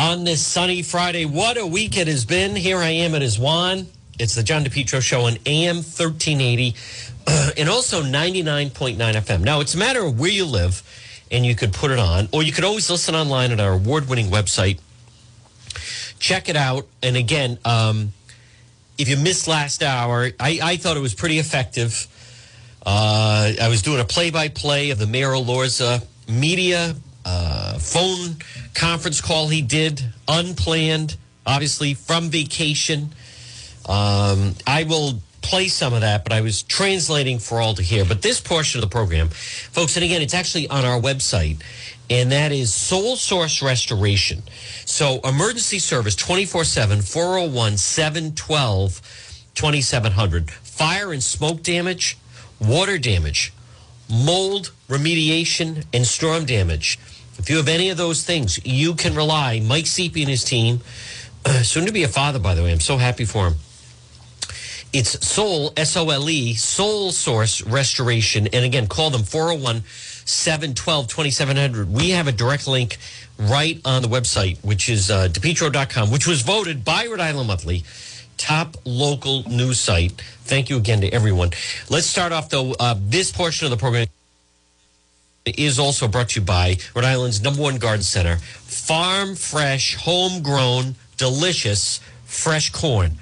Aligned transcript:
on 0.00 0.24
this 0.24 0.44
sunny 0.44 0.80
Friday. 0.80 1.26
What 1.26 1.58
a 1.58 1.66
week 1.66 1.98
it 1.98 2.08
has 2.08 2.24
been. 2.24 2.56
Here 2.56 2.78
I 2.78 2.88
am 2.88 3.14
at 3.14 3.20
Iswan. 3.20 3.84
It's 4.18 4.34
the 4.34 4.42
John 4.42 4.64
DePetro 4.64 5.02
Show 5.02 5.26
on 5.26 5.36
AM 5.44 5.76
1380 5.76 6.74
and 7.58 7.68
also 7.68 8.02
99.9 8.02 8.96
FM. 8.96 9.42
Now, 9.42 9.60
it's 9.60 9.74
a 9.74 9.78
matter 9.78 10.02
of 10.02 10.18
where 10.18 10.30
you 10.30 10.46
live, 10.46 10.82
and 11.30 11.44
you 11.44 11.54
could 11.54 11.74
put 11.74 11.90
it 11.90 11.98
on, 11.98 12.30
or 12.32 12.42
you 12.42 12.50
could 12.50 12.64
always 12.64 12.88
listen 12.88 13.14
online 13.14 13.52
at 13.52 13.60
our 13.60 13.72
award 13.72 14.08
winning 14.08 14.30
website. 14.30 14.80
Check 16.18 16.48
it 16.48 16.56
out. 16.56 16.86
And 17.02 17.14
again, 17.14 17.58
um, 17.66 18.14
if 18.96 19.06
you 19.06 19.18
missed 19.18 19.48
last 19.48 19.82
hour, 19.82 20.30
I, 20.40 20.60
I 20.62 20.76
thought 20.78 20.96
it 20.96 21.00
was 21.00 21.14
pretty 21.14 21.38
effective. 21.38 22.06
Uh, 22.86 23.52
I 23.60 23.68
was 23.68 23.82
doing 23.82 24.00
a 24.00 24.06
play 24.06 24.30
by 24.30 24.48
play 24.48 24.90
of 24.90 24.98
the 24.98 25.06
Mayor 25.06 25.32
Elorza 25.32 26.02
media 26.26 26.94
uh, 27.30 27.78
phone 27.78 28.36
conference 28.74 29.20
call 29.20 29.48
he 29.48 29.62
did, 29.62 30.02
unplanned, 30.26 31.16
obviously 31.46 31.94
from 31.94 32.28
vacation. 32.28 33.10
Um, 33.88 34.54
I 34.66 34.84
will 34.88 35.20
play 35.42 35.68
some 35.68 35.94
of 35.94 36.00
that, 36.00 36.24
but 36.24 36.32
I 36.32 36.40
was 36.40 36.62
translating 36.62 37.38
for 37.38 37.60
all 37.60 37.74
to 37.74 37.82
hear. 37.82 38.04
But 38.04 38.22
this 38.22 38.40
portion 38.40 38.78
of 38.78 38.88
the 38.88 38.92
program, 38.92 39.28
folks, 39.28 39.96
and 39.96 40.04
again, 40.04 40.22
it's 40.22 40.34
actually 40.34 40.68
on 40.68 40.84
our 40.84 41.00
website, 41.00 41.62
and 42.08 42.32
that 42.32 42.52
is 42.52 42.74
Sole 42.74 43.16
Source 43.16 43.62
Restoration. 43.62 44.42
So, 44.84 45.20
emergency 45.20 45.78
service 45.78 46.16
24 46.16 46.64
7, 46.64 47.02
401 47.02 47.76
712 47.76 49.00
2700. 49.54 50.50
Fire 50.50 51.12
and 51.12 51.22
smoke 51.22 51.62
damage, 51.62 52.18
water 52.60 52.98
damage, 52.98 53.52
mold 54.08 54.72
remediation, 54.88 55.84
and 55.92 56.06
storm 56.06 56.44
damage. 56.44 56.98
If 57.40 57.48
you 57.48 57.56
have 57.56 57.68
any 57.68 57.88
of 57.88 57.96
those 57.96 58.22
things, 58.22 58.60
you 58.66 58.94
can 58.94 59.14
rely. 59.14 59.60
Mike 59.60 59.86
Seepy 59.86 60.20
and 60.20 60.28
his 60.28 60.44
team, 60.44 60.82
soon 61.62 61.86
to 61.86 61.92
be 61.92 62.02
a 62.02 62.08
father, 62.08 62.38
by 62.38 62.54
the 62.54 62.62
way. 62.62 62.70
I'm 62.70 62.80
so 62.80 62.98
happy 62.98 63.24
for 63.24 63.48
him. 63.48 63.54
It's 64.92 65.26
Sole, 65.26 65.72
S 65.74 65.96
O 65.96 66.10
L 66.10 66.28
E, 66.28 66.52
Sole 66.52 67.12
Source 67.12 67.62
Restoration. 67.62 68.46
And 68.48 68.62
again, 68.62 68.88
call 68.88 69.08
them 69.08 69.22
401 69.22 69.84
712 69.86 71.08
2700. 71.08 71.90
We 71.90 72.10
have 72.10 72.28
a 72.28 72.32
direct 72.32 72.68
link 72.68 72.98
right 73.38 73.80
on 73.86 74.02
the 74.02 74.08
website, 74.08 74.62
which 74.62 74.90
is 74.90 75.10
uh, 75.10 75.28
depetro.com, 75.28 76.10
which 76.10 76.26
was 76.26 76.42
voted 76.42 76.84
by 76.84 77.06
Rhode 77.06 77.20
Island 77.20 77.48
Monthly 77.48 77.84
top 78.36 78.76
local 78.84 79.48
news 79.48 79.78
site. 79.78 80.12
Thank 80.44 80.70
you 80.70 80.78
again 80.78 81.02
to 81.02 81.08
everyone. 81.08 81.50
Let's 81.90 82.06
start 82.06 82.32
off, 82.32 82.48
though, 82.48 82.74
uh, 82.80 82.96
this 82.98 83.30
portion 83.30 83.66
of 83.66 83.70
the 83.70 83.76
program 83.76 84.06
is 85.46 85.78
also 85.78 86.06
brought 86.06 86.30
to 86.30 86.40
you 86.40 86.46
by 86.46 86.76
Rhode 86.94 87.04
Island's 87.04 87.42
number 87.42 87.62
one 87.62 87.78
garden 87.78 88.02
center, 88.02 88.36
farm 88.36 89.34
fresh, 89.34 89.96
homegrown, 89.96 90.96
delicious, 91.16 92.00
fresh 92.24 92.70
corn. 92.70 93.12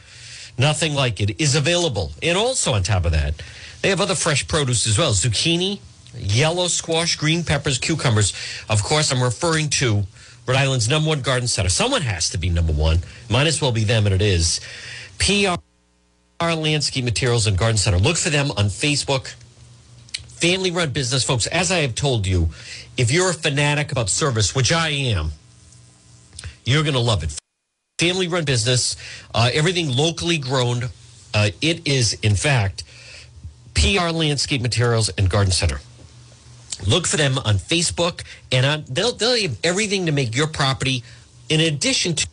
Nothing 0.58 0.94
like 0.94 1.20
it 1.20 1.40
is 1.40 1.54
available. 1.54 2.12
And 2.22 2.36
also 2.36 2.72
on 2.72 2.82
top 2.82 3.04
of 3.04 3.12
that, 3.12 3.34
they 3.82 3.88
have 3.90 4.00
other 4.00 4.16
fresh 4.16 4.46
produce 4.48 4.86
as 4.86 4.98
well. 4.98 5.12
Zucchini, 5.12 5.78
yellow 6.16 6.66
squash, 6.66 7.16
green 7.16 7.44
peppers, 7.44 7.78
cucumbers. 7.78 8.32
Of 8.68 8.82
course, 8.82 9.12
I'm 9.12 9.22
referring 9.22 9.68
to 9.70 10.02
Rhode 10.46 10.56
Island's 10.56 10.88
number 10.88 11.08
one 11.08 11.20
garden 11.20 11.46
center. 11.46 11.68
Someone 11.68 12.02
has 12.02 12.30
to 12.30 12.38
be 12.38 12.48
number 12.48 12.72
one. 12.72 13.00
Might 13.30 13.46
as 13.46 13.62
well 13.62 13.70
be 13.70 13.84
them, 13.84 14.06
and 14.06 14.14
it 14.14 14.22
is. 14.22 14.60
PR 15.18 15.54
Landscape 16.40 17.04
Materials 17.04 17.46
and 17.46 17.56
Garden 17.56 17.76
Center. 17.76 17.98
Look 17.98 18.16
for 18.16 18.30
them 18.30 18.50
on 18.52 18.66
Facebook 18.66 19.34
family 20.40 20.70
run 20.70 20.90
business, 20.90 21.24
folks, 21.24 21.46
as 21.48 21.72
I 21.72 21.78
have 21.78 21.94
told 21.94 22.26
you, 22.26 22.48
if 22.96 23.10
you're 23.10 23.30
a 23.30 23.34
fanatic 23.34 23.92
about 23.92 24.08
service, 24.08 24.54
which 24.54 24.72
I 24.72 24.90
am, 24.90 25.32
you're 26.64 26.82
going 26.82 26.94
to 26.94 27.00
love 27.00 27.24
it. 27.24 27.36
Family 27.98 28.28
run 28.28 28.44
business, 28.44 28.96
uh, 29.34 29.50
everything 29.52 29.88
locally 29.94 30.38
grown. 30.38 30.84
Uh, 31.34 31.50
it 31.60 31.86
is, 31.86 32.14
in 32.22 32.36
fact, 32.36 32.84
PR 33.74 34.10
Landscape 34.10 34.62
Materials 34.62 35.08
and 35.10 35.28
Garden 35.28 35.52
Center. 35.52 35.80
Look 36.86 37.08
for 37.08 37.16
them 37.16 37.38
on 37.38 37.56
Facebook, 37.56 38.22
and 38.52 38.64
on, 38.64 38.84
they'll, 38.88 39.12
they'll 39.12 39.40
have 39.42 39.58
everything 39.64 40.06
to 40.06 40.12
make 40.12 40.36
your 40.36 40.46
property, 40.46 41.02
in 41.48 41.60
addition 41.60 42.14
to, 42.14 42.28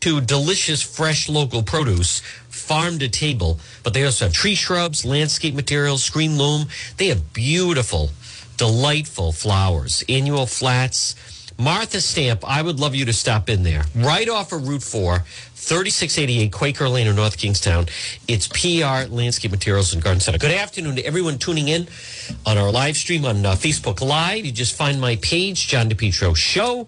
to 0.00 0.20
delicious, 0.20 0.80
fresh 0.82 1.28
local 1.28 1.64
produce, 1.64 2.22
farm 2.70 3.00
to 3.00 3.08
table, 3.08 3.58
but 3.82 3.92
they 3.94 4.04
also 4.04 4.26
have 4.26 4.32
tree 4.32 4.54
shrubs, 4.54 5.04
landscape 5.04 5.56
materials, 5.56 6.04
screen 6.04 6.38
loam. 6.38 6.66
They 6.98 7.08
have 7.08 7.32
beautiful, 7.32 8.10
delightful 8.58 9.32
flowers, 9.32 10.04
annual 10.08 10.46
flats. 10.46 11.16
Martha 11.58 12.00
Stamp, 12.00 12.48
I 12.48 12.62
would 12.62 12.78
love 12.78 12.94
you 12.94 13.04
to 13.06 13.12
stop 13.12 13.48
in 13.48 13.64
there. 13.64 13.82
Right 13.96 14.28
off 14.28 14.52
of 14.52 14.68
Route 14.68 14.84
4, 14.84 15.18
3688 15.18 16.52
Quaker 16.52 16.88
Lane 16.88 17.08
in 17.08 17.16
North 17.16 17.36
Kingstown. 17.36 17.86
It's 18.28 18.46
PR 18.46 19.12
Landscape 19.12 19.50
Materials 19.50 19.92
and 19.92 20.00
Garden 20.00 20.20
Center. 20.20 20.38
Good 20.38 20.52
afternoon 20.52 20.94
to 20.94 21.04
everyone 21.04 21.38
tuning 21.38 21.66
in 21.66 21.88
on 22.46 22.56
our 22.56 22.70
live 22.70 22.96
stream 22.96 23.24
on 23.24 23.44
uh, 23.44 23.54
Facebook 23.54 24.00
Live. 24.00 24.46
You 24.46 24.52
just 24.52 24.76
find 24.76 25.00
my 25.00 25.16
page, 25.16 25.66
John 25.66 25.90
DePetro 25.90 26.36
Show 26.36 26.86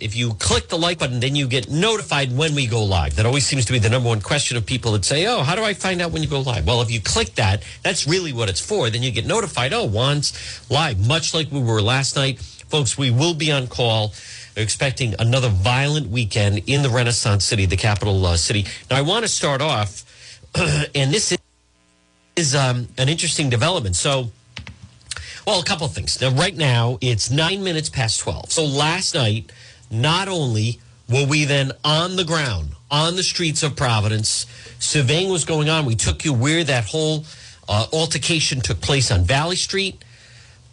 if 0.00 0.16
you 0.16 0.34
click 0.34 0.68
the 0.68 0.78
like 0.78 0.98
button, 0.98 1.20
then 1.20 1.36
you 1.36 1.46
get 1.46 1.70
notified 1.70 2.36
when 2.36 2.54
we 2.54 2.66
go 2.66 2.82
live. 2.82 3.16
That 3.16 3.26
always 3.26 3.46
seems 3.46 3.66
to 3.66 3.72
be 3.72 3.78
the 3.78 3.90
number 3.90 4.08
one 4.08 4.20
question 4.20 4.56
of 4.56 4.64
people 4.64 4.92
that 4.92 5.04
say, 5.04 5.26
Oh, 5.26 5.42
how 5.42 5.54
do 5.54 5.62
I 5.62 5.74
find 5.74 6.00
out 6.00 6.10
when 6.10 6.22
you 6.22 6.28
go 6.28 6.40
live? 6.40 6.66
Well, 6.66 6.80
if 6.82 6.90
you 6.90 7.00
click 7.00 7.34
that, 7.34 7.62
that's 7.82 8.06
really 8.06 8.32
what 8.32 8.48
it's 8.48 8.60
for. 8.60 8.88
Then 8.90 9.02
you 9.02 9.10
get 9.10 9.26
notified, 9.26 9.72
Oh, 9.72 9.86
Juan's 9.86 10.32
live, 10.70 11.06
much 11.06 11.34
like 11.34 11.50
we 11.52 11.60
were 11.60 11.82
last 11.82 12.16
night. 12.16 12.40
Folks, 12.40 12.96
we 12.96 13.10
will 13.10 13.34
be 13.34 13.52
on 13.52 13.66
call. 13.66 14.14
Expecting 14.56 15.14
another 15.18 15.48
violent 15.48 16.08
weekend 16.08 16.62
in 16.66 16.82
the 16.82 16.90
Renaissance 16.90 17.44
City, 17.44 17.66
the 17.66 17.76
capital 17.76 18.26
uh, 18.26 18.36
city. 18.36 18.66
Now, 18.90 18.96
I 18.96 19.02
want 19.02 19.24
to 19.24 19.28
start 19.28 19.62
off, 19.62 20.04
and 20.56 21.12
this 21.12 21.36
is 22.36 22.54
um, 22.54 22.88
an 22.98 23.08
interesting 23.08 23.48
development. 23.48 23.94
So, 23.94 24.30
well, 25.46 25.60
a 25.60 25.64
couple 25.64 25.86
of 25.86 25.92
things. 25.92 26.20
Now, 26.20 26.30
right 26.30 26.54
now, 26.54 26.98
it's 27.00 27.30
nine 27.30 27.62
minutes 27.62 27.88
past 27.88 28.20
12. 28.20 28.50
So, 28.50 28.64
last 28.64 29.14
night, 29.14 29.50
not 29.90 30.28
only 30.28 30.80
were 31.08 31.26
we 31.26 31.44
then 31.44 31.72
on 31.84 32.16
the 32.16 32.24
ground, 32.24 32.70
on 32.90 33.16
the 33.16 33.22
streets 33.22 33.62
of 33.62 33.76
Providence, 33.76 34.46
surveying 34.78 35.30
was 35.30 35.44
going 35.44 35.68
on. 35.68 35.84
We 35.84 35.96
took 35.96 36.24
you 36.24 36.32
where 36.32 36.64
that 36.64 36.84
whole 36.84 37.24
uh, 37.68 37.86
altercation 37.92 38.60
took 38.60 38.80
place 38.80 39.10
on 39.10 39.24
Valley 39.24 39.56
Street 39.56 40.02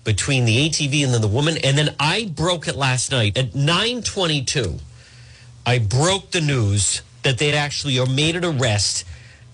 between 0.03 0.45
the 0.45 0.69
ATV 0.69 1.03
and 1.03 1.13
then 1.13 1.21
the 1.21 1.27
woman. 1.27 1.57
And 1.63 1.77
then 1.77 1.95
I 1.99 2.31
broke 2.33 2.67
it 2.67 2.75
last 2.75 3.11
night 3.11 3.37
at 3.37 3.55
922. 3.55 4.79
I 5.65 5.79
broke 5.79 6.31
the 6.31 6.41
news 6.41 7.01
that 7.23 7.37
they'd 7.37 7.55
actually 7.55 8.03
made 8.05 8.37
an 8.37 8.45
arrest, 8.45 9.03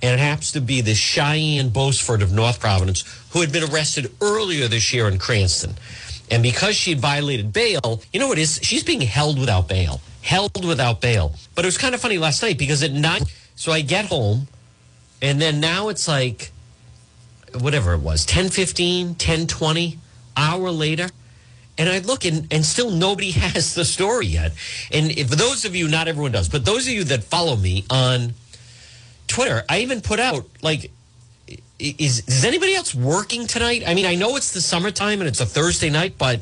and 0.02 0.14
it 0.14 0.20
happens 0.20 0.52
to 0.52 0.62
be 0.62 0.82
this 0.82 0.98
Cheyenne 0.98 1.70
Bosford 1.70 2.22
of 2.22 2.32
North 2.32 2.60
Providence 2.60 3.04
who 3.32 3.42
had 3.42 3.52
been 3.52 3.64
arrested 3.64 4.12
earlier 4.22 4.68
this 4.68 4.94
year 4.94 5.08
in 5.08 5.18
Cranston. 5.18 5.74
And 6.32 6.42
because 6.42 6.76
she 6.76 6.94
violated 6.94 7.54
bail, 7.54 8.02
you 8.12 8.20
know 8.20 8.28
what 8.28 8.38
is? 8.38 8.60
She's 8.64 8.84
being 8.84 9.02
held 9.02 9.40
without 9.40 9.68
bail. 9.68 10.02
Held 10.22 10.66
without 10.66 11.02
bail. 11.02 11.36
But 11.54 11.66
it 11.66 11.68
was 11.68 11.78
kind 11.78 11.94
of 11.94 12.02
funny 12.02 12.18
last 12.18 12.42
night 12.42 12.58
because 12.58 12.82
at 12.82 12.92
nine, 12.92 13.24
so 13.56 13.72
I 13.72 13.82
get 13.82 14.06
home, 14.06 14.48
and 15.22 15.42
then 15.42 15.60
now 15.60 15.90
it's 15.90 16.08
like, 16.08 16.52
whatever 17.60 17.94
it 17.94 18.00
was, 18.00 18.26
10 18.26 18.50
15, 18.50 19.16
10 19.16 19.48
20, 19.48 20.00
hour 20.36 20.72
later. 20.72 21.10
And 21.78 21.90
I 21.90 22.00
look 22.00 22.26
and, 22.26 22.52
and 22.52 22.66
still 22.66 22.92
nobody 22.92 23.32
has 23.46 23.76
the 23.76 23.86
story 23.86 24.28
yet. 24.28 24.54
And 24.92 25.12
for 25.30 25.36
those 25.36 25.66
of 25.66 25.76
you, 25.76 25.88
not 25.88 26.08
everyone 26.08 26.32
does, 26.32 26.50
but 26.50 26.66
those 26.66 26.88
of 26.88 26.94
you 26.94 27.04
that 27.06 27.24
follow 27.24 27.56
me 27.56 27.86
on 27.90 28.34
Twitter, 29.28 29.64
I 29.70 29.80
even 29.80 30.02
put 30.02 30.20
out 30.20 30.48
like 30.62 30.92
is 31.84 32.24
is 32.28 32.46
anybody 32.46 32.76
else 32.76 32.96
working 32.96 33.46
tonight? 33.46 33.84
I 33.86 33.94
mean, 33.94 34.06
I 34.06 34.16
know 34.16 34.36
it's 34.36 34.54
the 34.54 34.62
summertime 34.62 35.20
and 35.20 35.28
it's 35.28 35.42
a 35.42 35.46
Thursday 35.46 35.90
night, 35.90 36.16
but 36.18 36.42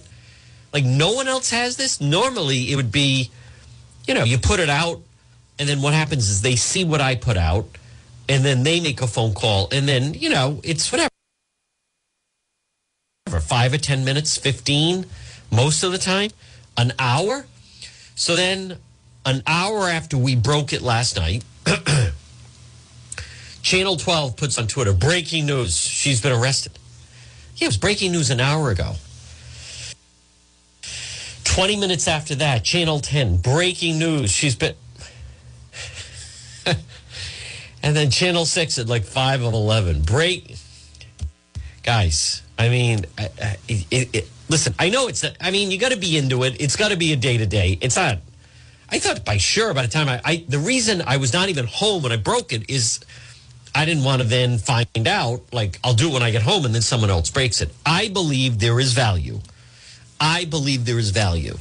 like 0.71 0.85
no 0.85 1.13
one 1.13 1.27
else 1.27 1.49
has 1.49 1.77
this. 1.77 1.99
Normally, 1.99 2.71
it 2.71 2.75
would 2.75 2.91
be, 2.91 3.31
you 4.07 4.13
know, 4.13 4.23
you 4.23 4.37
put 4.37 4.59
it 4.59 4.69
out, 4.69 5.01
and 5.57 5.67
then 5.67 5.81
what 5.81 5.93
happens 5.93 6.29
is 6.29 6.41
they 6.41 6.55
see 6.55 6.85
what 6.85 7.01
I 7.01 7.15
put 7.15 7.37
out, 7.37 7.65
and 8.29 8.45
then 8.45 8.63
they 8.63 8.79
make 8.79 9.01
a 9.01 9.07
phone 9.07 9.33
call, 9.33 9.67
and 9.71 9.87
then 9.87 10.13
you 10.13 10.29
know 10.29 10.61
it's 10.63 10.91
whatever, 10.91 11.09
five 13.39 13.73
or 13.73 13.79
ten 13.79 14.05
minutes, 14.05 14.37
fifteen, 14.37 15.05
most 15.51 15.83
of 15.83 15.91
the 15.91 15.97
time, 15.97 16.29
an 16.77 16.93
hour. 16.99 17.45
So 18.13 18.35
then, 18.35 18.77
an 19.25 19.41
hour 19.47 19.89
after 19.89 20.17
we 20.17 20.35
broke 20.35 20.71
it 20.71 20.83
last 20.83 21.17
night. 21.17 21.43
Channel 23.71 23.95
12 23.95 24.35
puts 24.35 24.57
on 24.57 24.67
Twitter 24.67 24.91
breaking 24.91 25.45
news. 25.45 25.77
She's 25.77 26.19
been 26.19 26.33
arrested. 26.33 26.73
Yeah, 27.55 27.67
it 27.67 27.69
was 27.69 27.77
breaking 27.77 28.11
news 28.11 28.29
an 28.29 28.41
hour 28.41 28.69
ago. 28.69 28.95
20 31.45 31.77
minutes 31.77 32.05
after 32.09 32.35
that, 32.35 32.65
Channel 32.65 32.99
10, 32.99 33.37
breaking 33.37 33.97
news. 33.97 34.29
She's 34.29 34.57
been. 34.57 34.75
and 37.81 37.95
then 37.95 38.11
Channel 38.11 38.43
6 38.43 38.77
at 38.77 38.89
like 38.89 39.05
5 39.05 39.43
of 39.43 39.53
11. 39.53 40.01
Break. 40.01 40.57
Guys, 41.81 42.41
I 42.59 42.67
mean, 42.67 43.05
it, 43.17 43.85
it, 43.89 44.09
it, 44.13 44.29
listen, 44.49 44.75
I 44.79 44.89
know 44.89 45.07
it's, 45.07 45.23
I 45.39 45.49
mean, 45.49 45.71
you 45.71 45.77
got 45.77 45.93
to 45.93 45.97
be 45.97 46.17
into 46.17 46.43
it. 46.43 46.59
It's 46.59 46.75
got 46.75 46.91
to 46.91 46.97
be 46.97 47.13
a 47.13 47.15
day 47.15 47.37
to 47.37 47.45
day. 47.45 47.77
It's 47.79 47.95
not, 47.95 48.17
I 48.89 48.99
thought 48.99 49.23
by 49.23 49.37
sure 49.37 49.73
by 49.73 49.83
the 49.83 49.87
time 49.87 50.09
I, 50.09 50.19
I 50.25 50.45
the 50.49 50.59
reason 50.59 51.01
I 51.07 51.15
was 51.15 51.31
not 51.31 51.47
even 51.47 51.67
home 51.67 52.03
when 52.03 52.11
I 52.11 52.17
broke 52.17 52.51
it 52.51 52.69
is 52.69 52.99
I 53.73 53.85
didn't 53.85 54.03
want 54.03 54.21
to 54.21 54.27
then 54.27 54.57
find 54.57 55.07
out 55.07 55.41
like 55.53 55.79
I'll 55.83 55.93
do 55.93 56.09
it 56.09 56.13
when 56.13 56.23
I 56.23 56.31
get 56.31 56.41
home 56.41 56.65
and 56.65 56.75
then 56.75 56.81
someone 56.81 57.09
else 57.09 57.29
breaks 57.29 57.61
it. 57.61 57.73
I 57.85 58.09
believe 58.09 58.59
there 58.59 58.79
is 58.79 58.93
value. 58.93 59.39
I 60.19 60.45
believe 60.45 60.85
there 60.85 60.99
is 60.99 61.09
value 61.09 61.57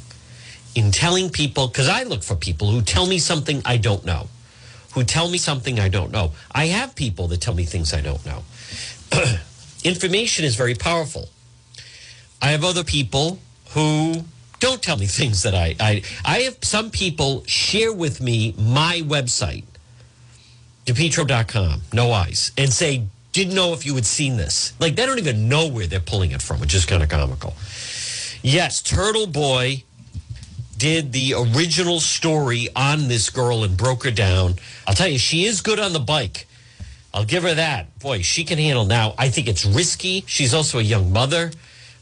in 0.74 0.90
telling 0.90 1.30
people 1.30 1.68
because 1.68 1.88
I 1.88 2.02
look 2.04 2.22
for 2.22 2.36
people 2.36 2.70
who 2.70 2.82
tell 2.82 3.06
me 3.06 3.18
something 3.18 3.62
I 3.64 3.76
don't 3.76 4.04
know, 4.04 4.28
who 4.94 5.04
tell 5.04 5.30
me 5.30 5.38
something 5.38 5.80
I 5.80 5.88
don't 5.88 6.10
know. 6.10 6.32
I 6.52 6.66
have 6.66 6.94
people 6.94 7.28
that 7.28 7.40
tell 7.40 7.54
me 7.54 7.64
things 7.64 7.94
I 7.94 8.00
don't 8.00 8.24
know. 8.26 8.42
Information 9.84 10.44
is 10.44 10.56
very 10.56 10.74
powerful. 10.74 11.28
I 12.42 12.48
have 12.48 12.64
other 12.64 12.84
people 12.84 13.38
who 13.70 14.24
don't 14.58 14.82
tell 14.82 14.96
me 14.96 15.06
things 15.20 15.42
that 15.42 15.54
I, 15.54 15.74
I 15.80 16.02
I 16.24 16.38
have 16.40 16.58
some 16.62 16.90
people 16.90 17.44
share 17.46 17.92
with 17.92 18.20
me 18.20 18.54
my 18.58 19.02
website, 19.04 19.64
depetro.com, 20.92 21.82
no 21.92 22.12
eyes, 22.12 22.52
and 22.58 22.72
say, 22.72 23.04
didn't 23.32 23.54
know 23.54 23.72
if 23.72 23.87
you 23.87 23.94
had 23.94 24.06
seen 24.06 24.37
this. 24.37 24.72
Like 24.81 24.96
they 24.96 25.06
don't 25.06 25.19
even 25.19 25.48
know 25.48 25.69
where 25.69 25.87
they're 25.87 26.00
pulling 26.00 26.32
it 26.32 26.42
from, 26.42 26.60
which 26.60 26.75
is 26.75 26.84
kind 26.84 27.02
of 27.02 27.08
comical. 27.08 27.54
Yes, 28.42 28.82
Turtle 28.82 29.26
Boy 29.26 29.84
did 30.76 31.12
the 31.12 31.34
original 31.34 32.00
story 32.00 32.69
on 32.75 33.08
this 33.08 33.28
girl 33.31 33.64
and 33.64 33.76
broke 33.76 34.04
her 34.04 34.10
down. 34.10 34.54
I'll 34.87 34.94
tell 34.94 35.08
you, 35.08 35.19
she 35.19 35.44
is 35.44 35.60
good 35.60 35.78
on 35.78 35.92
the 35.92 36.00
bike. 36.00 36.46
I'll 37.12 37.25
give 37.25 37.43
her 37.43 37.54
that. 37.54 37.98
Boy, 37.98 38.22
she 38.22 38.44
can 38.44 38.58
handle 38.58 38.84
now. 38.84 39.14
I 39.19 39.28
think 39.28 39.46
it's 39.46 39.64
risky. 39.64 40.25
She's 40.26 40.54
also 40.54 40.78
a 40.78 40.82
young 40.82 41.12
mother. 41.12 41.50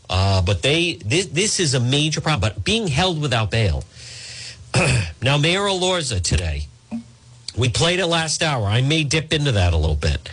Uh, 0.09 0.41
but 0.43 0.63
they 0.63 0.95
this, 0.95 1.27
this 1.27 1.61
is 1.61 1.75
a 1.75 1.81
major 1.81 2.21
problem. 2.21 2.41
But 2.41 2.65
being 2.65 2.87
held 2.87 3.21
without 3.21 3.51
bail. 3.51 3.85
now, 5.23 5.37
Mayor 5.39 5.63
Elorza 5.63 6.23
today, 6.23 6.67
we 7.59 7.69
played 7.69 7.99
it 7.99 8.07
last 8.07 8.43
hour. 8.43 8.67
I 8.67 8.81
may 8.81 9.05
dip 9.05 9.33
into 9.33 9.53
that 9.53 9.73
a 9.73 9.77
little 9.77 9.97
bit, 9.97 10.29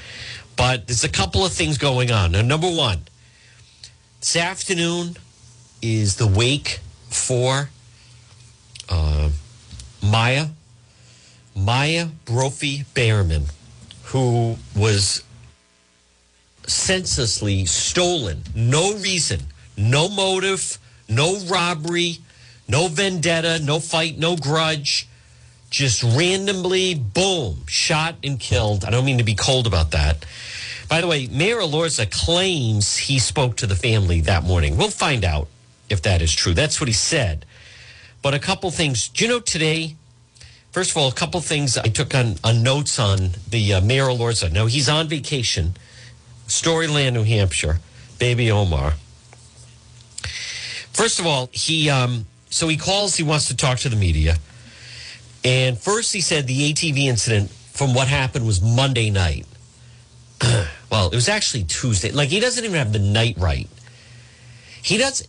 but 0.56 0.88
there's 0.88 1.04
a 1.04 1.10
couple 1.10 1.45
of 1.45 1.51
things 1.51 1.77
going 1.77 2.12
on. 2.12 2.31
Now, 2.31 2.42
number 2.42 2.69
one, 2.69 3.00
this 4.19 4.36
afternoon 4.36 5.18
is 5.81 6.16
the 6.16 6.27
wake 6.27 6.80
for 7.10 7.69
uh, 8.89 9.30
Maya 10.04 10.48
Maya 11.56 12.07
Brophy 12.25 12.83
Behrman, 12.94 13.45
who 14.06 14.57
was 14.75 15.24
senselessly 16.68 17.66
stolen, 17.66 18.44
no 18.54 18.94
reason 18.95 19.39
no 19.77 20.10
motive, 20.10 20.77
no 21.07 21.38
robbery, 21.48 22.19
no 22.68 22.88
vendetta, 22.88 23.60
no 23.60 23.80
fight, 23.80 24.18
no 24.18 24.36
grudge. 24.36 25.07
Just 25.75 26.04
randomly, 26.04 26.95
boom, 26.95 27.68
shot 27.68 28.16
and 28.24 28.39
killed. 28.39 28.86
I 28.86 28.92
don't 28.92 29.04
mean 29.04 29.18
to 29.18 29.25
be 29.25 29.36
cold 29.36 29.68
about 29.68 29.92
that. 29.92 30.25
By 30.88 31.01
the 31.01 31.07
way, 31.07 31.27
Mayor 31.27 31.57
Elorza 31.57 32.10
claims 32.10 32.95
he 32.95 33.19
spoke 33.19 33.57
to 33.57 33.68
the 33.68 33.75
family 33.75 34.22
that 34.22 34.45
morning. 34.45 34.77
We'll 34.77 34.89
find 34.89 35.25
out 35.25 35.50
if 35.89 36.01
that 36.04 36.22
is 36.22 36.33
true. 36.33 36.54
That's 36.54 36.80
what 36.80 36.88
he 36.88 36.94
said. 36.94 37.45
But 38.22 38.33
a 38.33 38.39
couple 38.39 38.72
things. 38.72 39.10
Do 39.10 39.25
you 39.25 39.30
know 39.30 39.42
today? 39.42 39.98
First 40.72 40.92
of 40.92 40.98
all, 40.98 41.10
a 41.10 41.13
couple 41.13 41.42
things 41.42 41.77
I 41.77 41.89
took 41.89 42.16
on, 42.16 42.36
on 42.42 42.63
notes 42.63 42.98
on 42.98 43.31
the 43.50 43.74
uh, 43.74 43.81
Mayor 43.81 44.06
Elorza. 44.06 44.50
Now, 44.50 44.68
he's 44.68 44.88
on 44.88 45.10
vacation, 45.10 45.75
Storyland, 46.48 47.16
New 47.16 47.24
Hampshire, 47.24 47.81
baby 48.18 48.50
Omar. 48.50 48.94
First 50.94 51.19
of 51.19 51.25
all, 51.25 51.50
he 51.51 51.89
um, 51.89 52.27
so 52.50 52.69
he 52.69 52.77
calls. 52.77 53.18
He 53.18 53.24
wants 53.24 53.50
to 53.50 53.57
talk 53.57 53.80
to 53.80 53.89
the 53.89 53.98
media, 53.98 54.38
and 55.46 55.78
first 55.78 56.12
he 56.12 56.20
said 56.20 56.48
the 56.48 56.74
ATV 56.74 57.06
incident 57.06 57.50
from 57.50 57.94
what 57.94 58.08
happened 58.08 58.46
was 58.46 58.62
Monday 58.62 59.10
night. 59.10 59.46
well, 60.92 61.08
it 61.08 61.16
was 61.16 61.30
actually 61.30 61.64
Tuesday. 61.64 62.12
Like 62.12 62.30
he 62.30 62.42
doesn't 62.42 62.64
even 62.64 62.76
have 62.78 62.92
the 62.92 63.00
night 63.00 63.38
right. 63.38 63.70
He 64.82 64.98
does. 64.98 65.26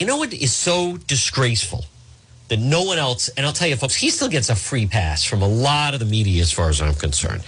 You 0.00 0.06
know 0.06 0.16
what 0.16 0.32
is 0.32 0.52
so 0.52 0.96
disgraceful 0.96 1.84
that 2.48 2.58
no 2.58 2.82
one 2.82 2.98
else. 2.98 3.28
And 3.28 3.44
I'll 3.44 3.52
tell 3.52 3.68
you, 3.68 3.76
folks, 3.76 3.94
he 3.94 4.10
still 4.10 4.28
gets 4.28 4.48
a 4.48 4.56
free 4.56 4.86
pass 4.86 5.22
from 5.22 5.42
a 5.42 5.48
lot 5.48 5.94
of 5.94 6.00
the 6.00 6.06
media, 6.06 6.40
as 6.40 6.52
far 6.52 6.68
as 6.68 6.80
I'm 6.80 6.94
concerned. 6.94 7.44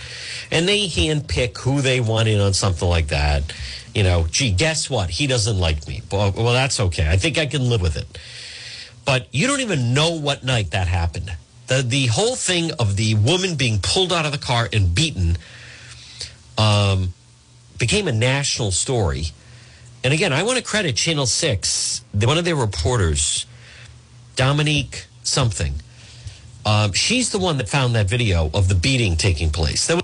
And 0.51 0.69
they 0.69 0.87
handpick 0.87 1.59
who 1.59 1.81
they 1.81 2.01
want 2.01 2.29
in 2.29 2.41
on 2.41 2.53
something 2.53 2.89
like 2.89 3.09
that 3.09 3.53
you 3.95 4.03
know, 4.03 4.27
gee, 4.31 4.53
guess 4.53 4.89
what? 4.89 5.11
He 5.11 5.27
doesn't 5.27 5.59
like 5.59 5.87
me. 5.89 6.03
Well, 6.11 6.33
that's 6.33 6.81
okay. 6.81 7.09
I 7.09 7.17
think 7.17 7.39
I 7.39 7.47
can 7.47 7.69
live 7.69 7.81
with 7.81 7.97
it. 7.97 8.19
But 9.05 9.29
you 9.33 9.47
don't 9.47 9.61
even 9.61 9.95
know 9.95 10.13
what 10.13 10.45
night 10.45 10.71
that 10.71 10.87
happened. 10.87 11.33
The 11.71 11.83
the 11.83 12.07
whole 12.07 12.35
thing 12.35 12.73
of 12.81 12.97
the 12.97 13.15
woman 13.15 13.55
being 13.55 13.79
pulled 13.81 14.13
out 14.13 14.27
of 14.27 14.33
the 14.33 14.39
car 14.39 14.69
and 14.73 14.93
beaten 14.93 15.39
um, 16.59 17.15
became 17.79 18.09
a 18.09 18.13
national 18.13 18.73
story. 18.73 19.27
And 20.03 20.13
again, 20.13 20.33
I 20.33 20.43
want 20.43 20.59
to 20.59 20.65
credit 20.65 20.97
Channel 20.97 21.27
Six. 21.27 22.05
One 22.13 22.39
of 22.39 22.45
their 22.45 22.57
reporters, 22.57 23.47
Dominique 24.35 25.07
something. 25.23 25.75
Um, 26.67 26.93
she's 26.93 27.31
the 27.31 27.39
one 27.39 27.57
that 27.59 27.69
found 27.69 27.95
that 27.95 28.09
video 28.09 28.51
of 28.53 28.69
the 28.69 28.75
beating 28.75 29.17
taking 29.17 29.51
place. 29.51 29.87
That 29.87 30.03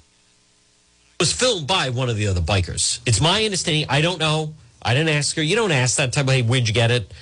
was 1.19 1.33
filmed 1.33 1.67
by 1.67 1.91
one 1.91 2.09
of 2.09 2.17
the 2.17 2.29
other 2.29 2.41
bikers. 2.41 3.01
It's 3.07 3.21
my 3.21 3.45
understanding. 3.45 3.87
I 3.89 4.03
don't 4.03 4.21
know. 4.21 4.55
I 4.81 4.95
didn't 4.95 5.09
ask 5.09 5.35
her. 5.35 5.43
You 5.43 5.57
don't 5.57 5.73
ask 5.73 5.97
that 5.97 6.13
type 6.13 6.29
of, 6.29 6.33
hey, 6.33 6.43
where'd 6.43 6.69
you 6.69 6.75
get 6.75 6.93
it? 6.93 7.13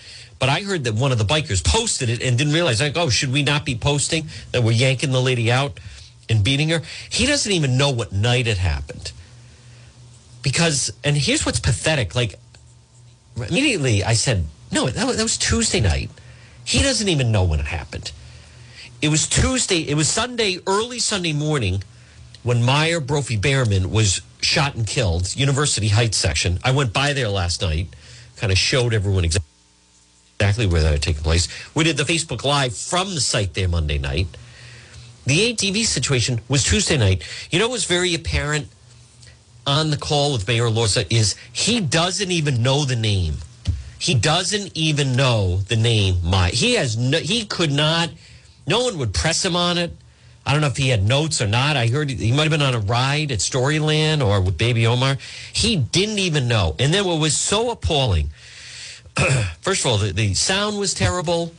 But 0.44 0.50
I 0.50 0.60
heard 0.60 0.84
that 0.84 0.92
one 0.92 1.10
of 1.10 1.16
the 1.16 1.24
bikers 1.24 1.64
posted 1.64 2.10
it 2.10 2.22
and 2.22 2.36
didn't 2.36 2.52
realize, 2.52 2.78
like, 2.78 2.98
oh, 2.98 3.08
should 3.08 3.32
we 3.32 3.42
not 3.42 3.64
be 3.64 3.76
posting 3.76 4.28
that 4.52 4.62
we're 4.62 4.72
yanking 4.72 5.10
the 5.10 5.22
lady 5.22 5.50
out 5.50 5.80
and 6.28 6.44
beating 6.44 6.68
her? 6.68 6.82
He 7.08 7.24
doesn't 7.24 7.50
even 7.50 7.78
know 7.78 7.88
what 7.88 8.12
night 8.12 8.46
it 8.46 8.58
happened. 8.58 9.12
Because, 10.42 10.92
and 11.02 11.16
here's 11.16 11.46
what's 11.46 11.60
pathetic. 11.60 12.14
Like, 12.14 12.34
immediately 13.34 14.04
I 14.04 14.12
said, 14.12 14.44
no, 14.70 14.86
that 14.86 15.06
was, 15.06 15.16
that 15.16 15.22
was 15.22 15.38
Tuesday 15.38 15.80
night. 15.80 16.10
He 16.62 16.82
doesn't 16.82 17.08
even 17.08 17.32
know 17.32 17.44
when 17.44 17.58
it 17.58 17.68
happened. 17.68 18.12
It 19.00 19.08
was 19.08 19.26
Tuesday, 19.26 19.88
it 19.88 19.94
was 19.94 20.08
Sunday, 20.08 20.58
early 20.66 20.98
Sunday 20.98 21.32
morning 21.32 21.82
when 22.42 22.62
Maya 22.62 23.00
Brophy 23.00 23.38
Behrman 23.38 23.90
was 23.90 24.20
shot 24.42 24.74
and 24.74 24.86
killed, 24.86 25.34
University 25.36 25.88
Heights 25.88 26.18
section. 26.18 26.58
I 26.62 26.72
went 26.72 26.92
by 26.92 27.14
there 27.14 27.30
last 27.30 27.62
night, 27.62 27.96
kind 28.36 28.52
of 28.52 28.58
showed 28.58 28.92
everyone 28.92 29.24
exactly 29.24 29.43
where 30.52 30.82
that 30.82 30.92
had 30.92 31.02
taken 31.02 31.22
place. 31.22 31.48
We 31.74 31.84
did 31.84 31.96
the 31.96 32.04
Facebook 32.04 32.44
Live 32.44 32.76
from 32.76 33.14
the 33.14 33.20
site 33.20 33.54
there 33.54 33.68
Monday 33.68 33.98
night. 33.98 34.26
The 35.26 35.52
ATV 35.52 35.84
situation 35.84 36.40
was 36.48 36.64
Tuesday 36.64 36.98
night. 36.98 37.22
You 37.50 37.58
know, 37.58 37.66
it 37.66 37.70
was 37.70 37.86
very 37.86 38.14
apparent 38.14 38.68
on 39.66 39.90
the 39.90 39.96
call 39.96 40.34
with 40.34 40.46
Mayor 40.46 40.64
Elorza 40.64 41.06
is 41.10 41.34
he 41.52 41.80
doesn't 41.80 42.30
even 42.30 42.62
know 42.62 42.84
the 42.84 42.96
name. 42.96 43.36
He 43.98 44.14
doesn't 44.14 44.72
even 44.74 45.16
know 45.16 45.58
the 45.68 45.76
name 45.76 46.16
Maya. 46.22 46.50
He 46.50 46.74
has 46.74 46.96
no, 46.98 47.18
he 47.18 47.46
could 47.46 47.72
not. 47.72 48.10
No 48.66 48.84
one 48.84 48.98
would 48.98 49.14
press 49.14 49.42
him 49.44 49.56
on 49.56 49.78
it. 49.78 49.96
I 50.46 50.52
don't 50.52 50.60
know 50.60 50.66
if 50.66 50.76
he 50.76 50.90
had 50.90 51.02
notes 51.02 51.40
or 51.40 51.46
not. 51.46 51.76
I 51.78 51.86
heard 51.86 52.10
he 52.10 52.30
might 52.32 52.42
have 52.42 52.50
been 52.50 52.60
on 52.60 52.74
a 52.74 52.80
ride 52.80 53.32
at 53.32 53.38
Storyland 53.38 54.22
or 54.24 54.42
with 54.42 54.58
Baby 54.58 54.86
Omar. 54.86 55.16
He 55.54 55.76
didn't 55.76 56.18
even 56.18 56.48
know. 56.48 56.76
And 56.78 56.92
then 56.92 57.06
what 57.06 57.18
was 57.18 57.36
so 57.36 57.70
appalling, 57.70 58.30
first 59.60 59.84
of 59.84 59.90
all, 59.90 59.98
the, 59.98 60.12
the 60.12 60.34
sound 60.34 60.78
was 60.78 60.94
terrible. 60.94 61.52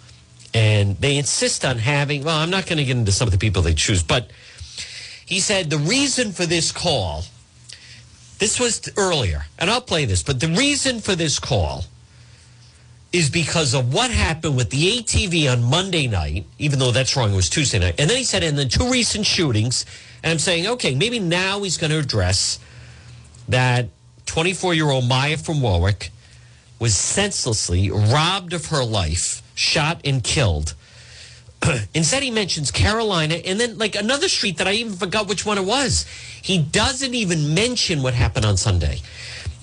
And 0.53 0.97
they 0.97 1.17
insist 1.17 1.65
on 1.65 1.77
having, 1.77 2.23
well, 2.23 2.37
I'm 2.37 2.49
not 2.49 2.65
going 2.65 2.77
to 2.77 2.85
get 2.85 2.95
into 2.95 3.11
some 3.11 3.27
of 3.27 3.33
the 3.33 3.37
people 3.37 3.61
they 3.61 3.73
choose, 3.73 4.03
but 4.03 4.31
he 5.25 5.41
said 5.41 5.69
the 5.69 5.77
reason 5.77 6.31
for 6.31 6.45
this 6.45 6.71
call, 6.71 7.23
this 8.39 8.57
was 8.57 8.89
earlier, 8.95 9.47
and 9.59 9.69
I'll 9.69 9.81
play 9.81 10.05
this, 10.05 10.23
but 10.23 10.39
the 10.39 10.47
reason 10.47 11.01
for 11.01 11.13
this 11.13 11.39
call 11.39 11.83
is 13.11 13.29
because 13.29 13.73
of 13.73 13.93
what 13.93 14.11
happened 14.11 14.55
with 14.55 14.69
the 14.69 14.99
ATV 14.99 15.51
on 15.51 15.63
Monday 15.63 16.07
night, 16.07 16.45
even 16.59 16.79
though 16.79 16.91
that's 16.91 17.15
wrong, 17.17 17.33
it 17.33 17.35
was 17.35 17.49
Tuesday 17.49 17.79
night. 17.79 17.95
And 17.97 18.09
then 18.09 18.17
he 18.17 18.23
said, 18.23 18.43
and 18.43 18.57
the 18.57 18.65
two 18.65 18.89
recent 18.89 19.25
shootings, 19.25 19.85
and 20.23 20.31
I'm 20.31 20.39
saying, 20.39 20.67
okay, 20.67 20.95
maybe 20.95 21.19
now 21.19 21.63
he's 21.63 21.77
going 21.77 21.91
to 21.91 21.99
address 21.99 22.59
that 23.49 23.87
24 24.25 24.73
year 24.73 24.89
old 24.89 25.07
Maya 25.07 25.37
from 25.37 25.61
Warwick 25.61 26.11
was 26.85 26.95
senselessly 26.95 27.89
robbed 27.89 28.53
of 28.53 28.67
her 28.67 28.83
life, 28.85 29.41
shot 29.55 29.99
and 30.05 30.23
killed. 30.23 30.75
Instead, 31.95 32.21
he 32.21 32.29
mentions 32.29 32.69
Carolina 32.69 33.33
and 33.33 33.59
then 33.59 33.79
like 33.79 33.95
another 33.95 34.29
street 34.29 34.57
that 34.57 34.67
I 34.67 34.73
even 34.73 34.93
forgot 34.93 35.27
which 35.27 35.47
one 35.47 35.57
it 35.57 35.65
was. 35.65 36.05
He 36.39 36.59
doesn't 36.59 37.15
even 37.15 37.55
mention 37.55 38.03
what 38.03 38.13
happened 38.13 38.45
on 38.45 38.55
Sunday. 38.55 38.99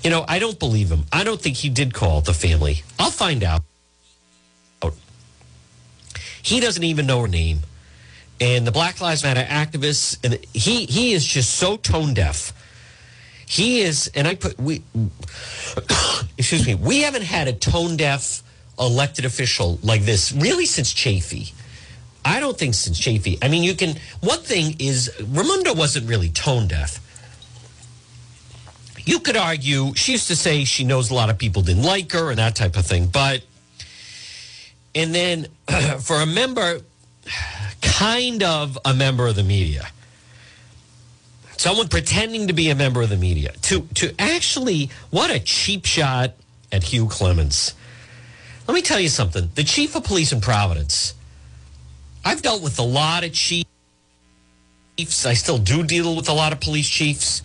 You 0.03 0.11
know, 0.11 0.25
I 0.27 0.41
don't 0.41 0.59
believe 0.59 0.91
him. 0.91 1.05
I 1.13 1.23
don't 1.23 1.41
think 1.41 1.59
he 1.59 1.69
did 1.69 1.95
call 1.95 2.23
the 2.23 2.35
family. 2.35 2.83
I'll 2.99 3.13
find 3.13 3.45
out. 3.45 3.63
He 6.43 6.59
doesn't 6.59 6.83
even 6.83 7.07
know 7.07 7.21
her 7.21 7.29
name. 7.29 7.61
And 8.41 8.67
the 8.67 8.73
Black 8.73 9.01
Lives 9.01 9.23
Matter 9.23 9.45
activists, 9.45 10.19
and 10.25 10.45
he 10.53 10.87
he 10.87 11.13
is 11.13 11.25
just 11.25 11.55
so 11.55 11.77
tone 11.77 12.15
deaf. 12.15 12.53
He 13.53 13.83
is, 13.83 14.11
and 14.15 14.27
I 14.27 14.35
put 14.35 14.59
we, 14.59 14.83
excuse 16.39 16.67
me, 16.67 16.75
we 16.75 17.03
haven't 17.03 17.25
had 17.25 17.49
a 17.49 17.53
tone 17.53 17.99
deaf 17.99 18.43
elected 18.79 19.27
official 19.27 19.79
like 19.83 20.07
this 20.07 20.33
really 20.33 20.65
since 20.65 20.95
Chafee. 20.95 21.53
I 22.25 22.41
don't 22.41 22.57
think 22.57 22.73
since 22.73 22.99
Chafee. 22.99 23.37
I 23.43 23.49
mean, 23.49 23.63
you 23.63 23.75
can. 23.75 23.97
One 24.21 24.39
thing 24.39 24.77
is, 24.79 25.11
Raimondo 25.21 25.75
wasn't 25.75 26.09
really 26.09 26.31
tone 26.31 26.67
deaf. 26.67 26.99
You 29.05 29.21
could 29.21 29.37
argue 29.37 29.95
she 29.97 30.13
used 30.13 30.29
to 30.29 30.37
say 30.37 30.65
she 30.65 30.85
knows 30.85 31.11
a 31.11 31.15
lot 31.15 31.29
of 31.29 31.37
people 31.37 31.61
didn't 31.61 31.83
like 31.83 32.11
her 32.13 32.31
and 32.31 32.39
that 32.39 32.57
type 32.57 32.75
of 32.79 32.87
thing, 32.87 33.09
but 33.09 33.45
and 34.95 35.15
then 35.15 35.49
for 36.01 36.23
a 36.23 36.27
member, 36.27 36.81
kind 37.83 38.43
of 38.43 38.79
a 38.83 38.95
member 38.95 39.27
of 39.27 39.37
the 39.37 39.45
media, 39.45 39.89
someone 41.63 41.87
pretending 41.87 42.49
to 42.49 42.53
be 42.53 42.71
a 42.71 42.75
member 42.75 43.03
of 43.03 43.09
the 43.09 43.17
media, 43.17 43.53
to 43.63 43.83
to 43.95 44.13
actually 44.19 44.91
what 45.11 45.31
a 45.31 45.39
cheap 45.39 45.85
shot 45.87 46.33
at 46.73 46.83
Hugh 46.83 47.07
Clements. 47.07 47.75
Let 48.67 48.75
me 48.75 48.83
tell 48.83 48.99
you 48.99 49.09
something. 49.09 49.49
The 49.55 49.63
chief 49.63 49.95
of 49.95 50.03
police 50.03 50.33
in 50.33 50.41
Providence 50.41 51.15
I've 52.25 52.43
dealt 52.43 52.63
with 52.63 52.79
a 52.81 52.83
lot 52.83 53.25
of 53.25 53.33
chiefs. 53.33 53.67
I 55.25 55.35
still 55.35 55.59
do 55.59 55.85
deal 55.85 56.17
with 56.17 56.29
a 56.29 56.33
lot 56.33 56.53
of 56.53 56.61
police 56.61 56.89
chiefs. 56.89 57.43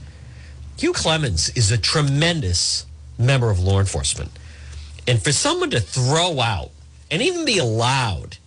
Hugh 0.77 0.93
Clements 0.93 1.50
is 1.50 1.71
a 1.71 1.77
tremendous 1.77 2.86
member 3.19 3.51
of 3.51 3.59
law 3.59 3.79
enforcement. 3.79 4.31
And 5.07 5.21
for 5.21 5.31
someone 5.31 5.69
to 5.71 5.79
throw 5.79 6.39
out 6.39 6.71
and 7.09 7.21
even 7.21 7.45
be 7.45 7.57
allowed, 7.59 8.38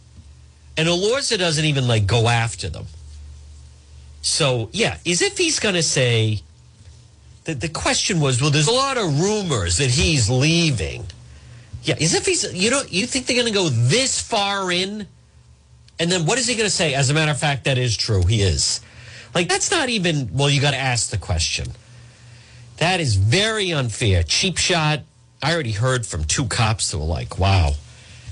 and 0.77 0.89
Elorza 0.89 1.39
doesn't 1.39 1.65
even 1.65 1.87
like 1.89 2.07
go 2.07 2.29
after 2.29 2.69
them. 2.69 2.87
So, 4.23 4.69
yeah, 4.73 4.99
as 5.07 5.23
if 5.23 5.39
he's 5.39 5.59
going 5.59 5.75
to 5.75 5.83
say, 5.83 6.43
the, 7.45 7.55
the 7.55 7.69
question 7.69 8.21
was, 8.21 8.41
well, 8.41 8.51
there's 8.51 8.69
a 8.69 8.73
lot 8.73 8.99
of 8.99 9.21
rumors 9.21 9.79
that 9.79 9.91
he's 9.91 10.29
leaving. 10.29 11.07
Yeah, 11.83 11.97
as 12.01 12.15
if 12.15 12.27
he's, 12.27 12.53
you 12.53 12.71
know, 12.71 12.83
you 12.89 13.07
think 13.07 13.27
they're 13.27 13.37
going 13.37 13.49
to 13.49 13.53
go 13.53 13.69
this 13.71 14.21
far 14.21 14.71
in? 14.71 15.07
And 15.99 16.13
then 16.13 16.27
what 16.27 16.39
is 16.39 16.47
he 16.47 16.55
going 16.55 16.69
to 16.69 16.75
say? 16.75 16.95
As 16.95 17.11
a 17.11 17.15
matter 17.15 17.31
of 17.31 17.39
fact, 17.39 17.65
that 17.65 17.79
is 17.79 17.97
true. 17.97 18.23
He 18.27 18.43
is. 18.43 18.81
Like, 19.35 19.49
that's 19.49 19.71
not 19.71 19.89
even, 19.89 20.29
well, 20.33 20.51
you 20.51 20.61
got 20.61 20.73
to 20.73 20.77
ask 20.77 21.11
the 21.11 21.19
question. 21.19 21.69
That 22.79 23.01
is 23.01 23.17
very 23.17 23.73
unfair. 23.73 24.23
Cheap 24.23 24.59
shot. 24.59 25.01
I 25.43 25.53
already 25.55 25.73
heard 25.73 26.05
from 26.05 26.25
two 26.25 26.47
cops 26.47 26.91
that 26.91 26.99
were 26.99 27.05
like, 27.05 27.39
wow, 27.39 27.73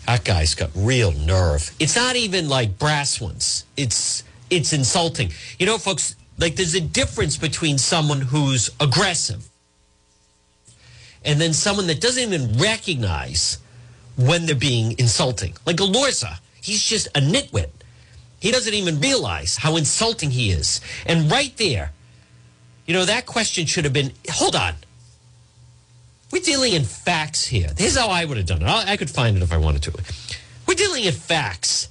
that 0.07 0.25
guy's 0.25 0.55
got 0.55 0.71
real 0.75 1.13
nerve. 1.13 1.75
It's 1.79 1.97
not 1.97 2.17
even 2.17 2.49
like 2.49 2.79
brass 2.79 3.21
ones. 3.21 3.65
It's 3.77 4.25
it's 4.51 4.73
insulting. 4.73 5.31
You 5.59 5.67
know, 5.67 5.79
folks, 5.79 6.17
like 6.39 6.57
there's 6.57 6.75
a 6.75 6.81
difference 6.81 7.37
between 7.37 7.79
someone 7.79 8.21
who's 8.21 8.71
aggressive 8.81 9.49
and 11.25 11.41
then 11.41 11.53
someone 11.53 11.87
that 11.89 12.01
doesn't 12.01 12.33
even 12.33 12.59
recognize 12.59 13.59
when 14.17 14.47
they're 14.47 14.55
being 14.55 14.99
insulting. 14.99 15.55
Like 15.67 15.77
Elorza. 15.77 16.39
He's 16.61 16.85
just 16.85 17.07
a 17.09 17.21
nitwit. 17.21 17.71
He 18.41 18.51
doesn't 18.51 18.75
even 18.75 19.01
realize 19.01 19.57
how 19.57 19.77
insulting 19.77 20.31
he 20.31 20.51
is. 20.51 20.81
And 21.07 21.31
right 21.31 21.57
there, 21.57 21.93
you 22.87 22.95
know, 22.95 23.05
that 23.05 23.27
question 23.27 23.67
should 23.67 23.85
have 23.85 23.93
been 23.93 24.13
hold 24.31 24.55
on. 24.55 24.75
We're 26.31 26.43
dealing 26.43 26.75
in 26.75 26.85
facts 26.85 27.47
here. 27.47 27.71
Here's 27.77 27.97
how 27.97 28.09
I 28.09 28.25
would 28.25 28.37
have 28.37 28.47
done 28.47 28.63
it. 28.63 28.69
I 28.69 28.97
could 28.97 29.11
find 29.11 29.37
it 29.37 29.43
if 29.43 29.53
I 29.53 29.57
wanted 29.57 29.83
to. 29.85 29.93
We're 30.67 30.75
dealing 30.75 31.05
in 31.05 31.13
facts. 31.13 31.89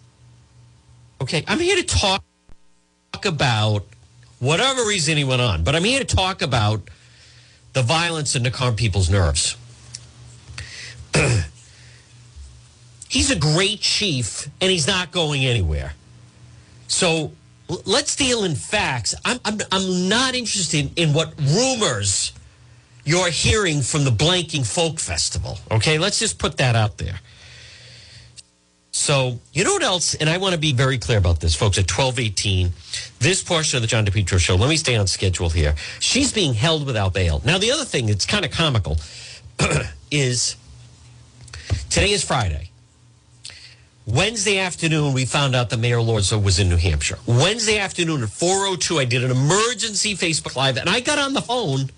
Okay, 1.19 1.43
I'm 1.47 1.59
here 1.59 1.75
to 1.75 1.83
talk 1.83 2.23
about 3.25 3.85
whatever 4.39 4.83
reason 4.85 5.17
he 5.17 5.23
went 5.23 5.41
on, 5.41 5.63
but 5.63 5.75
I'm 5.75 5.83
here 5.83 5.99
to 5.99 6.05
talk 6.05 6.41
about 6.41 6.81
the 7.73 7.81
violence 7.81 8.35
and 8.35 8.45
to 8.45 8.51
calm 8.51 8.75
people's 8.75 9.09
nerves. 9.09 9.55
he's 13.09 13.31
a 13.31 13.35
great 13.35 13.79
chief 13.79 14.47
and 14.61 14.71
he's 14.71 14.87
not 14.87 15.11
going 15.11 15.45
anywhere. 15.45 15.93
So 16.87 17.31
let's 17.85 18.15
deal 18.15 18.43
in 18.43 18.55
facts. 18.55 19.13
I'm, 19.25 19.39
I'm, 19.45 19.59
I'm 19.71 20.09
not 20.09 20.35
interested 20.35 20.91
in 20.97 21.13
what 21.13 21.33
rumors 21.39 22.33
you're 23.03 23.29
hearing 23.29 23.81
from 23.81 24.03
the 24.03 24.11
Blanking 24.11 24.65
Folk 24.65 24.99
Festival. 24.99 25.59
Okay, 25.71 25.97
let's 25.97 26.19
just 26.19 26.39
put 26.39 26.57
that 26.57 26.75
out 26.75 26.97
there. 26.97 27.19
So, 28.97 29.39
you 29.53 29.63
know 29.63 29.73
what 29.73 29.83
else? 29.83 30.15
And 30.15 30.27
I 30.27 30.39
want 30.39 30.53
to 30.53 30.59
be 30.59 30.73
very 30.73 30.97
clear 30.97 31.19
about 31.19 31.39
this, 31.39 31.53
folks. 31.53 31.77
At 31.77 31.83
1218, 31.83 32.73
this 33.19 33.43
portion 33.43 33.77
of 33.77 33.83
the 33.83 33.87
John 33.87 34.03
DePetro 34.03 34.39
show, 34.39 34.55
let 34.55 34.69
me 34.69 34.75
stay 34.75 34.95
on 34.95 35.05
schedule 35.05 35.51
here. 35.51 35.75
She's 35.99 36.33
being 36.33 36.55
held 36.55 36.83
without 36.83 37.13
bail. 37.13 37.39
Now, 37.45 37.59
the 37.59 37.71
other 37.71 37.85
thing 37.85 38.07
that's 38.07 38.25
kind 38.25 38.43
of 38.43 38.49
comical 38.49 38.97
is 40.11 40.55
today 41.91 42.11
is 42.11 42.23
Friday. 42.23 42.71
Wednesday 44.07 44.57
afternoon, 44.57 45.13
we 45.13 45.25
found 45.25 45.55
out 45.55 45.69
that 45.69 45.77
Mayor 45.77 45.97
Elorza 45.97 46.43
was 46.43 46.57
in 46.57 46.67
New 46.67 46.77
Hampshire. 46.77 47.19
Wednesday 47.27 47.77
afternoon 47.77 48.23
at 48.23 48.29
4.02, 48.29 48.99
I 48.99 49.05
did 49.05 49.23
an 49.23 49.29
emergency 49.29 50.15
Facebook 50.15 50.55
Live, 50.55 50.75
and 50.75 50.89
I 50.89 51.01
got 51.01 51.19
on 51.19 51.33
the 51.33 51.41
phone 51.41 51.91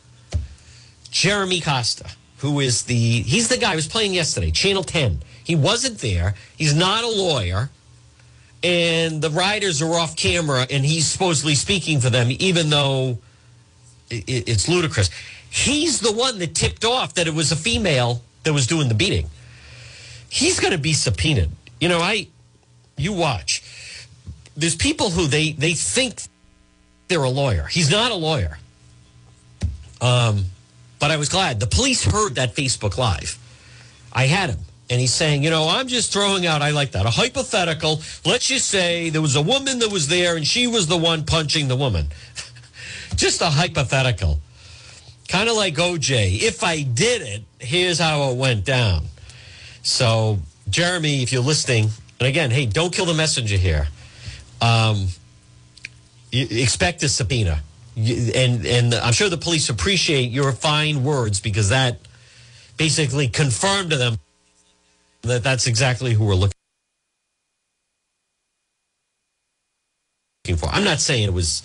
Jeremy 1.12 1.62
Costa, 1.62 2.10
who 2.39 2.60
is 2.60 2.84
the, 2.84 3.22
he's 3.22 3.48
the 3.48 3.58
guy 3.58 3.70
who 3.70 3.75
was 3.77 3.88
playing 3.88 4.13
yesterday, 4.13 4.51
Channel 4.51 4.84
10. 4.84 5.22
He 5.50 5.56
wasn't 5.56 5.98
there. 5.98 6.36
He's 6.58 6.74
not 6.74 7.03
a 7.03 7.10
lawyer. 7.10 7.70
And 8.63 9.22
the 9.22 9.29
riders 9.29 9.82
are 9.82 9.94
off 9.96 10.15
camera, 10.15 10.68
and 10.70 10.86
he's 10.86 11.08
supposedly 11.08 11.56
speaking 11.56 12.00
for 12.00 12.10
them, 12.10 12.27
even 12.39 12.70
though 12.70 13.18
it's 14.10 14.68
ludicrous. 14.68 15.10
He's 15.50 16.00
the 16.00 16.12
one 16.12 16.39
that 16.39 16.56
tipped 16.56 16.86
off 16.86 17.15
that 17.15 17.27
it 17.27 17.34
was 17.34 17.51
a 17.51 17.56
female 17.56 18.22
that 18.44 18.53
was 18.53 18.68
doing 18.68 18.88
the 18.88 18.96
beating. 18.96 19.29
He's 20.29 20.60
going 20.60 20.74
to 20.74 20.77
be 20.77 20.94
subpoenaed 20.94 21.50
you 21.79 21.88
know, 21.88 22.00
I 22.00 22.27
you 22.98 23.13
watch. 23.13 23.63
There's 24.56 24.75
people 24.75 25.10
who 25.10 25.27
they 25.27 25.53
they 25.53 25.74
think 25.74 26.22
they're 27.08 27.24
a 27.24 27.29
lawyer. 27.29 27.65
He's 27.65 27.89
not 27.89 28.12
a 28.12 28.15
lawyer. 28.15 28.58
Um, 30.01 30.46
but 31.00 31.12
I 31.12 31.18
was 31.18 31.29
glad 31.29 31.60
the 31.60 31.68
police 31.68 32.03
heard 32.03 32.36
that 32.36 32.56
Facebook 32.56 32.98
Live. 32.98 33.38
I 34.12 34.25
had 34.25 34.50
him, 34.50 34.60
and 34.89 35.00
he's 35.00 35.13
saying, 35.13 35.43
you 35.43 35.50
know, 35.50 35.67
I'm 35.69 35.88
just 35.88 36.12
throwing 36.12 36.48
out. 36.48 36.62
I 36.62 36.72
like 36.72 36.91
that 36.91 37.05
a 37.05 37.10
hypothetical. 37.10 38.01
Let's 38.25 38.48
just 38.48 38.67
say 38.67 39.10
there 39.10 39.22
was 39.22 39.36
a 39.36 39.41
woman 39.41 39.79
that 39.79 39.91
was 39.91 40.08
there, 40.08 40.36
and 40.36 40.46
she 40.46 40.67
was 40.67 40.88
the 40.88 40.98
one 40.98 41.25
punching 41.25 41.67
the 41.67 41.75
woman. 41.75 42.08
just 43.15 43.41
a 43.41 43.50
hypothetical, 43.50 44.39
kind 45.27 45.48
of 45.48 45.55
like 45.55 45.75
OJ. 45.75 46.41
If 46.41 46.63
I 46.63 46.81
did 46.81 47.22
it, 47.22 47.43
here's 47.60 48.00
how 48.00 48.31
it 48.31 48.38
went 48.38 48.65
down. 48.65 49.05
So 49.84 50.39
Jeremy, 50.69 51.22
if 51.22 51.31
you're 51.31 51.43
listening, 51.43 51.89
and 52.19 52.27
again, 52.27 52.50
hey, 52.50 52.65
don't 52.65 52.93
kill 52.93 53.05
the 53.05 53.13
messenger 53.13 53.58
here. 53.58 53.88
Um, 54.62 55.08
expect 56.31 57.03
a 57.03 57.10
subpoena, 57.10 57.62
and 57.96 58.65
and 58.65 58.93
I'm 58.96 59.13
sure 59.13 59.29
the 59.29 59.38
police 59.38 59.69
appreciate 59.69 60.31
your 60.31 60.51
fine 60.51 61.03
words 61.03 61.39
because 61.39 61.69
that 61.69 62.00
basically 62.77 63.27
confirmed 63.27 63.91
to 63.91 63.98
them 63.98 64.17
that 65.24 65.44
that's 65.44 65.68
exactly 65.68 66.14
who 66.14 66.26
we're 66.26 66.36
looking 66.36 66.54
for. 70.58 70.70
I'm 70.70 70.84
not 70.84 71.00
saying 71.00 71.24
it 71.26 71.34
was 71.34 71.64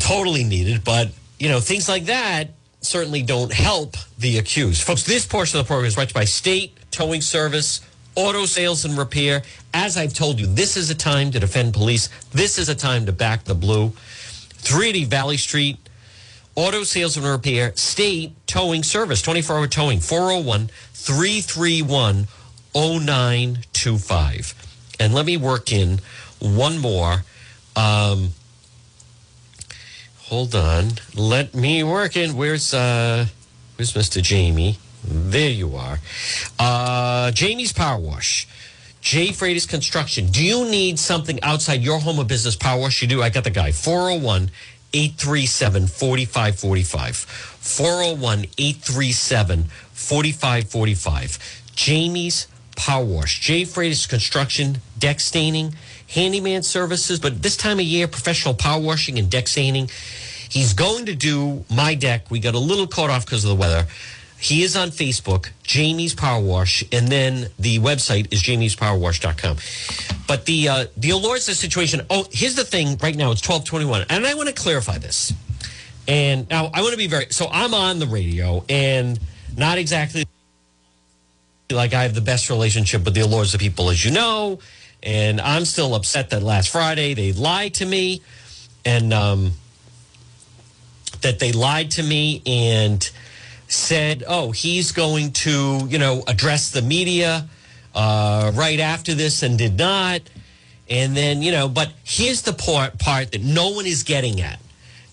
totally 0.00 0.44
needed, 0.44 0.84
but 0.84 1.10
you 1.38 1.48
know 1.48 1.60
things 1.60 1.88
like 1.88 2.04
that 2.06 2.50
certainly 2.80 3.22
don't 3.22 3.52
help 3.52 3.96
the 4.18 4.38
accused. 4.38 4.82
Folks, 4.82 5.02
this 5.02 5.26
portion 5.26 5.58
of 5.58 5.66
the 5.66 5.68
program 5.68 5.86
is 5.86 5.94
brought 5.94 6.08
to 6.08 6.12
you 6.12 6.20
by 6.20 6.24
State 6.24 6.72
towing 6.90 7.20
service, 7.20 7.80
auto 8.14 8.46
sales 8.46 8.84
and 8.84 8.96
repair. 8.96 9.42
As 9.74 9.96
I've 9.96 10.14
told 10.14 10.40
you, 10.40 10.46
this 10.46 10.76
is 10.76 10.90
a 10.90 10.94
time 10.94 11.30
to 11.32 11.40
defend 11.40 11.74
police. 11.74 12.08
This 12.30 12.58
is 12.58 12.68
a 12.68 12.74
time 12.74 13.06
to 13.06 13.12
back 13.12 13.44
the 13.44 13.54
blue. 13.54 13.90
380 13.90 15.04
Valley 15.04 15.36
Street, 15.36 15.76
auto 16.56 16.82
sales 16.82 17.16
and 17.16 17.24
repair, 17.26 17.72
state 17.76 18.32
towing 18.46 18.82
service, 18.82 19.22
24 19.22 19.56
hour 19.56 19.66
towing, 19.68 20.00
401 20.00 20.70
331 20.92 22.26
0925. 22.74 24.54
And 24.98 25.14
let 25.14 25.26
me 25.26 25.36
work 25.36 25.72
in 25.72 26.00
one 26.40 26.78
more. 26.78 27.24
Um, 27.76 28.30
hold 30.24 30.54
on. 30.54 30.92
Let 31.14 31.54
me 31.54 31.82
work 31.84 32.16
in. 32.16 32.36
Where's 32.36 32.74
uh, 32.74 33.26
where's 33.76 33.92
Mr. 33.92 34.22
Jamie? 34.22 34.78
There 35.04 35.50
you 35.50 35.76
are. 35.76 36.00
Uh, 36.58 37.30
Jamie's 37.30 37.72
Power 37.72 38.00
Wash. 38.00 38.48
J. 39.06 39.28
Freitas 39.28 39.68
Construction. 39.68 40.32
Do 40.32 40.44
you 40.44 40.64
need 40.68 40.98
something 40.98 41.40
outside 41.44 41.80
your 41.80 42.00
home 42.00 42.18
or 42.18 42.24
business 42.24 42.56
power 42.56 42.80
wash? 42.80 43.00
You 43.02 43.06
do. 43.06 43.22
I 43.22 43.30
got 43.30 43.44
the 43.44 43.50
guy. 43.50 43.70
401 43.70 44.50
837 44.96 45.86
4545. 45.88 47.16
401 47.16 48.46
837 48.56 49.64
4545. 49.92 51.38
Jamie's 51.74 52.46
Power 52.76 53.04
Wash. 53.04 53.40
J. 53.40 53.62
Freitas 53.62 54.08
Construction, 54.08 54.78
deck 54.98 55.20
staining, 55.20 55.74
handyman 56.08 56.62
services, 56.62 57.18
but 57.18 57.42
this 57.42 57.56
time 57.56 57.78
of 57.78 57.84
year, 57.84 58.06
professional 58.08 58.54
power 58.54 58.80
washing 58.80 59.18
and 59.18 59.30
deck 59.30 59.48
staining. 59.48 59.90
He's 60.48 60.72
going 60.74 61.06
to 61.06 61.14
do 61.14 61.64
my 61.70 61.94
deck. 61.94 62.30
We 62.30 62.38
got 62.38 62.54
a 62.54 62.58
little 62.58 62.86
caught 62.86 63.10
off 63.10 63.26
because 63.26 63.44
of 63.44 63.50
the 63.50 63.56
weather 63.56 63.86
He 64.38 64.62
is 64.62 64.76
on 64.76 64.90
Facebook, 64.90 65.50
Jamie's 65.62 66.14
Power 66.14 66.40
Wash, 66.40 66.84
and 66.92 67.08
then 67.08 67.48
the 67.58 67.78
website 67.80 68.32
is 68.32 68.42
jamiespowerwash.com. 68.42 69.56
But 70.26 70.44
the 70.44 70.68
uh, 70.68 70.86
the 70.96 71.10
Elorza 71.10 71.54
situation. 71.54 72.02
Oh, 72.10 72.26
here's 72.30 72.56
the 72.56 72.64
thing. 72.64 72.96
Right 72.98 73.14
now, 73.14 73.30
it's 73.30 73.40
twelve 73.40 73.64
twenty 73.64 73.84
one, 73.84 74.04
and 74.10 74.26
I 74.26 74.34
want 74.34 74.48
to 74.48 74.54
clarify 74.54 74.98
this. 74.98 75.32
And 76.08 76.48
now 76.48 76.70
I 76.72 76.82
want 76.82 76.92
to 76.92 76.98
be 76.98 77.06
very. 77.06 77.26
So 77.30 77.48
I'm 77.50 77.74
on 77.74 77.98
the 77.98 78.06
radio, 78.06 78.64
and 78.68 79.18
not 79.56 79.78
exactly 79.78 80.24
like 81.70 81.94
I 81.94 82.02
have 82.02 82.14
the 82.14 82.20
best 82.20 82.50
relationship 82.50 83.04
with 83.04 83.14
the 83.14 83.20
Elorza 83.20 83.58
people, 83.58 83.90
as 83.90 84.04
you 84.04 84.10
know. 84.10 84.58
And 85.02 85.40
I'm 85.40 85.64
still 85.64 85.94
upset 85.94 86.30
that 86.30 86.42
last 86.42 86.70
Friday 86.70 87.14
they 87.14 87.32
lied 87.32 87.74
to 87.74 87.86
me, 87.86 88.22
and 88.84 89.12
um, 89.12 89.52
that 91.20 91.38
they 91.38 91.52
lied 91.52 91.92
to 91.92 92.02
me 92.02 92.42
and 92.46 93.08
said, 93.68 94.24
"Oh, 94.26 94.50
he's 94.50 94.90
going 94.90 95.32
to, 95.32 95.86
you 95.88 95.98
know, 95.98 96.24
address 96.26 96.72
the 96.72 96.82
media 96.82 97.48
uh, 97.96 98.52
right 98.54 98.78
after 98.78 99.14
this," 99.14 99.42
and 99.42 99.58
did 99.58 99.76
not. 99.76 100.20
And 100.88 101.16
then, 101.16 101.42
you 101.42 101.50
know, 101.50 101.68
but 101.68 101.90
here's 102.04 102.42
the 102.42 102.52
part 102.52 102.98
part 102.98 103.32
that 103.32 103.42
no 103.42 103.70
one 103.70 103.86
is 103.86 104.04
getting 104.04 104.40
at, 104.40 104.60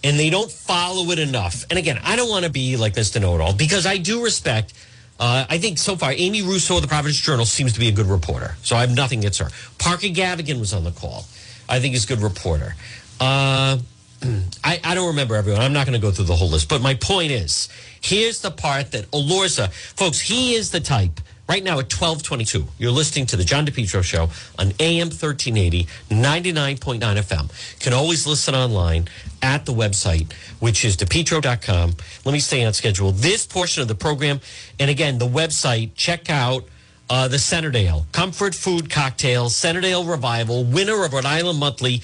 and 0.03 0.19
they 0.19 0.29
don't 0.29 0.51
follow 0.51 1.09
it 1.11 1.17
enough. 1.17 1.65
And 1.69 1.79
again, 1.79 1.99
I 2.03 2.15
don't 2.15 2.29
want 2.29 2.45
to 2.45 2.51
be 2.51 2.77
like 2.77 2.93
Mr. 2.93 3.19
Know 3.19 3.35
It 3.35 3.41
All 3.41 3.53
because 3.53 3.85
I 3.85 3.97
do 3.97 4.23
respect. 4.23 4.73
Uh, 5.19 5.45
I 5.49 5.57
think 5.57 5.77
so 5.77 5.95
far, 5.95 6.11
Amy 6.11 6.41
Russo 6.41 6.75
of 6.75 6.81
the 6.81 6.87
Providence 6.87 7.19
Journal 7.19 7.45
seems 7.45 7.73
to 7.73 7.79
be 7.79 7.87
a 7.87 7.91
good 7.91 8.07
reporter. 8.07 8.55
So 8.61 8.75
I 8.75 8.81
have 8.81 8.93
nothing 8.93 9.19
against 9.19 9.39
her. 9.39 9.49
Parker 9.77 10.07
Gavigan 10.07 10.59
was 10.59 10.73
on 10.73 10.83
the 10.83 10.91
call. 10.91 11.25
I 11.69 11.79
think 11.79 11.93
he's 11.93 12.03
a 12.03 12.07
good 12.07 12.21
reporter. 12.21 12.75
Uh, 13.19 13.77
I, 14.63 14.79
I 14.83 14.95
don't 14.95 15.07
remember 15.07 15.35
everyone. 15.35 15.61
I'm 15.61 15.73
not 15.73 15.85
going 15.85 15.99
to 15.99 16.05
go 16.05 16.11
through 16.11 16.25
the 16.25 16.35
whole 16.35 16.49
list. 16.49 16.67
But 16.67 16.81
my 16.81 16.95
point 16.95 17.31
is, 17.31 17.69
here's 18.01 18.41
the 18.41 18.51
part 18.51 18.91
that 18.91 19.09
Elorza, 19.11 19.71
folks, 19.71 20.19
he 20.19 20.55
is 20.55 20.71
the 20.71 20.79
type. 20.79 21.19
Right 21.49 21.61
now 21.61 21.73
at 21.73 21.91
1222, 21.91 22.65
you're 22.77 22.91
listening 22.91 23.25
to 23.25 23.35
the 23.35 23.43
John 23.43 23.65
DePetro 23.65 24.01
Show 24.01 24.29
on 24.57 24.71
AM 24.79 25.07
1380, 25.09 25.83
99.9 26.09 26.99
FM. 26.99 27.79
Can 27.81 27.91
always 27.91 28.25
listen 28.25 28.55
online 28.55 29.09
at 29.41 29.65
the 29.65 29.73
website, 29.73 30.31
which 30.61 30.85
is 30.85 30.95
depetro.com. 30.95 31.95
Let 32.23 32.31
me 32.31 32.39
stay 32.39 32.63
on 32.63 32.71
schedule. 32.71 33.11
This 33.11 33.45
portion 33.45 33.81
of 33.81 33.89
the 33.89 33.95
program, 33.95 34.39
and 34.79 34.89
again, 34.89 35.17
the 35.17 35.27
website, 35.27 35.91
check 35.95 36.29
out 36.29 36.63
uh, 37.09 37.27
the 37.27 37.37
Centerdale 37.37 38.05
Comfort 38.13 38.55
Food 38.55 38.89
Cocktail, 38.89 39.49
Centerdale 39.49 40.09
Revival, 40.09 40.63
winner 40.63 41.03
of 41.03 41.11
Rhode 41.11 41.25
Island 41.25 41.59
Monthly 41.59 42.01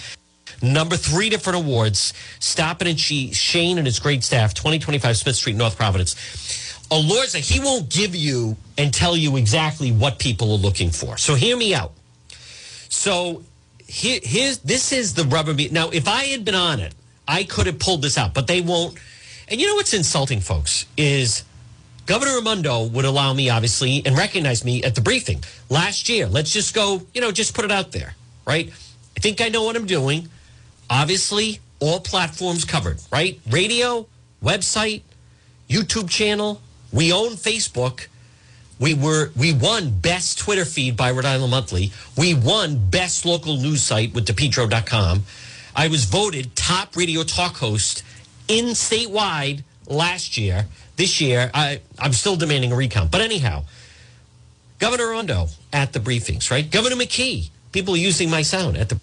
number 0.61 0.97
three 0.97 1.29
different 1.29 1.59
awards. 1.59 2.13
Stopping 2.39 2.89
and 2.89 2.99
she, 2.99 3.31
Shane 3.31 3.77
and 3.77 3.87
his 3.87 3.99
great 3.99 4.23
staff, 4.23 4.53
2025 4.53 5.17
Smith 5.17 5.35
Street, 5.35 5.55
North 5.55 5.77
Providence. 5.77 6.15
Elorza, 6.91 7.39
he 7.39 7.59
won't 7.59 7.89
give 7.89 8.15
you 8.15 8.57
and 8.77 8.93
tell 8.93 9.15
you 9.15 9.37
exactly 9.37 9.91
what 9.91 10.17
people 10.17 10.51
are 10.51 10.57
looking 10.57 10.89
for. 10.89 11.17
So 11.17 11.35
hear 11.35 11.55
me 11.55 11.73
out. 11.73 11.93
So 12.89 13.43
here, 13.87 14.19
here's 14.23 14.59
this 14.59 14.91
is 14.91 15.13
the 15.13 15.23
rubber 15.25 15.53
meat. 15.53 15.71
Now, 15.71 15.89
if 15.89 16.07
I 16.07 16.25
had 16.25 16.45
been 16.45 16.55
on 16.55 16.79
it, 16.79 16.93
I 17.27 17.43
could 17.43 17.67
have 17.67 17.79
pulled 17.79 18.01
this 18.01 18.17
out, 18.17 18.33
but 18.33 18.47
they 18.47 18.61
won't. 18.61 18.97
And 19.47 19.59
you 19.61 19.67
know 19.67 19.75
what's 19.75 19.93
insulting, 19.93 20.39
folks, 20.41 20.85
is 20.97 21.43
Governor 22.07 22.37
Raimondo 22.37 22.85
would 22.85 23.05
allow 23.05 23.33
me, 23.33 23.51
obviously, 23.51 24.01
and 24.03 24.17
recognize 24.17 24.65
me 24.65 24.83
at 24.83 24.95
the 24.95 25.01
briefing 25.01 25.43
last 25.69 26.09
year. 26.09 26.27
Let's 26.27 26.51
just 26.51 26.73
go, 26.73 27.03
you 27.13 27.21
know, 27.21 27.31
just 27.31 27.53
put 27.53 27.65
it 27.65 27.71
out 27.71 27.91
there, 27.91 28.15
right? 28.47 28.71
I 29.15 29.19
think 29.19 29.41
I 29.41 29.49
know 29.49 29.63
what 29.63 29.75
I'm 29.75 29.85
doing. 29.85 30.27
Obviously, 30.89 31.59
all 31.79 31.99
platforms 31.99 32.65
covered, 32.65 32.99
right? 33.11 33.39
Radio, 33.49 34.07
website, 34.43 35.03
YouTube 35.69 36.09
channel. 36.09 36.61
We 36.91 37.11
own 37.13 37.31
Facebook. 37.31 38.07
We 38.79 38.93
were 38.93 39.31
we 39.35 39.53
won 39.53 39.91
best 39.91 40.39
Twitter 40.39 40.65
feed 40.65 40.95
by 40.95 41.11
Rhode 41.11 41.25
Island 41.25 41.51
Monthly. 41.51 41.91
We 42.17 42.33
won 42.33 42.89
best 42.89 43.25
local 43.25 43.57
news 43.57 43.83
site 43.83 44.13
with 44.13 44.25
depetro.com. 44.25 45.23
I 45.75 45.87
was 45.87 46.05
voted 46.05 46.55
top 46.55 46.95
radio 46.95 47.23
talk 47.23 47.57
host 47.57 48.03
in 48.47 48.67
statewide 48.67 49.63
last 49.87 50.37
year. 50.37 50.67
This 50.95 51.21
year, 51.21 51.49
I, 51.53 51.81
I'm 51.97 52.13
still 52.13 52.35
demanding 52.35 52.71
a 52.71 52.75
recount. 52.75 53.11
But 53.11 53.21
anyhow, 53.21 53.63
Governor 54.79 55.09
Rondo 55.09 55.47
at 55.71 55.93
the 55.93 55.99
briefings, 55.99 56.51
right? 56.51 56.69
Governor 56.69 56.95
McKee, 56.95 57.49
people 57.71 57.95
using 57.95 58.29
my 58.29 58.41
sound 58.41 58.77
at 58.77 58.89
the 58.89 58.99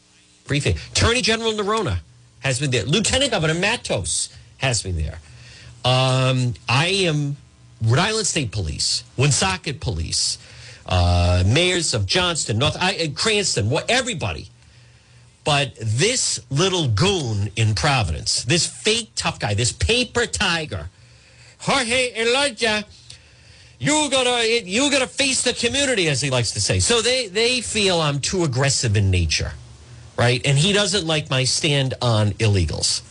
briefing. 0.46 0.76
Attorney 0.92 1.22
General 1.22 1.52
Neronha 1.52 1.98
has 2.40 2.60
been 2.60 2.70
there. 2.70 2.84
Lieutenant 2.84 3.30
Governor 3.30 3.54
Matos 3.54 4.28
has 4.58 4.82
been 4.82 4.96
there. 4.96 5.18
Um, 5.84 6.54
I 6.68 6.86
am 7.06 7.36
Rhode 7.82 7.98
Island 7.98 8.26
State 8.26 8.52
Police, 8.52 9.04
Woonsocket 9.16 9.80
Police, 9.80 10.38
uh, 10.86 11.44
mayors 11.46 11.94
of 11.94 12.06
Johnston, 12.06 12.58
North 12.58 12.76
I, 12.80 13.12
Cranston, 13.14 13.70
what 13.70 13.90
everybody. 13.90 14.48
But 15.44 15.74
this 15.76 16.40
little 16.50 16.88
goon 16.88 17.50
in 17.54 17.74
Providence, 17.74 18.42
this 18.44 18.66
fake 18.66 19.12
tough 19.14 19.38
guy, 19.38 19.54
this 19.54 19.72
paper 19.72 20.26
tiger, 20.26 20.88
Jorge 21.60 22.12
Elorza, 22.14 22.84
you're 23.78 24.10
gonna 24.10 24.42
you're 24.42 24.90
gonna 24.90 25.06
face 25.06 25.42
the 25.42 25.52
community, 25.52 26.08
as 26.08 26.20
he 26.20 26.30
likes 26.30 26.52
to 26.52 26.60
say. 26.60 26.80
So 26.80 27.02
they 27.02 27.28
they 27.28 27.60
feel 27.60 28.00
I'm 28.00 28.20
too 28.20 28.42
aggressive 28.42 28.96
in 28.96 29.10
nature 29.10 29.52
right? 30.16 30.40
And 30.44 30.58
he 30.58 30.72
doesn't 30.72 31.06
like 31.06 31.30
my 31.30 31.44
stand 31.44 31.94
on 32.00 32.30
illegals. 32.32 33.02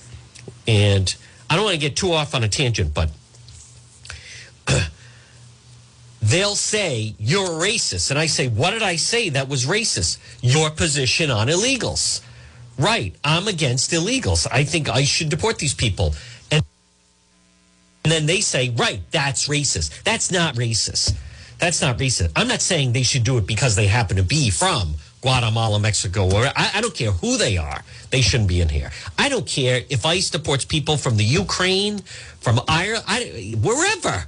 And 0.68 1.14
I 1.50 1.56
don't 1.56 1.66
want 1.66 1.76
to 1.76 1.80
get 1.80 1.96
too 1.96 2.12
off 2.14 2.34
on 2.34 2.44
a 2.44 2.50
tangent, 2.50 2.94
but 2.94 3.10
they'll 6.22 6.56
say 6.56 7.16
you're 7.20 7.48
racist. 7.48 8.10
And 8.10 8.20
I 8.20 8.26
say, 8.26 8.48
what 8.48 8.72
did 8.72 8.84
I 8.84 8.96
say 8.96 9.30
that 9.30 9.48
was 9.48 9.66
racist? 9.66 10.18
Your 10.42 10.70
position 10.70 11.32
on 11.32 11.48
illegals. 11.48 12.22
Right. 12.78 13.16
I'm 13.24 13.48
against 13.48 13.92
illegals. 13.92 14.48
I 14.52 14.64
think 14.64 14.90
I 14.90 15.04
should 15.04 15.30
deport 15.30 15.60
these 15.60 15.74
people. 15.74 16.14
And, 16.52 16.64
and 18.04 18.12
then 18.12 18.26
they 18.26 18.42
say, 18.42 18.70
right, 18.70 19.00
that's 19.12 19.48
racist. 19.48 20.04
That's 20.04 20.32
not 20.32 20.56
racist. 20.56 21.16
That's 21.58 21.82
not 21.82 21.98
racist. 21.98 22.32
I'm 22.36 22.48
not 22.48 22.62
saying 22.62 22.92
they 22.92 23.04
should 23.04 23.24
do 23.24 23.38
it 23.38 23.48
because 23.48 23.76
they 23.76 23.88
happen 23.88 24.18
to 24.18 24.24
be 24.24 24.50
from 24.50 24.96
Guatemala, 25.22 25.80
Mexico, 25.80 26.26
or 26.26 26.46
I, 26.46 26.72
I, 26.76 26.82
don't 26.82 26.94
care 26.94 27.12
who 27.12 27.38
they 27.38 27.58
are. 27.58 27.82
They 28.12 28.22
shouldn't 28.22 28.50
be 28.50 28.62
in 28.62 28.70
here. 28.70 28.92
I 29.18 29.28
don't 29.28 29.48
care 29.48 29.82
if 29.90 30.06
ICE 30.06 30.30
deports 30.30 30.66
people 30.66 30.98
from 30.98 31.18
the 31.18 31.24
Ukraine, 31.24 32.00
from 32.42 32.60
Ireland, 32.68 33.06
I, 33.08 33.56
wherever. 33.60 34.28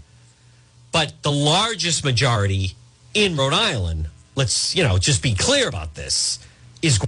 But 0.92 1.14
the 1.22 1.32
largest 1.32 2.04
majority 2.04 2.76
in 3.14 3.36
Rhode 3.36 3.54
Island, 3.54 4.08
let's 4.36 4.76
you 4.76 4.84
know 4.84 4.98
just 4.98 5.22
be 5.22 5.34
clear 5.34 5.68
about 5.68 5.96
this, 5.96 6.40
is 6.82 7.00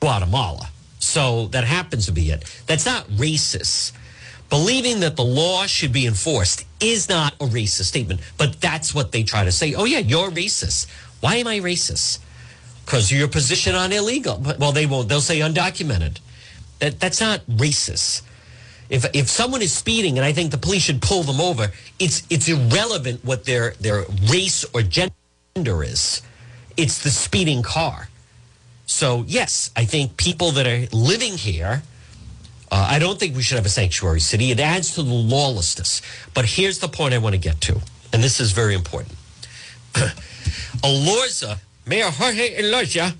Guatemala. 0.00 0.68
So 0.98 1.48
that 1.48 1.64
happens 1.64 2.06
to 2.06 2.12
be 2.12 2.30
it. 2.30 2.44
That's 2.66 2.86
not 2.86 3.06
racist. 3.08 3.92
Believing 4.48 5.00
that 5.00 5.16
the 5.16 5.24
law 5.24 5.66
should 5.66 5.92
be 5.92 6.06
enforced 6.06 6.64
is 6.80 7.08
not 7.08 7.34
a 7.34 7.46
racist 7.46 7.84
statement, 7.86 8.20
but 8.38 8.60
that's 8.60 8.94
what 8.94 9.10
they 9.12 9.22
try 9.22 9.44
to 9.44 9.52
say. 9.52 9.74
Oh 9.74 9.84
yeah, 9.84 9.98
you're 9.98 10.30
racist. 10.30 10.86
Why 11.20 11.36
am 11.36 11.46
I 11.46 11.58
racist? 11.60 12.20
because 12.84 13.10
your 13.10 13.28
position 13.28 13.74
on 13.74 13.92
illegal. 13.92 14.42
Well, 14.58 14.72
they 14.72 14.86
won't. 14.86 15.08
They'll 15.08 15.20
say 15.20 15.40
undocumented. 15.40 16.18
That 16.80 17.00
that's 17.00 17.20
not 17.20 17.40
racist. 17.46 18.22
If 18.94 19.04
if 19.12 19.28
someone 19.28 19.60
is 19.60 19.72
speeding 19.72 20.18
and 20.18 20.24
I 20.24 20.32
think 20.32 20.52
the 20.52 20.58
police 20.66 20.82
should 20.82 21.02
pull 21.02 21.24
them 21.24 21.40
over, 21.40 21.72
it's 21.98 22.22
it's 22.30 22.48
irrelevant 22.48 23.24
what 23.24 23.44
their 23.44 23.74
their 23.80 24.04
race 24.30 24.64
or 24.72 24.82
gender 24.82 25.82
is. 25.82 26.22
It's 26.76 27.02
the 27.02 27.10
speeding 27.10 27.62
car. 27.62 28.08
So 28.86 29.24
yes, 29.26 29.72
I 29.74 29.84
think 29.84 30.16
people 30.16 30.52
that 30.52 30.66
are 30.68 30.86
living 30.96 31.32
here. 31.32 31.82
Uh, 32.70 32.86
I 32.90 32.98
don't 33.00 33.18
think 33.18 33.34
we 33.34 33.42
should 33.42 33.56
have 33.56 33.66
a 33.66 33.76
sanctuary 33.80 34.20
city. 34.20 34.52
It 34.52 34.60
adds 34.60 34.94
to 34.94 35.02
the 35.02 35.12
lawlessness. 35.12 36.00
But 36.32 36.44
here's 36.44 36.78
the 36.78 36.88
point 36.88 37.14
I 37.14 37.18
want 37.18 37.34
to 37.34 37.40
get 37.40 37.60
to, 37.62 37.80
and 38.12 38.22
this 38.22 38.38
is 38.38 38.52
very 38.52 38.74
important. 38.74 39.16
Elorza 40.82 41.58
Mayor 41.84 42.10
Jorge 42.10 42.62
Elorza 42.62 43.14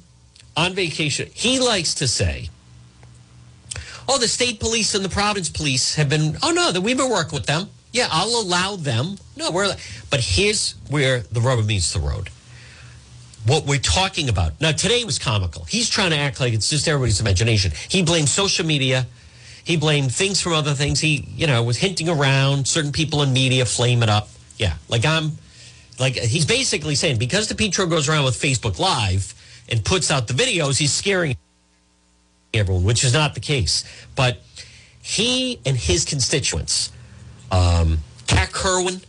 on 0.57 0.73
vacation. 0.75 1.29
He 1.35 1.59
likes 1.59 1.95
to 1.95 2.07
say, 2.07 2.49
oh, 4.09 4.19
the 4.19 4.29
state 4.29 4.61
police 4.61 4.95
and 4.95 5.05
the 5.05 5.09
Providence 5.09 5.49
police 5.49 5.95
have 5.97 6.09
been, 6.09 6.37
oh, 6.43 6.53
no, 6.53 6.73
that 6.73 6.81
we've 6.81 6.97
been 6.97 7.11
working 7.11 7.37
with 7.37 7.47
them. 7.47 7.69
Yeah, 7.93 8.09
I'll 8.11 8.41
allow 8.41 8.77
them. 8.77 9.19
No, 9.37 9.51
we're, 9.51 9.75
but 10.11 10.21
here's 10.21 10.73
where 10.89 11.21
the 11.21 11.41
rubber 11.41 11.63
meets 11.63 11.93
the 11.93 12.01
road. 12.01 12.29
What 13.47 13.67
we're 13.67 13.79
talking 13.79 14.29
about. 14.29 14.61
Now, 14.61 14.73
today 14.73 15.05
was 15.05 15.19
comical. 15.19 15.65
He's 15.65 15.89
trying 15.89 16.11
to 16.11 16.17
act 16.17 16.41
like 16.41 16.55
it's 16.55 16.71
just 16.71 16.89
everybody's 16.89 17.21
imagination. 17.21 17.73
He 17.89 18.03
blamed 18.03 18.29
social 18.29 18.67
media. 18.67 19.07
He 19.65 19.77
blamed 19.77 20.13
things 20.13 20.41
from 20.41 20.55
other 20.55 20.75
things. 20.75 21.01
He, 21.01 21.29
you 21.37 21.47
know, 21.47 21.63
was 21.63 21.77
hinting 21.77 22.09
around 22.09 22.67
certain 22.67 22.93
people 22.93 23.23
in 23.23 23.33
media 23.33 23.65
flame 23.65 24.03
it 24.03 24.09
up. 24.09 24.29
Yeah, 24.57 24.75
like 24.89 25.05
I'm 25.05 25.33
like 25.99 26.15
he's 26.15 26.47
basically 26.47 26.95
saying 26.95 27.19
because 27.19 27.49
DePetro 27.49 27.89
goes 27.89 28.09
around 28.09 28.25
with 28.25 28.41
Facebook 28.41 28.79
Live 28.79 29.35
and 29.69 29.85
puts 29.85 30.11
out 30.11 30.27
the 30.29 30.35
videos, 30.35 30.79
he's 30.79 30.93
scaring 30.93 31.37
everyone, 32.55 32.85
which 32.85 33.05
is 33.05 33.13
not 33.13 33.35
the 33.35 33.41
case. 33.41 33.85
But 34.15 34.39
he 35.03 35.61
and 35.67 35.77
his 35.77 36.05
constituents, 36.05 36.93
um, 37.51 37.99
Kat 38.27 38.53
Kerwin, 38.53 39.01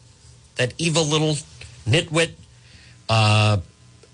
that 0.55 0.73
evil 0.77 1.05
little 1.05 1.37
nitwit, 1.87 2.31
uh, 3.09 3.57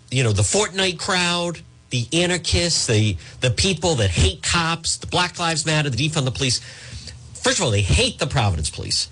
you 0.09 0.23
know, 0.23 0.31
the 0.31 0.41
Fortnite 0.41 0.99
crowd, 0.99 1.61
the 1.89 2.07
anarchists, 2.13 2.87
the 2.87 3.17
the 3.41 3.51
people 3.51 3.95
that 3.95 4.09
hate 4.09 4.43
cops, 4.43 4.97
the 4.97 5.07
Black 5.07 5.39
Lives 5.39 5.65
Matter, 5.65 5.89
the 5.89 5.97
defund 5.97 6.25
the 6.25 6.31
police. 6.31 6.59
First 7.33 7.59
of 7.59 7.65
all, 7.65 7.71
they 7.71 7.81
hate 7.81 8.19
the 8.19 8.27
Providence 8.27 8.69
Police. 8.69 9.09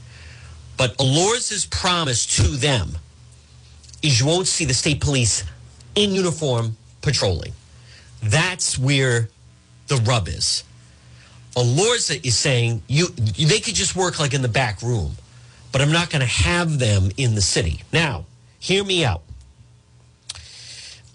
But 0.77 0.95
Elorza's 0.97 1.65
promise 1.65 2.25
to 2.38 2.43
them 2.43 2.97
is 4.01 4.19
you 4.19 4.25
won't 4.25 4.47
see 4.47 4.65
the 4.65 4.73
state 4.73 5.01
police 5.01 5.43
in 5.95 6.12
uniform 6.12 6.77
patrolling. 7.01 7.53
That's 8.23 8.79
where 8.79 9.29
the 9.89 9.97
rub 9.97 10.28
is. 10.28 10.63
Elorza 11.56 12.23
is 12.25 12.38
saying 12.38 12.84
you 12.88 13.08
they 13.08 13.60
could 13.60 13.75
just 13.75 13.95
work 13.95 14.19
like 14.19 14.34
in 14.34 14.41
the 14.41 14.47
back 14.47 14.82
room, 14.82 15.13
but 15.71 15.82
I'm 15.82 15.91
not 15.91 16.10
going 16.10 16.21
to 16.21 16.28
have 16.28 16.80
them 16.80 17.10
in 17.17 17.36
the 17.36 17.41
city. 17.41 17.82
Now, 17.91 18.25
hear 18.60 18.84
me 18.84 19.04
out. 19.04 19.23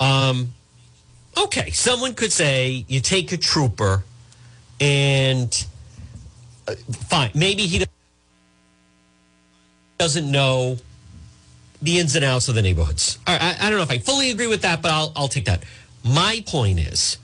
Um, 0.00 0.52
okay, 1.36 1.70
someone 1.70 2.14
could 2.14 2.32
say 2.32 2.84
you 2.88 3.00
take 3.00 3.32
a 3.32 3.36
trooper 3.36 4.02
and 4.80 5.66
uh, 6.66 6.74
fine, 6.90 7.30
maybe 7.34 7.62
he 7.62 7.84
doesn't 9.98 10.30
know 10.30 10.76
the 11.80 12.00
ins 12.00 12.16
and 12.16 12.24
outs 12.24 12.48
of 12.48 12.54
the 12.54 12.62
neighborhoods. 12.62 13.18
I, 13.26 13.56
I 13.60 13.70
don't 13.70 13.78
know 13.78 13.84
if 13.84 13.90
I 13.90 13.98
fully 13.98 14.30
agree 14.30 14.46
with 14.46 14.62
that, 14.62 14.82
but 14.82 14.90
I'll, 14.90 15.12
I'll 15.14 15.28
take 15.28 15.44
that. 15.44 15.62
My 16.02 16.42
point 16.46 16.80
is 16.80 17.18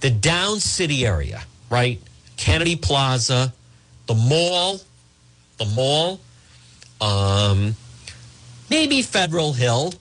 the 0.00 0.10
down 0.10 0.60
city 0.60 1.06
area, 1.06 1.42
right? 1.68 2.00
Kennedy 2.36 2.76
Plaza, 2.76 3.52
the 4.06 4.14
mall, 4.14 4.80
the 5.58 5.66
mall, 5.66 6.20
um, 7.00 7.76
maybe 8.68 9.02
Federal 9.02 9.52
Hill. 9.52 9.94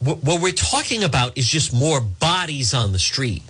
What, 0.00 0.42
we're 0.42 0.52
talking 0.52 1.02
about 1.02 1.38
is 1.38 1.48
just 1.48 1.72
more 1.72 2.00
bodies 2.00 2.74
on 2.74 2.92
the 2.92 2.98
street. 2.98 3.42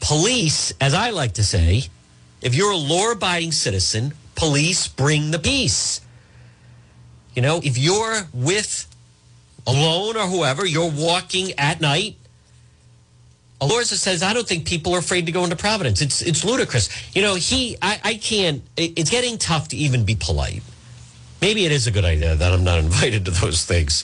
Police, 0.00 0.72
as 0.80 0.94
I 0.94 1.10
like 1.10 1.34
to 1.34 1.44
say, 1.44 1.84
if 2.42 2.54
you're 2.54 2.72
a 2.72 2.76
law 2.76 3.12
abiding 3.12 3.52
citizen, 3.52 4.14
police 4.34 4.88
bring 4.88 5.30
the 5.30 5.38
peace. 5.38 6.00
You 7.34 7.42
know, 7.42 7.60
if 7.62 7.78
you're 7.78 8.28
with 8.32 8.86
alone 9.66 10.16
or 10.16 10.26
whoever, 10.26 10.66
you're 10.66 10.90
walking 10.90 11.52
at 11.58 11.80
night. 11.80 12.16
Elorza 13.60 13.94
says, 13.94 14.22
I 14.22 14.32
don't 14.32 14.46
think 14.46 14.66
people 14.66 14.94
are 14.94 14.98
afraid 14.98 15.26
to 15.26 15.32
go 15.32 15.44
into 15.44 15.56
Providence. 15.56 16.02
It's 16.02 16.20
it's 16.22 16.44
ludicrous. 16.44 16.88
You 17.14 17.22
know, 17.22 17.34
he 17.34 17.76
I, 17.80 18.00
I 18.04 18.14
can't 18.14 18.62
it's 18.76 19.10
getting 19.10 19.38
tough 19.38 19.68
to 19.68 19.76
even 19.76 20.04
be 20.04 20.16
polite. 20.16 20.62
Maybe 21.40 21.64
it 21.64 21.72
is 21.72 21.86
a 21.86 21.90
good 21.90 22.04
idea 22.04 22.34
that 22.34 22.52
I'm 22.52 22.64
not 22.64 22.78
invited 22.88 23.24
to 23.26 23.30
those 23.30 23.64
things. 23.64 24.02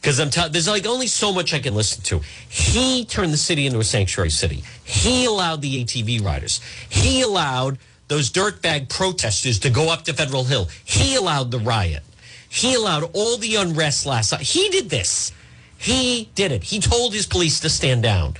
Because 0.00 0.20
I'm 0.20 0.30
t- 0.30 0.48
there's 0.48 0.68
like 0.68 0.86
only 0.86 1.06
so 1.08 1.32
much 1.32 1.52
I 1.52 1.58
can 1.58 1.74
listen 1.74 2.02
to. 2.04 2.20
He 2.48 3.04
turned 3.04 3.32
the 3.32 3.38
city 3.38 3.66
into 3.66 3.78
a 3.80 3.84
sanctuary 3.84 4.30
city. 4.30 4.62
He 4.84 5.24
allowed 5.24 5.60
the 5.60 5.84
ATV 5.84 6.24
riders. 6.24 6.60
He 6.88 7.22
allowed 7.22 7.78
those 8.06 8.30
dirtbag 8.30 8.88
protesters 8.88 9.58
to 9.60 9.70
go 9.70 9.90
up 9.92 10.04
to 10.04 10.14
Federal 10.14 10.44
Hill. 10.44 10.68
He 10.84 11.16
allowed 11.16 11.50
the 11.50 11.58
riot. 11.58 12.02
He 12.48 12.74
allowed 12.74 13.10
all 13.12 13.36
the 13.36 13.56
unrest 13.56 14.06
last 14.06 14.32
night. 14.32 14.42
He 14.42 14.68
did 14.70 14.88
this. 14.88 15.32
He 15.78 16.28
did 16.34 16.52
it. 16.52 16.64
He 16.64 16.80
told 16.80 17.14
his 17.14 17.24
police 17.24 17.60
to 17.60 17.70
stand 17.70 18.02
down. 18.02 18.34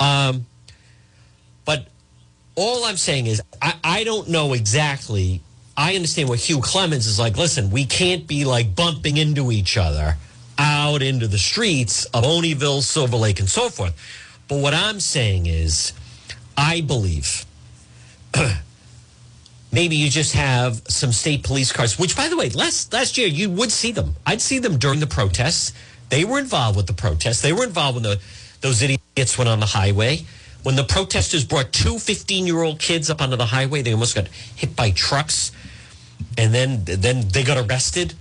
Um, 0.00 0.46
but 1.66 1.86
all 2.56 2.84
I'm 2.84 2.96
saying 2.96 3.26
is, 3.26 3.42
I, 3.60 3.74
I 3.84 4.04
don't 4.04 4.28
know 4.28 4.54
exactly. 4.54 5.42
I 5.76 5.94
understand 5.94 6.28
what 6.28 6.38
Hugh 6.38 6.60
Clements 6.60 7.06
is 7.06 7.18
like. 7.18 7.36
Listen, 7.36 7.70
we 7.70 7.84
can't 7.84 8.26
be 8.26 8.44
like 8.44 8.74
bumping 8.74 9.18
into 9.18 9.52
each 9.52 9.76
other 9.76 10.16
out 10.58 11.02
into 11.02 11.26
the 11.26 11.38
streets 11.38 12.04
of 12.06 12.24
Olneyville, 12.24 12.82
Silver 12.82 13.16
Lake, 13.16 13.38
and 13.40 13.48
so 13.48 13.68
forth. 13.68 13.94
But 14.48 14.58
what 14.58 14.74
I'm 14.74 14.98
saying 14.98 15.46
is, 15.46 15.92
I 16.56 16.80
believe 16.80 17.46
maybe 19.72 19.96
you 19.96 20.10
just 20.10 20.34
have 20.34 20.82
some 20.88 21.12
state 21.12 21.44
police 21.44 21.72
cars, 21.72 21.98
which, 21.98 22.16
by 22.16 22.28
the 22.28 22.36
way, 22.36 22.50
last 22.50 22.92
last 22.92 23.16
year 23.16 23.28
you 23.28 23.48
would 23.50 23.70
see 23.72 23.92
them. 23.92 24.16
I'd 24.26 24.40
see 24.40 24.58
them 24.58 24.78
during 24.78 25.00
the 25.00 25.06
protests. 25.06 25.72
They 26.10 26.24
were 26.24 26.38
involved 26.38 26.76
with 26.76 26.86
the 26.86 26.92
protests. 26.92 27.40
They 27.40 27.52
were 27.52 27.64
involved 27.64 27.94
when 27.94 28.02
the 28.02 28.20
those 28.60 28.82
idiots 28.82 29.38
went 29.38 29.48
on 29.48 29.60
the 29.60 29.66
highway. 29.66 30.26
When 30.62 30.76
the 30.76 30.84
protesters 30.84 31.44
brought 31.44 31.72
two 31.72 31.98
15 31.98 32.46
year 32.46 32.62
old 32.62 32.78
kids 32.78 33.08
up 33.08 33.22
onto 33.22 33.36
the 33.36 33.46
highway, 33.46 33.80
they 33.80 33.92
almost 33.92 34.14
got 34.14 34.28
hit 34.28 34.76
by 34.76 34.90
trucks, 34.90 35.52
and 36.36 36.52
then 36.52 36.84
then 36.84 37.28
they 37.28 37.42
got 37.42 37.56
arrested. 37.56 38.14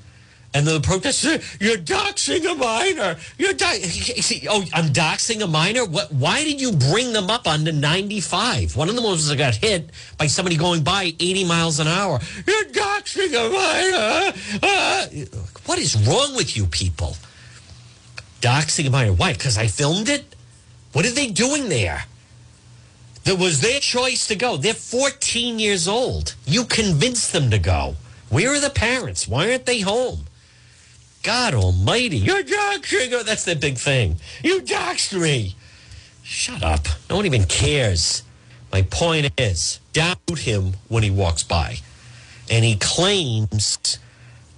And 0.52 0.66
the 0.66 0.80
protesters, 0.82 1.58
you're 1.60 1.78
doxing 1.78 2.44
a 2.52 2.56
minor. 2.56 3.18
You're 3.38 3.54
do- 3.54 3.66
oh, 4.50 4.64
I'm 4.74 4.90
doxing 4.90 5.44
a 5.44 5.48
minor. 5.48 5.86
What? 5.86 6.12
Why 6.12 6.44
did 6.44 6.60
you 6.60 6.72
bring 6.72 7.14
them 7.14 7.30
up 7.30 7.48
onto 7.48 7.72
95? 7.72 8.76
One 8.76 8.90
of 8.90 8.96
them 8.96 9.04
was 9.04 9.28
that 9.28 9.38
got 9.38 9.56
hit 9.56 9.92
by 10.18 10.26
somebody 10.26 10.58
going 10.58 10.84
by 10.84 11.14
80 11.20 11.46
miles 11.46 11.80
an 11.80 11.88
hour. 11.88 12.20
You're 12.48 12.66
doxing 12.66 13.34
a 13.34 13.50
minor. 13.52 14.34
Uh, 14.64 15.08
what 15.66 15.78
is 15.78 15.96
wrong 16.08 16.36
with 16.36 16.58
you 16.58 16.66
people? 16.66 17.16
Doxing 18.42 18.92
minor. 18.92 19.14
Why? 19.14 19.34
Because 19.34 19.58
I 19.58 19.68
filmed 19.68 20.10
it. 20.10 20.36
What 20.94 21.06
are 21.06 21.12
they 21.12 21.28
doing 21.28 21.70
there? 21.70 22.06
That 23.26 23.38
was 23.38 23.62
their 23.62 23.80
choice 23.80 24.28
to 24.28 24.36
go. 24.36 24.58
They're 24.58 24.74
14 24.74 25.60
years 25.60 25.88
old. 25.88 26.36
You 26.46 26.64
convinced 26.66 27.34
them 27.34 27.52
to 27.52 27.60
go. 27.60 27.96
Where 28.30 28.54
are 28.54 28.60
the 28.60 28.70
parents? 28.70 29.28
Why 29.28 29.52
aren't 29.52 29.66
they 29.66 29.82
home? 29.82 30.26
God 31.22 31.54
almighty. 31.54 32.18
You're 32.18 32.44
doxing. 32.44 33.26
That's 33.26 33.46
the 33.46 33.56
big 33.56 33.78
thing. 33.78 34.18
You 34.44 34.62
doxed 34.62 35.20
me. 35.20 35.56
Shut 36.24 36.64
up. 36.64 36.88
No 37.10 37.18
one 37.18 37.26
even 37.26 37.46
cares. 37.46 38.24
My 38.72 38.84
point 38.84 39.32
is, 39.38 39.80
doubt 39.94 40.20
him 40.30 40.74
when 40.88 41.04
he 41.04 41.12
walks 41.12 41.44
by. 41.44 41.80
And 42.50 42.64
he 42.64 42.78
claims 42.78 44.00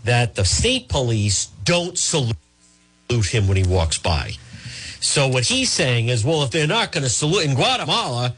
that 0.03 0.35
the 0.35 0.45
state 0.45 0.89
police 0.89 1.47
don't 1.63 1.97
salute 1.97 2.37
him 3.19 3.47
when 3.47 3.57
he 3.57 3.63
walks 3.63 3.97
by. 3.97 4.33
So 5.01 5.27
what 5.27 5.45
he's 5.45 5.71
saying 5.71 6.07
is, 6.07 6.23
well, 6.23 6.43
if 6.43 6.51
they're 6.51 6.67
not 6.67 6.91
going 6.91 7.03
to 7.03 7.09
salute 7.09 7.45
in 7.45 7.55
Guatemala, 7.55 8.35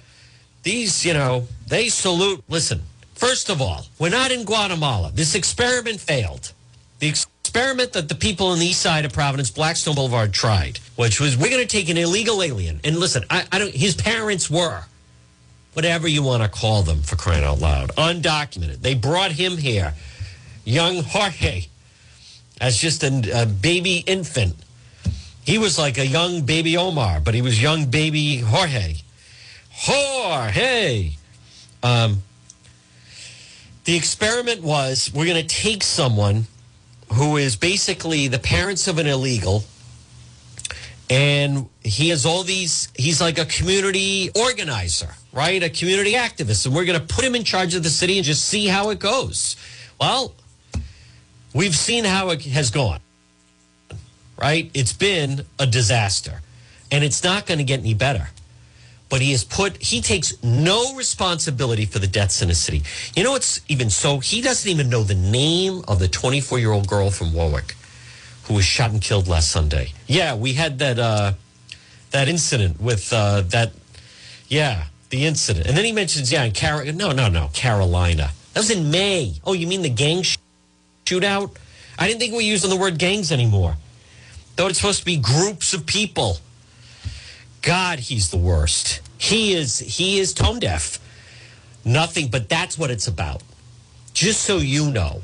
these, 0.63 1.05
you 1.05 1.13
know, 1.13 1.47
they 1.67 1.89
salute. 1.89 2.43
Listen, 2.47 2.81
first 3.13 3.49
of 3.49 3.61
all, 3.61 3.85
we're 3.99 4.09
not 4.09 4.31
in 4.31 4.45
Guatemala. 4.45 5.11
This 5.13 5.35
experiment 5.35 5.99
failed. 5.99 6.53
The 6.99 7.09
experiment 7.09 7.91
that 7.93 8.07
the 8.07 8.15
people 8.15 8.47
on 8.47 8.59
the 8.59 8.65
east 8.65 8.81
side 8.81 9.03
of 9.03 9.11
Providence, 9.11 9.51
Blackstone 9.51 9.95
Boulevard, 9.95 10.33
tried, 10.33 10.79
which 10.95 11.19
was 11.19 11.37
we're 11.37 11.49
going 11.49 11.61
to 11.61 11.67
take 11.67 11.89
an 11.89 11.97
illegal 11.97 12.41
alien. 12.41 12.79
And 12.85 12.97
listen, 12.97 13.23
I, 13.29 13.45
I 13.51 13.59
don't. 13.59 13.73
His 13.75 13.93
parents 13.93 14.49
were, 14.49 14.83
whatever 15.73 16.07
you 16.07 16.23
want 16.23 16.43
to 16.43 16.49
call 16.49 16.83
them, 16.83 17.01
for 17.01 17.17
crying 17.17 17.43
out 17.43 17.59
loud, 17.59 17.89
undocumented. 17.97 18.81
They 18.81 18.95
brought 18.95 19.33
him 19.33 19.57
here, 19.57 19.93
young 20.63 21.03
Jorge, 21.03 21.65
as 22.63 22.77
just 22.77 23.03
a, 23.03 23.41
a 23.41 23.45
baby 23.45 23.97
infant. 24.07 24.55
He 25.43 25.57
was 25.57 25.77
like 25.77 25.97
a 25.97 26.07
young 26.07 26.43
baby 26.43 26.77
Omar, 26.77 27.19
but 27.19 27.33
he 27.33 27.41
was 27.41 27.61
young 27.61 27.87
baby 27.87 28.37
Jorge. 28.37 28.95
Jorge. 29.69 31.11
Um, 31.83 32.23
the 33.83 33.97
experiment 33.97 34.63
was 34.63 35.11
we're 35.13 35.25
going 35.25 35.45
to 35.45 35.55
take 35.55 35.83
someone 35.83 36.47
who 37.11 37.35
is 37.35 37.57
basically 37.57 38.29
the 38.29 38.39
parents 38.39 38.87
of 38.87 38.97
an 38.97 39.07
illegal 39.07 39.65
and 41.09 41.67
he 41.83 42.09
has 42.09 42.25
all 42.25 42.43
these 42.43 42.87
he's 42.95 43.19
like 43.19 43.37
a 43.37 43.45
community 43.45 44.29
organizer 44.35 45.13
right 45.33 45.61
a 45.61 45.69
community 45.69 46.13
activist 46.13 46.65
and 46.65 46.73
we're 46.73 46.85
going 46.85 46.97
to 46.99 47.05
put 47.05 47.25
him 47.25 47.35
in 47.35 47.43
charge 47.43 47.75
of 47.75 47.83
the 47.83 47.89
city 47.89 48.17
and 48.17 48.25
just 48.25 48.45
see 48.45 48.67
how 48.67 48.89
it 48.89 48.99
goes 48.99 49.57
well 49.99 50.33
we've 51.53 51.75
seen 51.75 52.03
how 52.05 52.29
it 52.29 52.43
has 52.45 52.69
gone 52.71 52.99
right? 54.37 54.69
It's 54.73 54.93
been 54.93 55.45
a 55.59 55.65
disaster 55.65 56.41
and 56.91 57.03
it's 57.03 57.23
not 57.23 57.45
going 57.45 57.59
to 57.59 57.63
get 57.63 57.79
any 57.79 57.93
better. 57.93 58.29
But 59.09 59.21
he 59.21 59.31
has 59.31 59.43
put 59.43 59.77
he 59.77 60.01
takes 60.01 60.41
no 60.43 60.95
responsibility 60.95 61.85
for 61.85 61.99
the 61.99 62.07
deaths 62.07 62.41
in 62.41 62.49
his 62.49 62.59
city. 62.59 62.81
You 63.15 63.23
know 63.23 63.31
what's 63.31 63.61
even 63.67 63.91
so 63.91 64.19
he 64.19 64.41
doesn't 64.41 64.69
even 64.69 64.89
know 64.89 65.03
the 65.03 65.13
name 65.13 65.83
of 65.87 65.99
the 65.99 66.07
24 66.07 66.57
year 66.57 66.71
old 66.71 66.87
girl 66.87 67.11
from 67.11 67.31
warwick 67.31 67.75
who 68.45 68.55
was 68.55 68.65
shot 68.65 68.91
and 68.91 69.01
killed 69.01 69.27
last 69.27 69.51
sunday. 69.51 69.93
Yeah 70.07 70.35
we 70.35 70.53
had 70.53 70.79
that 70.79 70.97
uh 70.97 71.33
that 72.09 72.27
incident 72.27 72.81
with 72.81 73.13
uh 73.13 73.41
that 73.49 73.71
yeah 74.47 74.85
the 75.11 75.25
incident. 75.25 75.67
And 75.67 75.77
then 75.77 75.85
he 75.85 75.91
mentions 75.91 76.31
yeah 76.31 76.43
in 76.45 76.53
Car- 76.53 76.83
no 76.85 77.11
no 77.11 77.29
no 77.29 77.49
carolina. 77.53 78.31
That 78.53 78.61
was 78.61 78.71
in 78.71 78.89
may. 78.89 79.35
Oh 79.45 79.53
you 79.53 79.67
mean 79.67 79.83
the 79.83 79.89
gang 79.89 80.23
sh- 80.23 80.37
shootout 81.05 81.55
i 81.97 82.07
didn't 82.07 82.19
think 82.19 82.31
we 82.31 82.37
were 82.37 82.41
using 82.41 82.69
the 82.69 82.77
word 82.77 82.97
gangs 82.97 83.31
anymore 83.31 83.75
though 84.55 84.67
it's 84.67 84.79
supposed 84.79 84.99
to 84.99 85.05
be 85.05 85.17
groups 85.17 85.73
of 85.73 85.85
people 85.85 86.37
God, 87.63 87.99
he's 87.99 88.29
the 88.29 88.37
worst. 88.37 89.01
He 89.17 89.53
is 89.53 89.79
he 89.79 90.19
is 90.19 90.33
tone 90.33 90.59
deaf. 90.59 90.99
Nothing, 91.85 92.27
but 92.27 92.49
that's 92.49 92.77
what 92.77 92.91
it's 92.91 93.07
about. 93.07 93.41
just 94.13 94.43
so 94.43 94.57
you 94.57 94.91
know, 94.91 95.21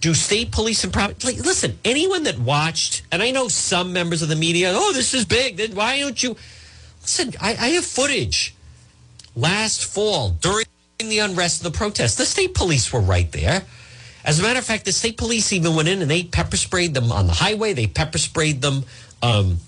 do 0.00 0.12
state 0.12 0.50
police 0.50 0.82
and 0.84 0.92
private 0.92 1.24
like, 1.24 1.36
listen 1.38 1.78
anyone 1.84 2.24
that 2.24 2.38
watched 2.38 3.02
and 3.12 3.22
i 3.22 3.30
know 3.30 3.46
some 3.48 3.92
members 3.92 4.20
of 4.20 4.28
the 4.28 4.36
media 4.36 4.72
oh 4.74 4.92
this 4.92 5.14
is 5.14 5.24
big 5.24 5.56
then 5.56 5.74
why 5.74 5.98
don't 6.00 6.20
you 6.22 6.36
listen 7.00 7.32
I, 7.40 7.50
I 7.50 7.68
have 7.68 7.84
footage 7.84 8.54
last 9.36 9.84
fall 9.84 10.30
during 10.30 10.66
the 10.98 11.20
unrest 11.20 11.64
of 11.64 11.72
the 11.72 11.78
protests 11.78 12.16
the 12.16 12.26
state 12.26 12.52
police 12.52 12.92
were 12.92 13.00
right 13.00 13.30
there 13.30 13.64
as 14.24 14.38
a 14.38 14.42
matter 14.42 14.58
of 14.58 14.64
fact 14.64 14.84
the 14.84 14.92
state 14.92 15.16
police 15.16 15.52
even 15.52 15.74
went 15.74 15.88
in 15.88 16.02
and 16.02 16.10
they 16.10 16.22
pepper 16.22 16.56
sprayed 16.56 16.94
them 16.94 17.10
on 17.12 17.26
the 17.26 17.32
highway 17.32 17.72
they 17.72 17.86
pepper 17.86 18.18
sprayed 18.18 18.60
them 18.60 18.84
um, 19.22 19.58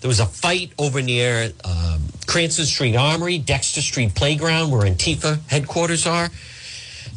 there 0.00 0.08
was 0.08 0.20
a 0.20 0.26
fight 0.26 0.72
over 0.78 1.02
near 1.02 1.50
um, 1.64 2.02
cranston 2.26 2.64
street 2.64 2.96
armory 2.96 3.38
dexter 3.38 3.80
street 3.80 4.14
playground 4.14 4.70
where 4.70 4.82
antifa 4.82 5.38
headquarters 5.48 6.06
are 6.06 6.30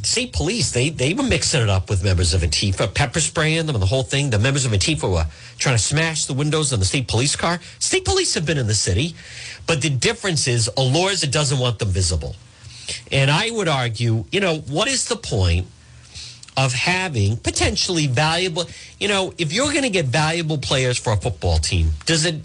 state 0.04 0.34
police, 0.34 0.72
they, 0.72 0.90
they 0.90 1.14
were 1.14 1.24
mixing 1.24 1.62
it 1.62 1.70
up 1.70 1.90
with 1.90 2.04
members 2.04 2.34
of 2.34 2.42
Antifa, 2.42 2.94
pepper 2.94 3.20
spraying 3.20 3.66
them 3.66 3.76
and 3.76 3.82
the 3.82 3.88
whole 3.88 4.04
thing. 4.04 4.30
The 4.30 4.40
members 4.40 4.66
of 4.66 4.72
Antifa 4.72 5.12
were 5.12 5.26
trying 5.58 5.76
to 5.76 5.84
smash 5.84 6.26
the 6.26 6.34
windows 6.34 6.72
on 6.74 6.80
the 6.80 6.86
state 6.86 7.08
police 7.08 7.36
car. 7.36 7.60
State 7.80 8.06
police 8.06 8.34
have 8.34 8.46
been 8.46 8.58
in 8.58 8.68
the 8.68 8.74
city, 8.74 9.16
but 9.68 9.82
the 9.82 9.90
difference 9.90 10.48
is 10.48 10.70
Elorza 10.78 11.30
doesn't 11.30 11.60
want 11.60 11.80
them 11.80 11.90
visible. 11.90 12.36
And 13.12 13.30
I 13.30 13.52
would 13.52 13.68
argue, 13.68 14.26
you 14.32 14.40
know, 14.40 14.58
what 14.58 14.88
is 14.88 15.08
the 15.08 15.16
point 15.16 15.68
of 16.60 16.74
having 16.74 17.38
potentially 17.38 18.06
valuable, 18.06 18.66
you 19.00 19.08
know, 19.08 19.34
if 19.38 19.54
you're 19.54 19.72
going 19.72 19.84
to 19.84 19.90
get 19.90 20.06
valuable 20.06 20.58
players 20.58 20.98
for 20.98 21.14
a 21.14 21.16
football 21.16 21.58
team, 21.58 21.92
does 22.06 22.26
it, 22.26 22.36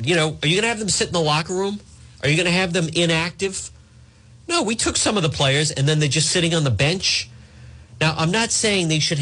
you 0.00 0.16
know, 0.16 0.38
are 0.42 0.48
you 0.48 0.54
going 0.54 0.62
to 0.62 0.68
have 0.68 0.78
them 0.78 0.88
sit 0.88 1.08
in 1.08 1.12
the 1.12 1.20
locker 1.20 1.52
room? 1.52 1.78
Are 2.22 2.28
you 2.30 2.36
going 2.36 2.46
to 2.46 2.52
have 2.52 2.72
them 2.72 2.88
inactive? 2.94 3.70
No, 4.48 4.62
we 4.62 4.74
took 4.74 4.96
some 4.96 5.18
of 5.18 5.22
the 5.22 5.28
players 5.28 5.70
and 5.70 5.86
then 5.86 5.98
they're 5.98 6.08
just 6.08 6.30
sitting 6.30 6.54
on 6.54 6.64
the 6.64 6.70
bench. 6.70 7.28
Now, 8.00 8.14
I'm 8.16 8.30
not 8.30 8.50
saying 8.50 8.88
they 8.88 8.98
should 8.98 9.20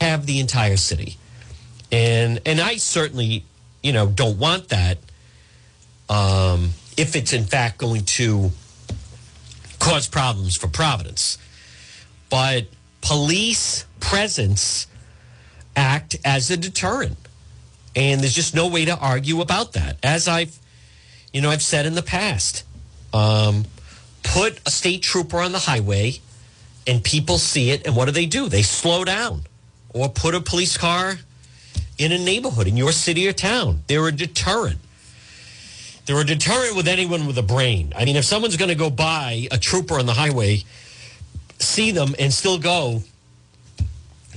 have 0.00 0.26
the 0.26 0.40
entire 0.40 0.76
city. 0.76 1.16
And 1.92 2.40
and 2.44 2.60
I 2.60 2.76
certainly, 2.76 3.44
you 3.80 3.92
know, 3.92 4.08
don't 4.08 4.40
want 4.40 4.70
that 4.70 4.98
um, 6.08 6.70
if 6.96 7.14
it's 7.14 7.32
in 7.32 7.44
fact 7.44 7.78
going 7.78 8.04
to 8.04 8.50
cause 9.78 10.08
problems 10.08 10.56
for 10.56 10.66
Providence. 10.66 11.38
But 12.28 12.66
police 13.04 13.84
presence 14.00 14.86
act 15.76 16.16
as 16.24 16.50
a 16.50 16.56
deterrent. 16.56 17.16
And 17.94 18.20
there's 18.20 18.34
just 18.34 18.54
no 18.54 18.66
way 18.66 18.86
to 18.86 18.98
argue 18.98 19.40
about 19.40 19.74
that. 19.74 19.98
As 20.02 20.26
I've, 20.26 20.58
you 21.32 21.40
know, 21.40 21.50
I've 21.50 21.62
said 21.62 21.86
in 21.86 21.94
the 21.94 22.02
past, 22.02 22.64
um, 23.12 23.66
put 24.24 24.58
a 24.66 24.70
state 24.70 25.02
trooper 25.02 25.38
on 25.38 25.52
the 25.52 25.60
highway 25.60 26.14
and 26.86 27.04
people 27.04 27.38
see 27.38 27.70
it 27.70 27.86
and 27.86 27.94
what 27.94 28.06
do 28.06 28.10
they 28.10 28.26
do 28.26 28.48
they 28.48 28.62
slow 28.62 29.04
down 29.04 29.42
or 29.90 30.08
put 30.08 30.34
a 30.34 30.40
police 30.40 30.76
car 30.76 31.18
in 31.98 32.10
a 32.10 32.18
neighborhood 32.18 32.66
in 32.66 32.76
your 32.76 32.92
city 32.92 33.28
or 33.28 33.32
town 33.32 33.82
they're 33.86 34.06
a 34.08 34.12
deterrent 34.12 34.78
they're 36.06 36.20
a 36.20 36.24
deterrent 36.24 36.74
with 36.74 36.88
anyone 36.88 37.26
with 37.26 37.38
a 37.38 37.42
brain 37.42 37.92
i 37.96 38.04
mean 38.04 38.16
if 38.16 38.24
someone's 38.24 38.56
going 38.56 38.68
to 38.68 38.74
go 38.74 38.90
by 38.90 39.46
a 39.50 39.58
trooper 39.58 39.98
on 39.98 40.06
the 40.06 40.14
highway 40.14 40.62
see 41.64 41.90
them 41.90 42.14
and 42.18 42.32
still 42.32 42.58
go 42.58 43.02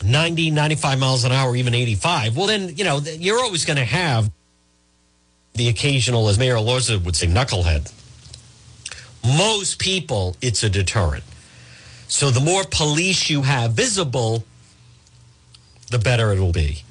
90 0.04 0.52
95 0.52 1.00
miles 1.00 1.24
an 1.24 1.32
hour 1.32 1.56
even 1.56 1.74
85 1.74 2.38
well 2.38 2.48
then 2.48 2.76
you 2.76 2.84
know 2.84 3.00
you're 3.00 3.40
always 3.40 3.66
going 3.66 3.78
to 3.78 3.86
have 3.86 4.30
the 5.56 5.70
occasional 5.70 6.30
as 6.30 6.38
mayor 6.38 6.56
Elorza 6.56 7.04
would 7.04 7.16
say 7.16 7.28
knucklehead 7.28 7.92
most 9.28 9.80
people, 9.80 10.38
it's 10.42 10.64
a 10.64 10.70
deterrent. 10.70 11.24
So 12.08 12.30
the 12.30 12.40
more 12.40 12.64
police 12.64 13.30
you 13.30 13.42
have 13.42 13.74
visible, 13.74 14.46
the 15.92 16.00
better 16.00 16.32
it 16.32 16.40
will 16.40 16.54
be. 16.54 16.84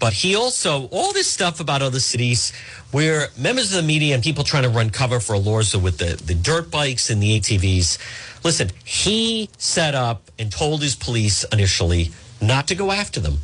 But 0.00 0.12
he 0.12 0.34
also, 0.34 0.86
all 0.86 1.12
this 1.12 1.30
stuff 1.30 1.60
about 1.60 1.82
other 1.82 2.00
cities 2.00 2.52
where 2.90 3.28
members 3.36 3.72
of 3.72 3.82
the 3.82 3.86
media 3.86 4.14
and 4.14 4.22
people 4.22 4.44
trying 4.44 4.62
to 4.62 4.68
run 4.68 4.90
cover 4.90 5.20
for 5.20 5.34
Elorza 5.34 5.80
with 5.80 5.98
the, 5.98 6.20
the 6.24 6.34
dirt 6.34 6.70
bikes 6.70 7.10
and 7.10 7.22
the 7.22 7.38
ATVs. 7.40 7.98
Listen, 8.44 8.70
he 8.84 9.50
set 9.58 9.94
up 9.94 10.30
and 10.38 10.50
told 10.50 10.82
his 10.82 10.94
police 10.96 11.44
initially 11.52 12.10
not 12.40 12.68
to 12.68 12.74
go 12.74 12.92
after 12.92 13.20
them. 13.20 13.38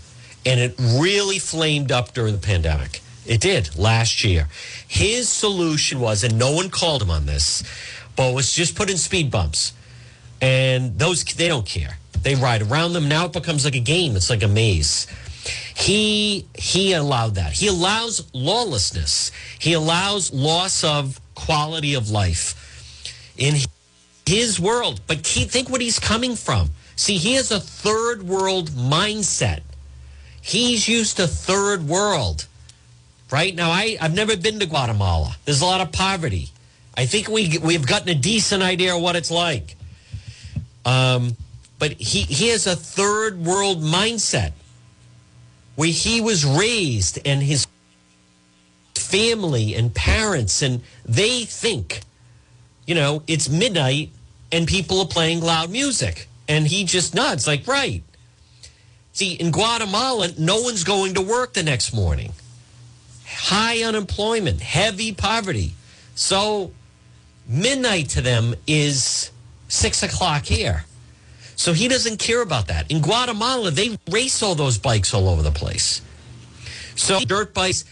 And 0.46 0.60
it 0.60 0.74
really 0.78 1.38
flamed 1.38 1.90
up 1.90 2.12
during 2.12 2.34
the 2.34 2.40
pandemic. 2.40 3.00
It 3.26 3.40
did 3.40 3.76
last 3.78 4.24
year. 4.24 4.48
His 4.86 5.28
solution 5.28 6.00
was, 6.00 6.22
and 6.24 6.38
no 6.38 6.52
one 6.52 6.68
called 6.68 7.02
him 7.02 7.10
on 7.10 7.26
this, 7.26 7.62
but 8.16 8.34
was 8.34 8.52
just 8.52 8.76
put 8.76 8.90
in 8.90 8.98
speed 8.98 9.30
bumps. 9.30 9.72
And 10.42 10.98
those, 10.98 11.24
they 11.24 11.48
don't 11.48 11.64
care. 11.64 11.98
They 12.22 12.34
ride 12.34 12.62
around 12.62 12.92
them. 12.92 13.08
Now 13.08 13.26
it 13.26 13.32
becomes 13.32 13.64
like 13.64 13.74
a 13.74 13.80
game. 13.80 14.16
It's 14.16 14.30
like 14.30 14.42
a 14.42 14.48
maze. 14.48 15.06
He 15.76 16.46
he 16.54 16.92
allowed 16.94 17.34
that. 17.34 17.52
He 17.52 17.66
allows 17.66 18.26
lawlessness. 18.32 19.30
He 19.58 19.74
allows 19.74 20.32
loss 20.32 20.84
of 20.84 21.20
quality 21.34 21.94
of 21.94 22.10
life 22.10 22.54
in 23.36 23.56
his 24.26 24.58
world. 24.60 25.00
But 25.06 25.22
keep, 25.22 25.50
think 25.50 25.68
what 25.70 25.80
he's 25.80 25.98
coming 25.98 26.36
from. 26.36 26.70
See, 26.96 27.16
he 27.16 27.34
has 27.34 27.50
a 27.50 27.60
third 27.60 28.22
world 28.22 28.70
mindset. 28.70 29.60
He's 30.40 30.88
used 30.88 31.16
to 31.16 31.26
third 31.26 31.88
world. 31.88 32.46
Right 33.30 33.54
now, 33.54 33.70
I, 33.70 33.96
I've 34.00 34.14
never 34.14 34.36
been 34.36 34.60
to 34.60 34.66
Guatemala. 34.66 35.36
There's 35.44 35.60
a 35.60 35.66
lot 35.66 35.80
of 35.80 35.90
poverty. 35.90 36.50
I 36.96 37.06
think 37.06 37.28
we 37.28 37.58
we've 37.58 37.86
gotten 37.86 38.08
a 38.10 38.14
decent 38.14 38.62
idea 38.62 38.94
of 38.94 39.02
what 39.02 39.16
it's 39.16 39.30
like. 39.30 39.76
Um, 40.84 41.36
but 41.78 41.92
he 41.92 42.20
he 42.20 42.48
has 42.48 42.66
a 42.66 42.76
third 42.76 43.38
world 43.44 43.82
mindset 43.82 44.52
where 45.74 45.88
he 45.88 46.20
was 46.20 46.44
raised 46.44 47.18
and 47.26 47.42
his 47.42 47.66
family 48.94 49.74
and 49.74 49.94
parents 49.94 50.62
and 50.62 50.82
they 51.04 51.44
think, 51.44 52.00
you 52.86 52.94
know, 52.94 53.22
it's 53.26 53.48
midnight 53.48 54.10
and 54.52 54.66
people 54.66 55.00
are 55.00 55.06
playing 55.06 55.40
loud 55.40 55.70
music 55.70 56.28
and 56.48 56.66
he 56.66 56.84
just 56.84 57.14
nods 57.14 57.46
like 57.46 57.66
right. 57.66 58.02
See, 59.12 59.34
in 59.34 59.50
Guatemala, 59.52 60.28
no 60.38 60.60
one's 60.60 60.84
going 60.84 61.14
to 61.14 61.22
work 61.22 61.54
the 61.54 61.62
next 61.62 61.94
morning. 61.94 62.32
High 63.26 63.82
unemployment, 63.82 64.60
heavy 64.60 65.12
poverty. 65.12 65.74
So 66.14 66.72
midnight 67.46 68.08
to 68.10 68.20
them 68.20 68.54
is 68.66 69.30
six 69.68 70.02
o'clock 70.02 70.44
here. 70.44 70.84
So 71.56 71.72
he 71.72 71.88
doesn't 71.88 72.18
care 72.18 72.42
about 72.42 72.66
that. 72.68 72.90
In 72.90 73.00
Guatemala, 73.00 73.70
they 73.70 73.96
race 74.10 74.42
all 74.42 74.54
those 74.54 74.78
bikes 74.78 75.14
all 75.14 75.28
over 75.28 75.42
the 75.42 75.52
place. 75.52 76.02
So 76.96 77.20
dirt 77.20 77.54
bikes, 77.54 77.84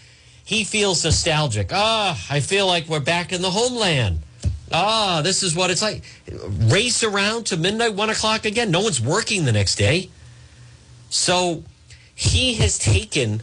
he 0.45 0.65
feels 0.65 1.05
nostalgic. 1.05 1.71
Ah, 1.73 2.19
oh, 2.19 2.35
I 2.35 2.41
feel 2.41 2.67
like 2.67 2.89
we're 2.89 3.01
back 3.01 3.33
in 3.33 3.43
the 3.43 3.51
homeland. 3.51 4.21
Ah, 4.73 5.21
this 5.23 5.43
is 5.43 5.55
what 5.55 5.71
it's 5.71 5.83
like. 5.83 6.03
Race 6.29 7.03
around 7.05 7.47
to 7.47 7.57
midnight, 7.57 7.95
one 7.95 8.11
o'clock 8.11 8.45
again. 8.45 8.71
No 8.71 8.81
one's 8.81 9.01
working 9.01 9.45
the 9.45 9.53
next 9.53 9.77
day. 9.77 10.11
So 11.11 11.65
he 12.15 12.55
has 12.55 12.79
taken 12.79 13.43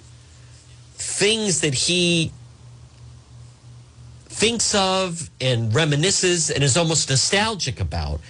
things 0.96 1.62
that 1.62 1.74
he 1.74 2.32
thinks 4.28 4.74
of 4.74 5.30
and 5.40 5.72
reminisces 5.72 6.50
and 6.54 6.64
is 6.64 6.78
almost 6.78 7.10
nostalgic 7.10 7.80
about 7.80 8.22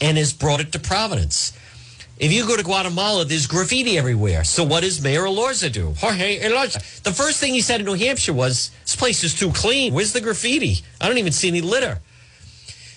and 0.00 0.16
has 0.16 0.32
brought 0.32 0.60
it 0.60 0.72
to 0.72 0.78
Providence. 0.78 1.52
If 2.18 2.32
you 2.32 2.46
go 2.46 2.56
to 2.56 2.62
Guatemala, 2.62 3.26
there's 3.26 3.46
graffiti 3.46 3.98
everywhere. 3.98 4.44
So 4.44 4.64
what 4.64 4.82
does 4.82 5.02
Mayor 5.02 5.24
Elorza 5.24 5.70
do? 5.70 5.92
Jorge 5.98 6.40
Elorza. 6.40 7.02
The 7.02 7.12
first 7.12 7.40
thing 7.40 7.52
he 7.52 7.60
said 7.60 7.80
in 7.80 7.86
New 7.86 7.94
Hampshire 7.94 8.32
was, 8.32 8.70
this 8.82 8.96
place 8.96 9.22
is 9.22 9.34
too 9.34 9.52
clean. 9.52 9.92
Where's 9.92 10.14
the 10.14 10.22
graffiti? 10.22 10.82
I 10.98 11.08
don't 11.08 11.18
even 11.18 11.32
see 11.32 11.48
any 11.48 11.60
litter. 11.60 12.00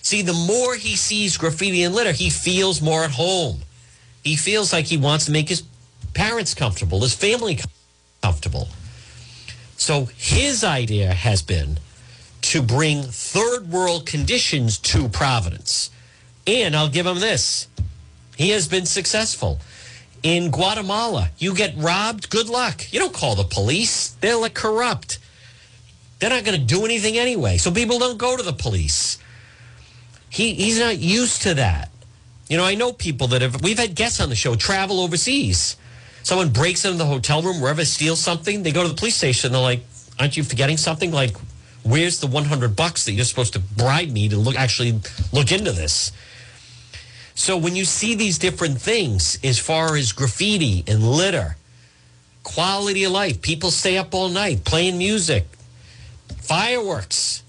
See, 0.02 0.22
the 0.22 0.32
more 0.32 0.74
he 0.74 0.96
sees 0.96 1.36
graffiti 1.36 1.82
and 1.82 1.94
litter, 1.94 2.12
he 2.12 2.30
feels 2.30 2.80
more 2.80 3.04
at 3.04 3.10
home. 3.10 3.60
He 4.24 4.36
feels 4.36 4.72
like 4.72 4.86
he 4.86 4.96
wants 4.96 5.26
to 5.26 5.32
make 5.32 5.48
his 5.48 5.62
parents 6.14 6.54
comfortable, 6.54 7.00
his 7.00 7.14
family 7.14 7.58
comfortable. 8.22 8.68
So 9.76 10.06
his 10.16 10.64
idea 10.64 11.12
has 11.12 11.42
been 11.42 11.78
to 12.42 12.62
bring 12.62 13.02
third 13.02 13.70
world 13.70 14.06
conditions 14.06 14.78
to 14.78 15.08
Providence. 15.08 15.90
And 16.46 16.74
I'll 16.74 16.88
give 16.88 17.06
him 17.06 17.20
this 17.20 17.68
he 18.40 18.50
has 18.50 18.66
been 18.66 18.86
successful. 18.86 19.60
In 20.22 20.50
Guatemala, 20.50 21.30
you 21.36 21.54
get 21.54 21.74
robbed, 21.76 22.30
good 22.30 22.48
luck. 22.48 22.90
You 22.90 22.98
don't 22.98 23.12
call 23.12 23.34
the 23.34 23.44
police, 23.44 24.08
they're 24.22 24.38
like 24.38 24.54
corrupt. 24.54 25.18
They're 26.18 26.30
not 26.30 26.44
going 26.44 26.58
to 26.58 26.64
do 26.64 26.86
anything 26.86 27.18
anyway. 27.18 27.58
So 27.58 27.70
people 27.70 27.98
don't 27.98 28.16
go 28.16 28.38
to 28.38 28.42
the 28.42 28.54
police. 28.54 29.18
He, 30.30 30.54
he's 30.54 30.78
not 30.78 30.98
used 30.98 31.42
to 31.42 31.54
that. 31.54 31.90
You 32.48 32.56
know, 32.56 32.64
I 32.64 32.74
know 32.74 32.92
people 32.92 33.28
that 33.28 33.42
have, 33.42 33.62
we've 33.62 33.78
had 33.78 33.94
guests 33.94 34.20
on 34.20 34.30
the 34.30 34.34
show 34.34 34.54
travel 34.54 35.00
overseas. 35.00 35.76
Someone 36.22 36.48
breaks 36.50 36.84
into 36.84 36.96
the 36.96 37.06
hotel 37.06 37.42
room, 37.42 37.60
wherever, 37.60 37.84
steals 37.84 38.20
something. 38.20 38.62
They 38.62 38.72
go 38.72 38.82
to 38.82 38.88
the 38.88 38.94
police 38.94 39.16
station. 39.16 39.52
They're 39.52 39.60
like, 39.60 39.82
aren't 40.18 40.36
you 40.36 40.42
forgetting 40.42 40.76
something? 40.76 41.12
Like, 41.12 41.36
Where's 41.82 42.20
the 42.20 42.26
100 42.26 42.76
bucks 42.76 43.06
that 43.06 43.12
you're 43.12 43.24
supposed 43.24 43.54
to 43.54 43.58
bribe 43.58 44.10
me 44.10 44.28
to 44.28 44.36
look 44.36 44.56
actually 44.56 45.00
look 45.32 45.50
into 45.50 45.72
this? 45.72 46.12
So 47.34 47.56
when 47.56 47.74
you 47.74 47.84
see 47.84 48.14
these 48.14 48.38
different 48.38 48.80
things 48.80 49.38
as 49.42 49.58
far 49.58 49.96
as 49.96 50.12
graffiti 50.12 50.84
and 50.86 51.02
litter, 51.02 51.56
quality 52.42 53.04
of 53.04 53.12
life, 53.12 53.40
people 53.40 53.70
stay 53.70 53.96
up 53.96 54.14
all 54.14 54.28
night 54.28 54.64
playing 54.64 54.98
music, 54.98 55.46
fireworks. 56.36 57.42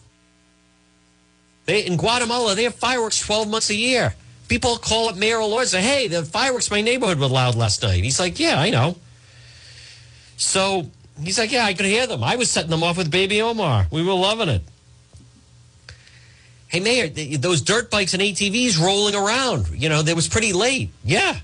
They 1.65 1.85
in 1.85 1.97
Guatemala, 1.97 2.55
they 2.55 2.63
have 2.63 2.75
fireworks 2.75 3.19
12 3.19 3.49
months 3.49 3.69
a 3.69 3.75
year. 3.75 4.15
People 4.47 4.77
call 4.77 5.09
up 5.09 5.15
Mayor 5.15 5.39
Lord 5.39 5.67
say, 5.67 5.81
hey, 5.81 6.07
the 6.07 6.25
fireworks 6.25 6.69
my 6.69 6.81
neighborhood 6.81 7.19
were 7.19 7.27
loud 7.27 7.55
last 7.55 7.83
night. 7.83 8.03
He's 8.03 8.19
like, 8.19 8.39
yeah, 8.39 8.59
I 8.59 8.69
know. 8.69 8.97
So 10.35 10.89
he's 11.23 11.39
like, 11.39 11.51
yeah, 11.51 11.63
I 11.63 11.73
could 11.73 11.85
hear 11.85 12.07
them. 12.07 12.23
I 12.23 12.35
was 12.35 12.49
setting 12.49 12.69
them 12.69 12.83
off 12.83 12.97
with 12.97 13.09
Baby 13.09 13.41
Omar. 13.41 13.87
We 13.91 14.03
were 14.03 14.13
loving 14.13 14.49
it. 14.49 14.63
Hey, 16.67 16.79
Mayor, 16.79 17.07
those 17.37 17.61
dirt 17.61 17.91
bikes 17.91 18.13
and 18.13 18.21
ATVs 18.21 18.79
rolling 18.79 19.13
around, 19.13 19.67
you 19.69 19.89
know, 19.89 20.01
that 20.01 20.15
was 20.15 20.27
pretty 20.27 20.53
late. 20.53 20.89
Yeah. 21.03 21.37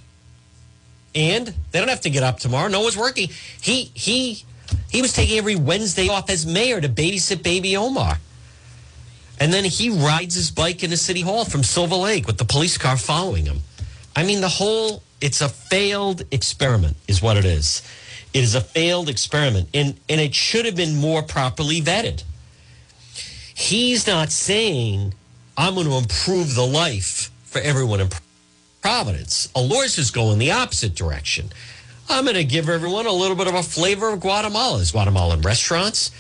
And 1.14 1.54
they 1.72 1.80
don't 1.80 1.90
have 1.90 2.02
to 2.02 2.10
get 2.10 2.24
up 2.24 2.40
tomorrow. 2.40 2.70
No 2.70 2.82
one's 2.82 2.98
working. 2.98 3.30
He 3.62 3.92
he 3.94 4.44
he 4.90 5.02
was 5.02 5.14
taking 5.14 5.38
every 5.38 5.56
Wednesday 5.56 6.10
off 6.10 6.30
as 6.30 6.46
mayor 6.46 6.80
to 6.80 6.90
babysit 6.90 7.44
baby 7.44 7.76
Omar. 7.76 8.18
And 9.40 9.54
then 9.54 9.64
he 9.66 9.90
rides 9.90 10.36
his 10.36 10.52
bike 10.52 10.84
into 10.84 10.98
City 10.98 11.22
Hall 11.22 11.46
from 11.46 11.64
Silver 11.64 11.96
Lake 11.96 12.26
with 12.26 12.38
the 12.38 12.46
police 12.46 12.78
car 12.78 12.98
following 12.98 13.46
him. 13.46 13.60
I 14.16 14.24
mean, 14.24 14.42
the 14.42 14.50
whole, 14.50 15.04
it's 15.22 15.42
a 15.42 15.50
failed 15.50 16.24
experiment, 16.32 16.98
is 17.08 17.22
what 17.22 17.38
it 17.38 17.46
is. 17.46 17.84
It 18.34 18.44
is 18.44 18.56
a 18.56 18.62
failed 18.62 19.10
experiment, 19.10 19.70
and, 19.74 20.00
and 20.10 20.20
it 20.20 20.34
should 20.34 20.66
have 20.66 20.76
been 20.76 20.96
more 20.96 21.22
properly 21.22 21.82
vetted. 21.82 22.24
He's 23.56 24.08
not 24.08 24.32
saying, 24.32 25.14
I'm 25.56 25.76
going 25.76 25.88
to 25.88 25.98
improve 25.98 26.56
the 26.56 26.66
life 26.66 27.32
for 27.46 27.60
everyone 27.60 28.02
in 28.02 28.10
Providence. 28.82 29.48
Elorza 29.56 30.00
is 30.00 30.12
going 30.12 30.40
the 30.40 30.52
opposite 30.52 30.96
direction. 30.96 31.50
I'm 32.10 32.24
going 32.24 32.36
to 32.36 32.44
give 32.44 32.70
everyone 32.70 33.06
a 33.06 33.12
little 33.12 33.36
bit 33.36 33.48
of 33.48 33.56
a 33.56 33.64
flavor 33.64 34.10
of 34.10 34.20
Guatemala. 34.22 34.78
There's 34.78 34.92
Guatemalan 34.92 35.42
restaurants, 35.42 36.12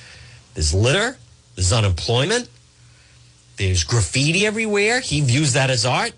there's 0.54 0.74
litter, 0.74 1.18
there's 1.56 1.72
unemployment, 1.72 2.50
there's 3.58 3.84
graffiti 3.84 4.46
everywhere. 4.46 5.00
He 5.00 5.22
views 5.22 5.54
that 5.54 5.70
as 5.70 5.86
art. 5.86 6.14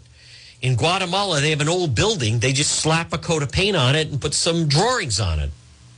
In 0.62 0.75
Guatemala, 0.75 1.39
they 1.39 1.52
have 1.52 1.62
an 1.62 1.69
old 1.69 1.95
building. 1.95 2.39
They 2.39 2.52
just 2.52 2.71
slap 2.71 3.13
a 3.13 3.17
coat 3.17 3.43
of 3.43 3.52
paint 3.52 3.78
on 3.78 3.95
it 3.95 4.10
and 4.10 4.19
put 4.19 4.34
some 4.34 4.67
drawings 4.67 5.19
on 5.19 5.39
it. 5.39 5.52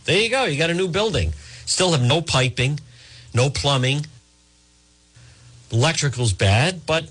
There 0.06 0.19
you 0.19 0.30
go. 0.30 0.45
You 0.45 0.58
got 0.58 0.69
a 0.69 0.75
new 0.75 0.88
building. 0.88 1.34
Still 1.65 1.91
have 1.93 2.01
no 2.01 2.21
piping, 2.21 2.80
no 3.34 3.49
plumbing. 3.49 4.06
Electrical's 5.71 6.34
bad, 6.34 6.86
but 6.86 7.10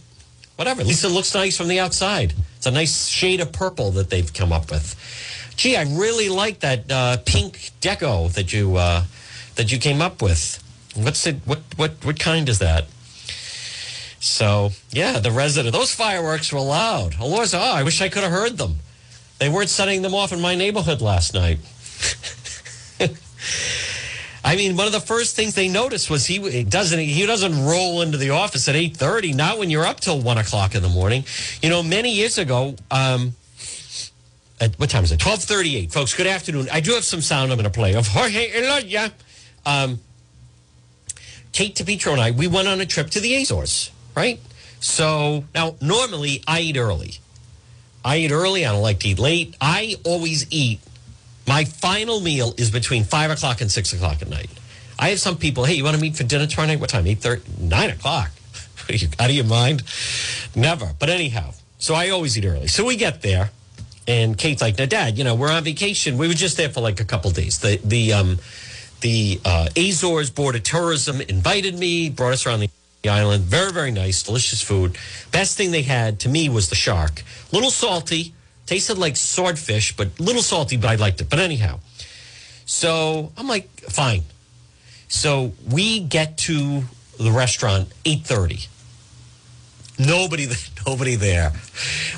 whatever. 0.56 0.80
At 0.80 0.86
least 0.86 1.04
it 1.04 1.08
looks 1.08 1.34
nice 1.34 1.56
from 1.56 1.68
the 1.68 1.80
outside. 1.80 2.34
It's 2.56 2.66
a 2.66 2.70
nice 2.70 3.08
shade 3.08 3.40
of 3.40 3.52
purple 3.52 3.90
that 3.92 4.10
they've 4.10 4.32
come 4.32 4.52
up 4.52 4.70
with. 4.70 4.94
Gee, 5.56 5.76
I 5.76 5.82
really 5.82 6.28
like 6.28 6.60
that 6.60 6.90
uh, 6.90 7.16
pink 7.24 7.72
deco 7.80 8.32
that 8.34 8.52
you 8.52 8.76
uh, 8.76 9.04
that 9.56 9.72
you 9.72 9.78
came 9.78 10.00
up 10.00 10.22
with. 10.22 10.62
What's 10.94 11.26
it? 11.26 11.36
What 11.44 11.60
what 11.76 11.92
what 12.04 12.18
kind 12.18 12.48
is 12.48 12.60
that? 12.60 12.86
So 14.20 14.70
yeah, 14.90 15.18
the 15.18 15.32
resident. 15.32 15.74
Those 15.74 15.94
fireworks 15.94 16.52
were 16.52 16.60
loud. 16.60 17.12
Elorza, 17.12 17.58
oh, 17.58 17.74
I 17.74 17.82
wish 17.82 18.02
I 18.02 18.10
could 18.10 18.22
have 18.22 18.30
heard 18.30 18.58
them. 18.58 18.76
They 19.38 19.48
weren't 19.48 19.70
setting 19.70 20.02
them 20.02 20.14
off 20.14 20.32
in 20.32 20.40
my 20.40 20.54
neighborhood 20.54 21.00
last 21.00 21.32
night. 21.32 21.58
I 24.44 24.56
mean, 24.56 24.76
one 24.76 24.86
of 24.86 24.92
the 24.92 25.00
first 25.00 25.36
things 25.36 25.54
they 25.54 25.68
noticed 25.68 26.10
was 26.10 26.26
he 26.26 26.64
doesn't 26.64 26.98
he 26.98 27.24
doesn't 27.24 27.64
roll 27.64 28.02
into 28.02 28.18
the 28.18 28.30
office 28.30 28.68
at 28.68 28.76
eight 28.76 28.94
thirty. 28.94 29.32
Not 29.32 29.58
when 29.58 29.70
you're 29.70 29.86
up 29.86 30.00
till 30.00 30.20
one 30.20 30.36
o'clock 30.36 30.74
in 30.74 30.82
the 30.82 30.90
morning. 30.90 31.24
You 31.62 31.70
know, 31.70 31.82
many 31.82 32.12
years 32.12 32.36
ago. 32.36 32.76
Um, 32.90 33.32
at 34.60 34.78
what 34.78 34.90
time 34.90 35.04
is 35.04 35.12
it? 35.12 35.18
Twelve 35.18 35.42
thirty 35.42 35.76
eight, 35.76 35.92
folks. 35.92 36.14
Good 36.14 36.26
afternoon. 36.26 36.68
I 36.70 36.80
do 36.80 36.92
have 36.92 37.04
some 37.04 37.22
sound 37.22 37.50
I'm 37.50 37.56
going 37.56 37.64
to 37.64 37.70
play 37.70 37.94
of 37.94 38.06
Jorge 38.06 38.50
Elorza. 38.50 39.12
Um, 39.64 40.00
Kate 41.52 41.74
DePetro 41.74 42.12
and 42.12 42.20
I 42.20 42.30
we 42.32 42.46
went 42.46 42.68
on 42.68 42.82
a 42.82 42.86
trip 42.86 43.08
to 43.10 43.20
the 43.20 43.34
Azores 43.36 43.90
right? 44.14 44.40
So 44.80 45.44
now, 45.54 45.76
normally 45.80 46.42
I 46.46 46.60
eat 46.60 46.76
early. 46.76 47.18
I 48.04 48.18
eat 48.18 48.32
early. 48.32 48.64
I 48.64 48.72
don't 48.72 48.82
like 48.82 49.00
to 49.00 49.08
eat 49.08 49.18
late. 49.18 49.54
I 49.60 49.96
always 50.04 50.46
eat. 50.50 50.80
My 51.46 51.64
final 51.64 52.20
meal 52.20 52.54
is 52.56 52.70
between 52.70 53.04
five 53.04 53.30
o'clock 53.30 53.60
and 53.60 53.70
six 53.70 53.92
o'clock 53.92 54.22
at 54.22 54.28
night. 54.28 54.50
I 54.98 55.08
have 55.10 55.20
some 55.20 55.36
people, 55.36 55.64
hey, 55.64 55.74
you 55.74 55.84
want 55.84 55.96
to 55.96 56.02
meet 56.02 56.16
for 56.16 56.24
dinner 56.24 56.46
tomorrow 56.46 56.68
night? 56.68 56.80
What 56.80 56.90
time? 56.90 57.06
8 57.06 57.58
9 57.58 57.90
o'clock. 57.90 58.30
Are 58.88 58.94
you 58.94 59.08
out 59.18 59.30
of 59.30 59.36
your 59.36 59.46
mind? 59.46 59.82
Never. 60.54 60.92
But 60.98 61.08
anyhow, 61.08 61.54
so 61.78 61.94
I 61.94 62.10
always 62.10 62.36
eat 62.36 62.44
early. 62.44 62.68
So 62.68 62.84
we 62.84 62.96
get 62.96 63.22
there, 63.22 63.50
and 64.06 64.36
Kate's 64.36 64.60
like, 64.60 64.78
now, 64.78 64.84
Dad, 64.84 65.16
you 65.16 65.24
know, 65.24 65.34
we're 65.34 65.50
on 65.50 65.64
vacation. 65.64 66.18
We 66.18 66.28
were 66.28 66.34
just 66.34 66.58
there 66.58 66.68
for 66.68 66.82
like 66.82 67.00
a 67.00 67.04
couple 67.04 67.30
days. 67.30 67.58
The, 67.58 67.80
the, 67.82 68.12
um, 68.12 68.38
the 69.00 69.40
uh, 69.44 69.68
Azores 69.74 70.30
Board 70.30 70.54
of 70.54 70.62
Tourism 70.64 71.22
invited 71.22 71.78
me, 71.78 72.10
brought 72.10 72.34
us 72.34 72.46
around 72.46 72.60
the 72.60 72.70
the 73.02 73.08
island. 73.08 73.44
Very, 73.44 73.72
very 73.72 73.90
nice, 73.90 74.22
delicious 74.22 74.62
food. 74.62 74.96
Best 75.32 75.56
thing 75.56 75.70
they 75.70 75.82
had 75.82 76.20
to 76.20 76.28
me 76.28 76.48
was 76.48 76.68
the 76.68 76.74
shark. 76.74 77.22
Little 77.52 77.70
salty, 77.70 78.34
tasted 78.66 78.98
like 78.98 79.16
swordfish, 79.16 79.96
but 79.96 80.18
little 80.20 80.42
salty, 80.42 80.76
but 80.76 80.90
I 80.90 80.94
liked 80.96 81.20
it. 81.20 81.30
But 81.30 81.38
anyhow, 81.38 81.80
so 82.66 83.32
I'm 83.36 83.48
like, 83.48 83.68
fine. 83.80 84.22
So 85.08 85.52
we 85.68 86.00
get 86.00 86.38
to 86.38 86.82
the 87.18 87.30
restaurant 87.30 87.88
8:30. 88.04 88.68
Nobody, 89.98 90.48
nobody 90.86 91.16
there. 91.16 91.52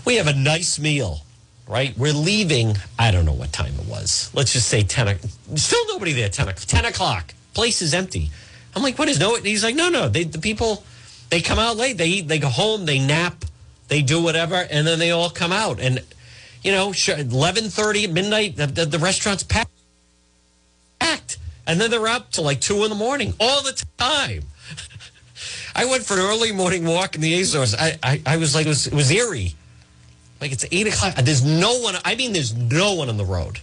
We 0.05 0.16
have 0.16 0.27
a 0.27 0.35
nice 0.35 0.79
meal, 0.79 1.23
right? 1.66 1.97
We're 1.97 2.12
leaving. 2.12 2.77
I 2.99 3.11
don't 3.11 3.25
know 3.25 3.33
what 3.33 3.53
time 3.53 3.75
it 3.81 3.87
was. 3.88 4.31
Let's 4.35 4.53
just 4.53 4.68
say 4.68 4.83
10. 4.83 5.18
Still 5.57 5.87
nobody 5.88 6.12
there. 6.12 6.29
10, 6.29 6.55
10 6.55 6.85
o'clock. 6.85 7.35
Place 7.55 7.83
is 7.83 7.95
empty. 7.95 8.31
I'm 8.74 8.82
like, 8.82 8.98
what 8.98 9.08
is 9.08 9.18
no? 9.18 9.37
He's 9.37 9.62
like, 9.62 9.74
no, 9.74 9.88
no. 9.88 10.08
They, 10.08 10.24
the 10.24 10.38
people, 10.38 10.85
they 11.30 11.40
come 11.40 11.58
out 11.58 11.76
late. 11.76 11.98
They 11.98 12.08
eat, 12.08 12.28
they 12.28 12.38
go 12.38 12.48
home, 12.48 12.87
they 12.87 12.98
nap, 12.98 13.44
they 13.88 14.02
do 14.02 14.22
whatever, 14.22 14.54
and 14.54 14.87
then 14.87 14.98
they 14.98 15.11
all 15.11 15.30
come 15.30 15.52
out. 15.52 15.80
And, 15.80 16.02
you 16.62 16.72
know, 16.72 16.90
11.30 16.90 18.04
at 18.04 18.11
midnight, 18.11 18.56
the, 18.56 18.66
the, 18.66 18.87
the 18.87 18.98
restaurant's 18.98 19.42
packed. 19.42 19.70
packed, 20.98 21.38
And 21.66 21.80
then 21.80 21.90
they're 21.90 22.08
up 22.08 22.30
till 22.30 22.44
like 22.44 22.61
2 22.61 22.85
in 22.85 22.90
the 22.90 22.96
morning 22.96 23.35
all 23.38 23.62
the 23.62 23.82
time. 23.98 24.44
I 25.74 25.85
went 25.85 26.04
for 26.04 26.14
an 26.14 26.20
early 26.20 26.52
morning 26.52 26.87
walk 26.87 27.14
in 27.14 27.20
the 27.20 27.40
Azores. 27.40 27.74
I, 27.74 27.98
I, 28.02 28.22
I 28.24 28.37
was 28.38 28.54
like, 28.54 28.66
it 28.66 28.70
was, 28.70 28.87
it 28.87 28.94
was 28.94 29.11
eerie. 29.11 29.54
Like 30.40 30.52
it's 30.52 30.64
8 30.70 30.87
o'clock. 30.87 31.14
There's 31.16 31.44
no 31.44 31.78
one, 31.80 31.94
I 32.04 32.14
mean, 32.14 32.32
there's 32.32 32.54
no 32.54 32.94
one 32.94 33.08
on 33.08 33.16
the 33.16 33.24
road. 33.24 33.61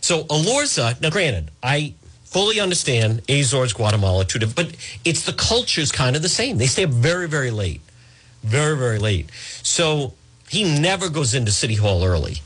So 0.00 0.24
Elorza, 0.24 1.00
now 1.00 1.10
granted, 1.10 1.50
I 1.62 1.94
fully 2.32 2.58
understand 2.60 3.22
Azores, 3.28 3.74
Guatemala, 3.74 4.24
two 4.24 4.38
different, 4.38 4.70
but 4.70 4.76
it's 5.04 5.24
the 5.24 5.34
culture's 5.34 5.92
kind 5.92 6.16
of 6.16 6.22
the 6.22 6.30
same. 6.30 6.56
They 6.56 6.66
stay 6.66 6.84
up 6.84 6.90
very, 6.90 7.28
very 7.28 7.50
late, 7.50 7.82
very, 8.42 8.76
very 8.76 8.98
late. 8.98 9.30
So 9.62 10.14
he 10.48 10.64
never 10.64 11.10
goes 11.10 11.34
into 11.34 11.52
City 11.52 11.74
Hall 11.74 12.04
early. 12.04 12.36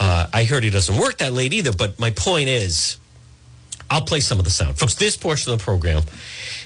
Uh, 0.00 0.26
I 0.32 0.44
heard 0.44 0.64
he 0.64 0.70
doesn't 0.70 0.96
work 0.96 1.18
that 1.18 1.32
late 1.32 1.52
either, 1.52 1.72
but 1.72 1.98
my 2.00 2.10
point 2.10 2.48
is, 2.48 2.98
I'll 3.88 4.02
play 4.02 4.20
some 4.20 4.38
of 4.38 4.44
the 4.44 4.50
sound. 4.50 4.78
Folks, 4.78 4.96
this 4.96 5.16
portion 5.16 5.52
of 5.52 5.58
the 5.58 5.64
program 5.64 6.02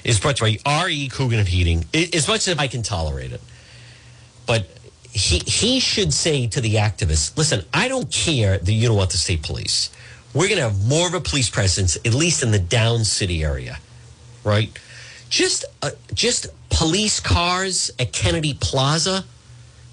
is 0.03 0.19
brought 0.19 0.37
to 0.37 0.49
you 0.49 0.59
by 0.63 0.83
R.E. 0.83 1.09
Coogan 1.09 1.39
and 1.39 1.47
Heating, 1.47 1.85
as 1.93 2.27
much 2.27 2.47
as 2.47 2.57
I 2.57 2.67
can 2.67 2.81
tolerate 2.81 3.31
it. 3.31 3.41
But 4.45 4.67
he, 5.11 5.39
he 5.39 5.79
should 5.79 6.13
say 6.13 6.47
to 6.47 6.59
the 6.59 6.75
activists, 6.75 7.37
listen, 7.37 7.63
I 7.73 7.87
don't 7.87 8.11
care 8.11 8.57
that 8.57 8.71
you 8.71 8.87
don't 8.87 8.97
want 8.97 9.11
the 9.11 9.17
state 9.17 9.43
police 9.43 9.89
we're 10.33 10.47
going 10.47 10.57
to 10.57 10.63
have 10.63 10.87
more 10.87 11.07
of 11.07 11.13
a 11.13 11.21
police 11.21 11.49
presence, 11.49 11.95
at 11.97 12.13
least 12.13 12.41
in 12.41 12.51
the 12.51 12.59
down 12.59 13.03
city 13.03 13.43
area, 13.43 13.77
right? 14.43 14.77
Just, 15.29 15.65
uh, 15.81 15.91
just 16.13 16.47
police 16.69 17.19
cars 17.19 17.91
at 17.99 18.11
Kennedy 18.13 18.55
Plaza, 18.59 19.25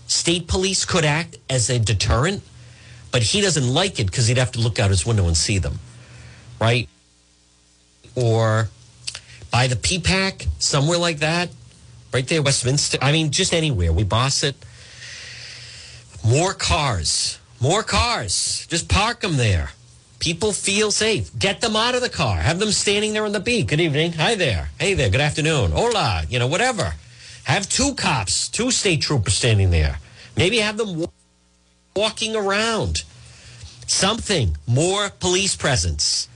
state 0.06 0.48
police 0.48 0.84
could 0.84 1.04
act 1.04 1.36
as 1.50 1.68
a 1.68 1.78
deterrent, 1.78 2.42
but 3.12 3.22
he 3.22 3.40
doesn't 3.40 3.68
like 3.68 4.00
it 4.00 4.06
because 4.06 4.28
he'd 4.28 4.38
have 4.38 4.52
to 4.52 4.60
look 4.60 4.78
out 4.78 4.90
his 4.90 5.04
window 5.04 5.26
and 5.26 5.36
see 5.36 5.58
them, 5.58 5.78
right? 6.58 6.88
Or 8.14 8.68
by 9.50 9.66
the 9.66 9.76
PPAC, 9.76 10.46
somewhere 10.58 10.98
like 10.98 11.18
that, 11.18 11.50
right 12.14 12.26
there, 12.26 12.42
Westminster. 12.42 12.98
I 13.02 13.12
mean, 13.12 13.30
just 13.30 13.52
anywhere. 13.52 13.92
We 13.92 14.04
boss 14.04 14.42
it. 14.42 14.56
More 16.26 16.54
cars, 16.54 17.38
more 17.60 17.82
cars. 17.82 18.66
Just 18.68 18.88
park 18.88 19.20
them 19.20 19.36
there 19.36 19.70
people 20.20 20.52
feel 20.52 20.90
safe. 20.90 21.36
Get 21.38 21.60
them 21.60 21.74
out 21.74 21.94
of 21.94 22.02
the 22.02 22.08
car. 22.08 22.36
Have 22.36 22.60
them 22.60 22.70
standing 22.70 23.12
there 23.12 23.24
on 23.24 23.32
the 23.32 23.40
beat. 23.40 23.66
Good 23.66 23.80
evening. 23.80 24.12
Hi 24.12 24.36
there. 24.36 24.68
Hey 24.78 24.94
there. 24.94 25.10
Good 25.10 25.20
afternoon. 25.20 25.72
Hola. 25.72 26.24
You 26.28 26.38
know, 26.38 26.46
whatever. 26.46 26.94
Have 27.44 27.68
two 27.68 27.94
cops, 27.94 28.48
two 28.48 28.70
state 28.70 29.00
troopers 29.00 29.34
standing 29.34 29.70
there. 29.70 29.98
Maybe 30.36 30.58
have 30.58 30.76
them 30.76 31.06
walking 31.96 32.36
around. 32.36 33.02
Something. 33.86 34.56
More 34.68 35.10
police 35.10 35.56
presence. 35.56 36.28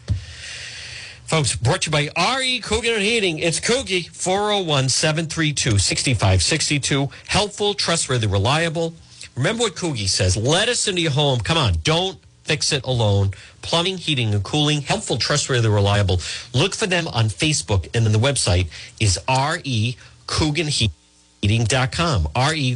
Folks, 1.26 1.54
brought 1.56 1.82
to 1.82 1.86
you 1.88 1.92
by 1.92 2.10
R.E. 2.16 2.60
Coogan 2.60 2.94
and 2.94 3.02
Heating. 3.02 3.38
It's 3.38 3.60
Coogie, 3.60 4.08
401 4.08 4.88
732 4.88 5.78
6562. 5.78 7.08
Helpful, 7.28 7.74
trustworthy, 7.74 8.26
reliable. 8.26 8.94
Remember 9.36 9.64
what 9.64 9.74
Coogie 9.74 10.08
says. 10.08 10.36
Let 10.36 10.68
us 10.68 10.86
into 10.86 11.00
your 11.00 11.12
home. 11.12 11.40
Come 11.40 11.56
on. 11.56 11.74
Don't 11.82 12.18
fix 12.44 12.72
it 12.72 12.84
alone. 12.84 13.32
Plumbing, 13.62 13.98
heating, 13.98 14.32
and 14.34 14.44
cooling. 14.44 14.82
Helpful, 14.82 15.16
trustworthy, 15.16 15.68
reliable. 15.68 16.20
Look 16.52 16.74
for 16.74 16.86
them 16.86 17.08
on 17.08 17.26
Facebook. 17.26 17.88
And 17.94 18.06
then 18.06 18.12
the 18.12 18.18
website 18.18 18.68
is 19.00 19.18
R.E. 19.26 19.96
Coogan. 20.26 20.68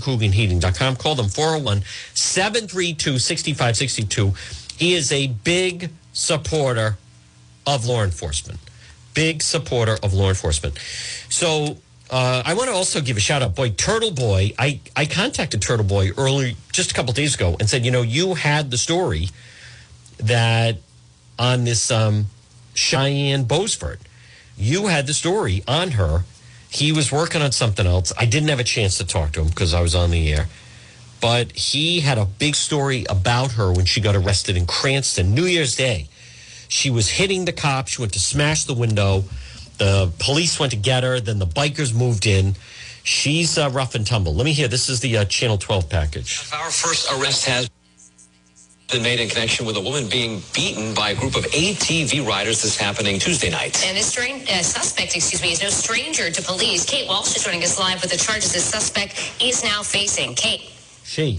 Coogan 0.00 0.32
Heating.com. 0.32 0.96
Call 0.96 1.14
them 1.14 1.28
401 1.28 1.82
732 2.12 3.18
6562. 3.18 4.34
He 4.76 4.94
is 4.94 5.10
a 5.10 5.28
big 5.28 5.90
supporter 6.12 6.98
of 7.66 7.86
law 7.86 8.04
enforcement. 8.04 8.58
Big 9.14 9.42
supporter 9.42 9.96
of 10.02 10.12
law 10.12 10.28
enforcement. 10.28 10.78
So 11.28 11.78
uh, 12.10 12.42
I 12.44 12.54
want 12.54 12.68
to 12.68 12.74
also 12.74 13.00
give 13.00 13.16
a 13.16 13.20
shout 13.20 13.42
out, 13.42 13.54
boy, 13.54 13.70
Turtle 13.70 14.10
Boy. 14.10 14.52
I, 14.58 14.80
I 14.96 15.06
contacted 15.06 15.60
Turtle 15.60 15.84
Boy 15.84 16.10
early, 16.16 16.56
just 16.72 16.90
a 16.90 16.94
couple 16.94 17.12
days 17.12 17.34
ago, 17.34 17.56
and 17.58 17.68
said, 17.68 17.84
you 17.84 17.90
know, 17.90 18.02
you 18.02 18.34
had 18.34 18.70
the 18.70 18.78
story 18.78 19.28
that 20.18 20.78
on 21.38 21.64
this 21.64 21.90
um, 21.90 22.26
Cheyenne 22.74 23.44
Bosford, 23.44 24.00
you 24.56 24.86
had 24.86 25.06
the 25.06 25.14
story 25.14 25.62
on 25.66 25.92
her. 25.92 26.24
He 26.70 26.92
was 26.92 27.10
working 27.10 27.40
on 27.40 27.52
something 27.52 27.86
else. 27.86 28.12
I 28.18 28.26
didn't 28.26 28.48
have 28.50 28.60
a 28.60 28.64
chance 28.64 28.98
to 28.98 29.06
talk 29.06 29.32
to 29.32 29.40
him 29.40 29.48
because 29.48 29.72
I 29.72 29.80
was 29.80 29.94
on 29.94 30.10
the 30.10 30.32
air. 30.32 30.46
But 31.20 31.52
he 31.52 32.00
had 32.00 32.18
a 32.18 32.26
big 32.26 32.54
story 32.54 33.04
about 33.08 33.52
her 33.52 33.72
when 33.72 33.86
she 33.86 34.00
got 34.00 34.14
arrested 34.14 34.56
in 34.56 34.66
Cranston, 34.66 35.34
New 35.34 35.46
Year's 35.46 35.74
Day. 35.74 36.08
She 36.68 36.90
was 36.90 37.08
hitting 37.08 37.44
the 37.44 37.52
cops. 37.52 37.92
She 37.92 38.02
went 38.02 38.12
to 38.12 38.20
smash 38.20 38.64
the 38.64 38.74
window. 38.74 39.24
The 39.78 40.12
police 40.18 40.60
went 40.60 40.72
to 40.72 40.78
get 40.78 41.02
her. 41.02 41.18
Then 41.18 41.38
the 41.38 41.46
bikers 41.46 41.94
moved 41.94 42.26
in. 42.26 42.54
She's 43.02 43.56
uh, 43.56 43.70
rough 43.72 43.94
and 43.94 44.06
tumble. 44.06 44.34
Let 44.34 44.44
me 44.44 44.52
hear. 44.52 44.68
This 44.68 44.88
is 44.88 45.00
the 45.00 45.18
uh, 45.18 45.24
Channel 45.24 45.56
12 45.58 45.88
package. 45.88 46.50
Our 46.52 46.70
first 46.70 47.10
arrest 47.12 47.46
has 47.46 47.70
been 48.88 49.02
made 49.02 49.20
in 49.20 49.28
connection 49.28 49.66
with 49.66 49.76
a 49.76 49.80
woman 49.80 50.08
being 50.08 50.42
beaten 50.54 50.94
by 50.94 51.10
a 51.10 51.14
group 51.14 51.36
of 51.36 51.44
ATV 51.44 52.26
riders. 52.26 52.62
This 52.62 52.76
happening 52.76 53.18
Tuesday 53.18 53.50
night. 53.50 53.84
And 53.86 53.96
this 53.96 54.06
strange, 54.06 54.48
uh, 54.48 54.62
suspect, 54.62 55.14
excuse 55.14 55.42
me, 55.42 55.52
is 55.52 55.62
no 55.62 55.68
stranger 55.68 56.30
to 56.30 56.42
police. 56.42 56.86
Kate 56.86 57.06
Walsh 57.06 57.36
is 57.36 57.44
joining 57.44 57.62
us 57.62 57.78
live 57.78 58.00
with 58.00 58.10
the 58.10 58.16
charges 58.16 58.52
the 58.52 58.60
suspect 58.60 59.32
is 59.42 59.62
now 59.62 59.82
facing. 59.82 60.34
Kate. 60.34 60.70
She. 61.04 61.38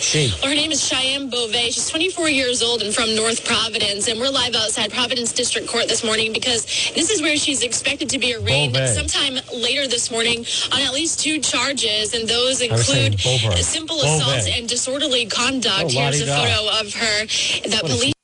She. 0.00 0.32
Well, 0.40 0.48
her 0.48 0.54
name 0.54 0.72
is 0.72 0.82
Cheyenne 0.86 1.28
Beauvais. 1.28 1.70
She's 1.72 1.88
24 1.90 2.28
years 2.30 2.62
old 2.62 2.82
and 2.82 2.94
from 2.94 3.14
North 3.14 3.44
Providence. 3.44 4.08
And 4.08 4.18
we're 4.18 4.30
live 4.30 4.54
outside 4.54 4.90
Providence 4.92 5.32
District 5.32 5.68
Court 5.68 5.88
this 5.88 6.02
morning 6.02 6.32
because 6.32 6.64
this 6.94 7.10
is 7.10 7.20
where 7.20 7.36
she's 7.36 7.62
expected 7.62 8.08
to 8.10 8.18
be 8.18 8.34
arraigned 8.34 8.72
Beauvais. 8.72 8.94
sometime 8.94 9.34
later 9.54 9.86
this 9.86 10.10
morning 10.10 10.46
on 10.72 10.80
at 10.80 10.92
least 10.94 11.20
two 11.20 11.38
charges. 11.40 12.14
And 12.14 12.26
those 12.28 12.62
include 12.62 13.20
simple 13.60 14.00
assault 14.00 14.48
and 14.48 14.68
disorderly 14.68 15.26
conduct. 15.26 15.84
Oh, 15.84 15.88
Here's 15.88 16.22
a 16.22 16.26
photo 16.26 16.80
of 16.80 16.94
her 16.94 17.26
that 17.68 17.82
What 17.82 17.92
police. 17.92 18.14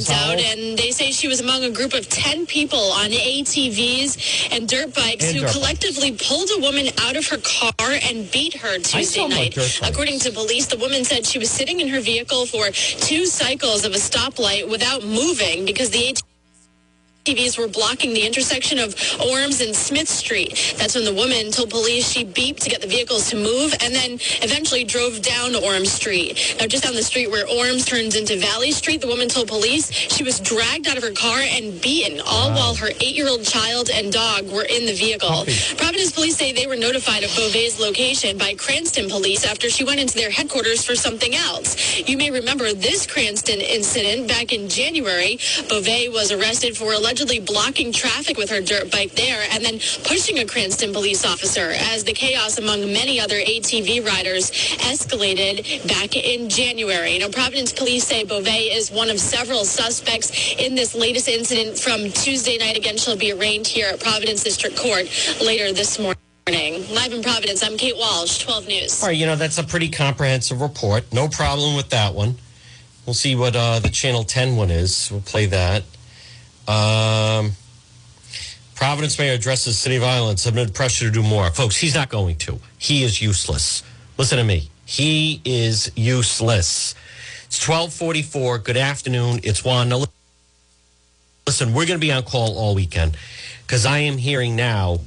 Sent 0.00 0.10
out, 0.10 0.38
and 0.40 0.76
they 0.78 0.90
say 0.90 1.10
she 1.12 1.28
was 1.28 1.40
among 1.40 1.64
a 1.64 1.70
group 1.70 1.94
of 1.94 2.08
10 2.08 2.46
people 2.46 2.78
on 2.92 3.10
ATVs 3.10 4.48
and 4.52 4.68
dirt 4.68 4.94
bikes 4.94 5.24
And 5.26 5.34
who 5.36 5.40
dirt 5.40 5.46
bikes. 5.46 5.56
collectively 5.56 6.12
pulled 6.12 6.50
a 6.56 6.60
woman 6.60 6.88
out 7.02 7.16
of 7.16 7.26
her 7.28 7.38
car 7.38 7.90
and 8.02 8.30
beat 8.30 8.54
her 8.54 8.78
Tuesday 8.78 9.26
night. 9.28 9.56
According 9.82 10.18
to 10.20 10.30
police, 10.32 10.66
the 10.66 10.78
woman 10.78 11.04
said 11.04 11.26
she 11.26 11.38
was 11.38 11.50
sitting 11.50 11.80
in 11.80 11.88
her 11.88 12.00
vehicle 12.00 12.46
for 12.46 12.70
two 12.70 13.26
cycles 13.26 13.84
of 13.84 13.92
a 13.92 13.98
stoplight 13.98 14.68
without 14.68 15.04
moving 15.04 15.64
because 15.64 15.90
the 15.90 16.14
ATVs 17.24 17.56
were 17.56 17.68
blocking 17.68 18.12
the 18.12 18.26
intersection 18.26 18.78
of 18.78 18.94
Orms 19.16 19.64
and 19.64 19.74
Smith 19.74 20.08
Street. 20.08 20.74
That's 20.76 20.94
when 20.94 21.06
the 21.06 21.14
woman 21.14 21.50
told 21.50 21.70
police 21.70 22.06
she 22.06 22.22
beeped 22.22 22.60
to 22.60 22.68
get 22.68 22.82
the 22.82 22.86
vehicles 22.86 23.30
to 23.30 23.36
move 23.36 23.74
and 23.80 23.94
then 23.94 24.18
eventually 24.42 24.84
drove 24.84 25.22
down 25.22 25.52
Orms 25.52 25.86
Street. 25.86 26.56
Now, 26.60 26.66
just 26.66 26.84
down 26.84 26.92
the 26.92 27.02
street 27.02 27.30
where 27.30 27.46
Orms 27.46 27.86
turns 27.86 28.14
into 28.14 28.38
Valley 28.38 28.72
Street, 28.72 29.00
the 29.00 29.06
woman 29.06 29.28
told 29.28 29.48
police 29.48 29.90
she 29.90 30.22
was 30.22 30.38
dragged 30.38 30.86
out 30.86 30.98
of 30.98 31.02
her 31.02 31.12
car 31.12 31.38
and 31.40 31.80
beaten, 31.80 32.20
all 32.26 32.50
while 32.50 32.74
her 32.74 32.90
eight-year-old 33.00 33.42
child 33.42 33.88
and 33.88 34.12
dog 34.12 34.44
were 34.52 34.64
in 34.68 34.84
the 34.84 34.92
vehicle. 34.92 35.30
Puppy. 35.30 35.56
Providence 35.78 36.12
police 36.12 36.36
say 36.36 36.52
they 36.52 36.66
were 36.66 36.76
notified 36.76 37.24
of 37.24 37.34
Beauvais' 37.34 37.80
location 37.80 38.36
by 38.36 38.52
Cranston 38.52 39.08
police 39.08 39.46
after 39.46 39.70
she 39.70 39.82
went 39.82 39.98
into 39.98 40.14
their 40.14 40.30
headquarters 40.30 40.84
for 40.84 40.94
something 40.94 41.34
else. 41.34 42.00
You 42.06 42.18
may 42.18 42.30
remember 42.30 42.74
this 42.74 43.06
Cranston 43.06 43.62
incident 43.62 44.28
back 44.28 44.52
in 44.52 44.68
January. 44.68 45.38
Beauvais 45.70 46.10
was 46.10 46.30
arrested 46.30 46.76
for 46.76 46.92
allegedly 47.14 47.38
blocking 47.38 47.92
traffic 47.92 48.36
with 48.36 48.50
her 48.50 48.60
dirt 48.60 48.90
bike 48.90 49.12
there 49.12 49.40
and 49.52 49.64
then 49.64 49.78
pushing 50.02 50.40
a 50.40 50.44
Cranston 50.44 50.92
police 50.92 51.24
officer 51.24 51.70
as 51.92 52.02
the 52.02 52.12
chaos 52.12 52.58
among 52.58 52.80
many 52.92 53.20
other 53.20 53.36
ATV 53.36 54.04
riders 54.04 54.50
escalated 54.80 55.86
back 55.86 56.16
in 56.16 56.48
January. 56.48 57.16
Now, 57.20 57.28
Providence 57.28 57.72
police 57.72 58.04
say 58.04 58.24
Beauvais 58.24 58.74
is 58.74 58.90
one 58.90 59.10
of 59.10 59.20
several 59.20 59.64
suspects 59.64 60.56
in 60.58 60.74
this 60.74 60.92
latest 60.96 61.28
incident 61.28 61.78
from 61.78 62.10
Tuesday 62.10 62.58
night. 62.58 62.76
Again, 62.76 62.96
she'll 62.96 63.16
be 63.16 63.30
arraigned 63.30 63.68
here 63.68 63.90
at 63.92 64.00
Providence 64.00 64.42
District 64.42 64.76
Court 64.76 65.06
later 65.40 65.72
this 65.72 66.00
morning. 66.00 66.18
Live 66.92 67.12
in 67.12 67.22
Providence, 67.22 67.62
I'm 67.62 67.76
Kate 67.76 67.96
Walsh, 67.96 68.42
12 68.42 68.66
News. 68.66 69.02
All 69.04 69.10
right, 69.10 69.16
you 69.16 69.26
know, 69.26 69.36
that's 69.36 69.58
a 69.58 69.64
pretty 69.64 69.88
comprehensive 69.88 70.60
report. 70.60 71.04
No 71.12 71.28
problem 71.28 71.76
with 71.76 71.90
that 71.90 72.12
one. 72.12 72.34
We'll 73.06 73.14
see 73.14 73.36
what 73.36 73.54
uh, 73.54 73.78
the 73.78 73.88
Channel 73.88 74.24
10 74.24 74.56
one 74.56 74.72
is. 74.72 75.10
We'll 75.12 75.20
play 75.20 75.46
that. 75.46 75.84
Um, 76.66 77.52
Providence 78.74 79.18
Mayor 79.18 79.34
addresses 79.34 79.78
city 79.78 79.98
violence 79.98 80.46
amid 80.46 80.74
pressure 80.74 81.06
to 81.06 81.10
do 81.10 81.22
more. 81.22 81.50
Folks, 81.50 81.76
he's 81.76 81.94
not 81.94 82.08
going 82.08 82.36
to. 82.36 82.58
He 82.78 83.04
is 83.04 83.22
useless. 83.22 83.82
Listen 84.18 84.38
to 84.38 84.44
me. 84.44 84.70
He 84.84 85.40
is 85.44 85.90
useless. 85.96 86.94
It's 87.46 87.66
1244. 87.66 88.58
Good 88.58 88.76
afternoon. 88.76 89.40
It's 89.42 89.64
Juan. 89.64 89.88
Now, 89.88 90.04
listen, 91.46 91.68
we're 91.72 91.86
going 91.86 91.98
to 91.98 92.04
be 92.06 92.12
on 92.12 92.24
call 92.24 92.58
all 92.58 92.74
weekend 92.74 93.16
because 93.66 93.86
I 93.86 93.98
am 93.98 94.18
hearing 94.18 94.56
now 94.56 94.98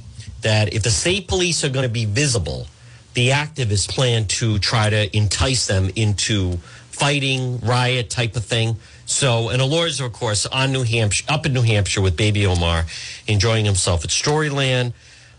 that 0.42 0.72
if 0.72 0.82
the 0.82 0.90
state 0.90 1.28
police 1.28 1.64
are 1.64 1.68
going 1.68 1.86
to 1.86 1.92
be 1.92 2.04
visible, 2.04 2.66
the 3.14 3.30
activists 3.30 3.88
plan 3.88 4.26
to 4.26 4.58
try 4.58 4.90
to 4.90 5.16
entice 5.16 5.66
them 5.66 5.90
into 5.96 6.56
fighting, 6.90 7.60
riot 7.60 8.10
type 8.10 8.36
of 8.36 8.44
thing. 8.44 8.76
So, 9.08 9.48
and 9.48 9.62
Elorza, 9.62 10.04
of 10.04 10.12
course, 10.12 10.44
on 10.44 10.70
New 10.70 10.82
Hampshire, 10.82 11.24
up 11.30 11.46
in 11.46 11.54
New 11.54 11.62
Hampshire 11.62 12.02
with 12.02 12.14
Baby 12.14 12.44
Omar, 12.44 12.84
enjoying 13.26 13.64
himself 13.64 14.04
at 14.04 14.10
Storyland. 14.10 14.92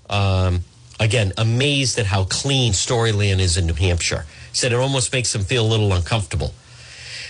Um, 0.10 0.62
again, 1.00 1.34
amazed 1.38 2.00
at 2.00 2.08
how 2.08 2.24
clean 2.24 2.74
Storyland 2.74 3.38
is 3.38 3.58
in 3.58 3.68
New 3.68 3.76
Hampshire. 3.76 4.26
Said 4.54 4.74
it 4.74 4.76
almost 4.76 5.14
makes 5.14 5.36
him 5.36 5.44
feel 5.44 5.64
a 5.64 5.70
little 5.70 5.94
uncomfortable. 5.94 6.48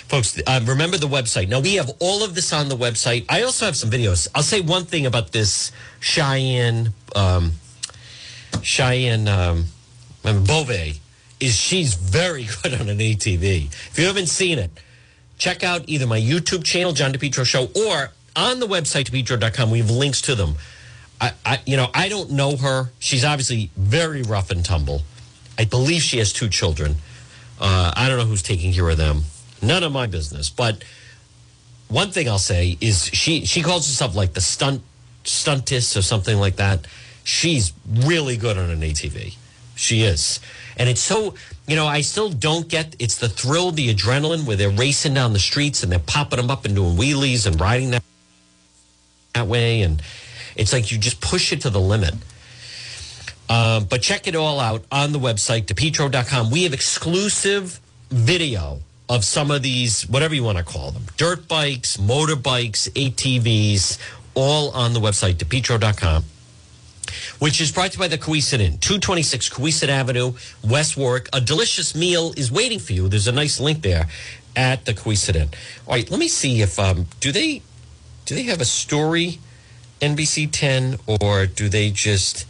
Folks, 0.08 0.42
uh, 0.48 0.62
remember 0.64 0.96
the 0.96 1.10
website. 1.10 1.50
Now, 1.50 1.60
we 1.60 1.76
have 1.76 1.92
all 2.00 2.24
of 2.24 2.36
this 2.36 2.54
on 2.54 2.70
the 2.70 2.78
website. 2.78 3.26
I 3.28 3.42
also 3.42 3.66
have 3.66 3.76
some 3.76 3.90
videos. 3.90 4.30
I'll 4.34 4.42
say 4.42 4.62
one 4.62 4.86
thing 4.86 5.06
about 5.06 5.34
this 5.34 5.74
Cheyenne, 6.00 6.94
um, 7.18 7.52
Cheyenne 8.62 9.28
um, 9.28 9.66
Beauvais 10.24 11.02
is 11.42 11.54
she's 11.58 11.96
very 11.96 12.48
good 12.64 12.76
on 12.76 12.88
an 12.88 13.00
ATV. 13.00 13.66
If 13.66 14.00
you 14.00 14.06
haven't 14.06 14.28
seen 14.28 14.58
it, 14.58 14.72
check 15.40 15.64
out 15.64 15.84
either 15.88 16.06
my 16.06 16.20
YouTube 16.20 16.64
channel, 16.64 16.94
John 16.94 17.12
DePetro 17.12 17.46
Show, 17.46 17.70
or 17.76 18.12
on 18.36 18.60
the 18.60 18.68
website, 18.68 19.10
DePetro.com. 19.10 19.72
We 19.72 19.80
have 19.80 19.90
links 19.90 20.22
to 20.24 20.36
them. 20.36 20.56
I, 21.20 21.34
I, 21.46 21.60
you 21.66 21.76
know, 21.76 21.88
I 21.94 22.08
don't 22.10 22.32
know 22.32 22.56
her. 22.56 22.92
She's 23.00 23.26
obviously 23.26 23.72
very 23.76 24.22
rough 24.22 24.52
and 24.52 24.64
tumble. 24.64 25.02
I 25.58 25.66
believe 25.66 26.02
she 26.02 26.20
has 26.20 26.32
two 26.32 26.50
children. 26.50 26.98
Uh, 27.60 27.92
I 27.96 28.08
don't 28.08 28.20
know 28.20 28.26
who's 28.26 28.44
taking 28.44 28.72
care 28.72 28.88
of 28.90 28.98
them. 28.98 29.24
None 29.62 29.84
of 29.84 29.92
my 29.92 30.08
business. 30.08 30.50
But 30.50 30.84
one 31.88 32.12
thing 32.12 32.30
I'll 32.30 32.38
say 32.38 32.78
is 32.80 33.06
she 33.06 33.46
she 33.46 33.62
calls 33.62 33.88
herself 33.88 34.16
like 34.16 34.34
the 34.34 34.42
stunt 34.42 34.82
stuntist 35.26 35.98
or 35.98 36.02
something 36.02 36.38
like 36.38 36.58
that. 36.58 36.88
She's 37.26 37.74
really 37.86 38.38
good 38.38 38.58
on 38.58 38.70
an 38.70 38.80
ATV. 38.80 39.36
She 39.76 40.04
is. 40.04 40.40
And 40.78 40.90
it's 40.90 41.02
so, 41.02 41.36
you 41.70 41.76
know, 41.76 41.86
I 41.86 42.02
still 42.02 42.30
don't 42.30 42.68
get 42.68 42.96
it's 43.00 43.18
the 43.18 43.30
thrill, 43.30 43.72
the 43.72 43.94
adrenaline 43.94 44.46
where 44.46 44.58
they're 44.58 44.70
racing 44.70 45.14
down 45.14 45.34
the 45.34 45.40
streets 45.40 45.84
and 45.84 45.92
they're 45.92 46.00
popping 46.00 46.38
them 46.38 46.50
up 46.50 46.66
and 46.66 46.76
doing 46.76 46.98
wheelies 46.98 47.46
and 47.46 47.60
riding 47.60 47.92
that, 47.92 48.04
that 49.36 49.48
way. 49.48 49.82
And 49.82 50.02
it's 50.56 50.74
like 50.74 50.92
you 50.92 50.98
just 50.98 51.22
push 51.22 51.54
it 51.54 51.62
to 51.62 51.70
the 51.70 51.80
limit. 51.80 52.16
Um, 53.50 53.86
but 53.86 54.02
check 54.02 54.28
it 54.28 54.36
all 54.36 54.60
out 54.60 54.84
on 54.92 55.12
the 55.12 55.20
website, 55.20 55.66
depetro.com. 55.66 56.52
We 56.52 56.64
have 56.64 56.74
exclusive 56.74 57.80
video 58.10 58.80
of 59.08 59.26
some 59.26 59.50
of 59.50 59.64
these, 59.64 60.04
whatever 60.04 60.36
you 60.36 60.44
want 60.44 60.60
to 60.60 60.64
call 60.64 60.92
them 60.92 61.04
dirt 61.18 61.48
bikes, 61.48 61.98
motorbikes, 61.98 62.90
ATVs, 62.92 63.98
all 64.36 64.72
on 64.72 64.94
the 64.94 65.00
website, 65.00 65.36
depetro.com, 65.36 66.24
which 67.40 67.62
is 67.62 67.72
brought 67.72 67.92
to 67.92 67.98
you 67.98 68.00
by 68.00 68.08
the 68.08 68.18
Cowesett 68.18 68.60
Inn, 68.60 68.78
226 68.80 69.50
Cowesett 69.50 69.90
Avenue, 69.90 70.34
West 70.64 70.98
Warwick. 70.98 71.30
A 71.34 71.42
delicious 71.42 71.96
meal 71.96 72.34
is 72.38 72.52
waiting 72.52 72.80
for 72.80 72.94
you. 72.94 73.08
There's 73.08 73.28
a 73.28 73.32
nice 73.32 73.60
link 73.60 73.82
there 73.82 74.08
at 74.56 74.86
the 74.86 74.94
Cowesett 74.94 75.36
Inn. 75.36 75.50
All 75.88 75.94
right, 75.96 76.10
let 76.10 76.20
me 76.20 76.28
see 76.28 76.62
if, 76.62 76.80
um, 76.80 77.06
do 77.20 77.32
they, 77.32 77.62
do 78.26 78.36
they 78.36 78.44
have 78.44 78.62
a 78.62 78.66
story, 78.66 79.40
NBC 80.02 80.50
10, 80.52 80.98
or 81.22 81.46
do 81.46 81.70
they 81.70 81.92
just, 81.92 82.46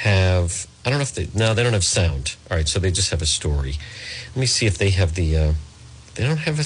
have. 0.00 0.66
I 0.84 0.90
don't 0.90 0.98
know 0.98 1.02
if 1.02 1.14
they. 1.14 1.28
No, 1.34 1.54
they 1.54 1.62
don't 1.62 1.74
have 1.74 1.84
sound. 1.84 2.36
All 2.50 2.56
right, 2.56 2.66
so 2.66 2.78
they 2.78 2.90
just 2.90 3.10
have 3.10 3.22
a 3.22 3.26
story. 3.26 3.74
Let 4.28 4.40
me 4.40 4.46
see 4.46 4.66
if 4.66 4.78
they 4.78 4.90
have 4.90 5.14
the. 5.14 5.36
Uh, 5.36 5.52
they 6.14 6.24
don't 6.24 6.38
have 6.38 6.60
a 6.60 6.64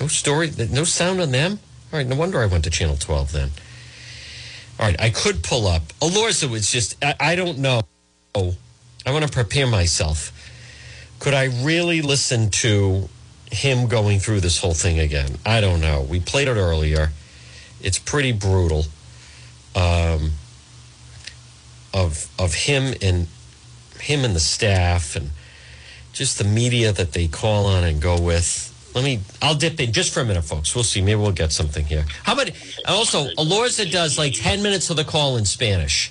no 0.00 0.08
story, 0.08 0.50
no 0.70 0.84
sound 0.84 1.20
on 1.20 1.30
them. 1.30 1.58
All 1.92 1.98
right, 1.98 2.06
no 2.06 2.16
wonder 2.16 2.40
I 2.40 2.46
went 2.46 2.64
to 2.64 2.70
channel 2.70 2.96
twelve 2.96 3.32
then. 3.32 3.50
All 4.80 4.86
right, 4.86 4.98
I 4.98 5.10
could 5.10 5.42
pull 5.42 5.66
up. 5.66 5.82
Elorza 6.00 6.50
was 6.50 6.72
just. 6.72 6.96
I, 7.04 7.14
I 7.20 7.34
don't 7.36 7.58
know. 7.58 7.82
I 8.34 9.12
want 9.12 9.26
to 9.26 9.30
prepare 9.30 9.66
myself. 9.66 10.32
Could 11.18 11.34
I 11.34 11.44
really 11.62 12.00
listen 12.00 12.48
to 12.50 13.10
him 13.52 13.88
going 13.88 14.20
through 14.20 14.40
this 14.40 14.58
whole 14.58 14.72
thing 14.72 14.98
again? 14.98 15.36
I 15.44 15.60
don't 15.60 15.82
know. 15.82 16.00
We 16.00 16.18
played 16.18 16.48
it 16.48 16.56
earlier. 16.56 17.10
It's 17.82 17.98
pretty 17.98 18.32
brutal. 18.32 18.86
Um, 19.76 20.32
of 21.92 22.30
of 22.38 22.54
him 22.54 22.94
and 23.02 23.26
him 24.00 24.24
and 24.24 24.34
the 24.34 24.40
staff 24.40 25.14
and 25.14 25.30
just 26.14 26.38
the 26.38 26.44
media 26.44 26.90
that 26.90 27.12
they 27.12 27.28
call 27.28 27.66
on 27.66 27.84
and 27.84 28.00
go 28.00 28.18
with. 28.18 28.69
Let 28.94 29.04
me. 29.04 29.20
I'll 29.40 29.54
dip 29.54 29.78
in 29.80 29.92
just 29.92 30.12
for 30.12 30.20
a 30.20 30.24
minute, 30.24 30.42
folks. 30.42 30.74
We'll 30.74 30.84
see. 30.84 31.00
Maybe 31.00 31.16
we'll 31.20 31.30
get 31.32 31.52
something 31.52 31.84
here. 31.84 32.04
How 32.24 32.32
about 32.32 32.50
also 32.88 33.26
Elorza 33.38 33.90
does 33.90 34.18
like 34.18 34.34
ten 34.34 34.62
minutes 34.62 34.90
of 34.90 34.96
the 34.96 35.04
call 35.04 35.36
in 35.36 35.44
Spanish, 35.44 36.10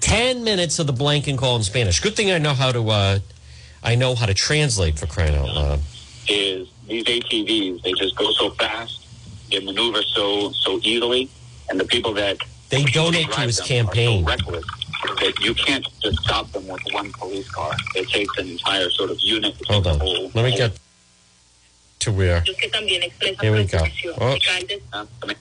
ten 0.00 0.44
minutes 0.44 0.78
of 0.78 0.86
the 0.86 0.92
blank 0.92 1.26
and 1.26 1.36
call 1.38 1.56
in 1.56 1.62
Spanish. 1.62 2.00
Good 2.00 2.14
thing 2.14 2.30
I 2.30 2.38
know 2.38 2.54
how 2.54 2.70
to. 2.72 2.88
Uh, 2.88 3.18
I 3.82 3.96
know 3.96 4.14
how 4.14 4.26
to 4.26 4.34
translate 4.34 4.98
for 4.98 5.06
crying 5.06 5.34
out 5.34 5.48
loud. 5.48 5.80
Is 6.28 6.68
these 6.86 7.04
ATVs? 7.04 7.82
They 7.82 7.92
just 7.94 8.14
go 8.16 8.30
so 8.32 8.50
fast, 8.50 9.04
they 9.50 9.58
maneuver 9.58 10.02
so 10.02 10.52
so 10.52 10.78
easily, 10.82 11.28
and 11.68 11.80
the 11.80 11.84
people 11.84 12.12
that 12.14 12.38
They 12.68 12.84
donate 12.84 13.32
to 13.32 13.40
his 13.40 13.60
campaign. 13.60 14.22
So 14.22 14.28
reckless 14.28 14.64
that 15.18 15.34
you 15.40 15.54
can't 15.54 15.84
just 16.00 16.18
stop 16.20 16.50
them 16.52 16.68
with 16.68 16.80
one 16.92 17.10
police 17.12 17.48
car. 17.50 17.72
It 17.96 18.08
takes 18.08 18.38
an 18.38 18.48
entire 18.48 18.88
sort 18.90 19.10
of 19.10 19.18
unit. 19.20 19.60
It 19.60 19.66
Hold 19.68 19.88
on. 19.88 19.98
whole- 19.98 20.30
Let 20.34 20.44
me 20.44 20.56
get 20.56 20.72
to 22.02 22.12
where. 22.12 22.42
Here 23.40 23.52
we 23.52 23.64
go. 23.64 23.78
Oh, 24.20 24.36
Ah, 24.92 25.06
también. 25.20 25.36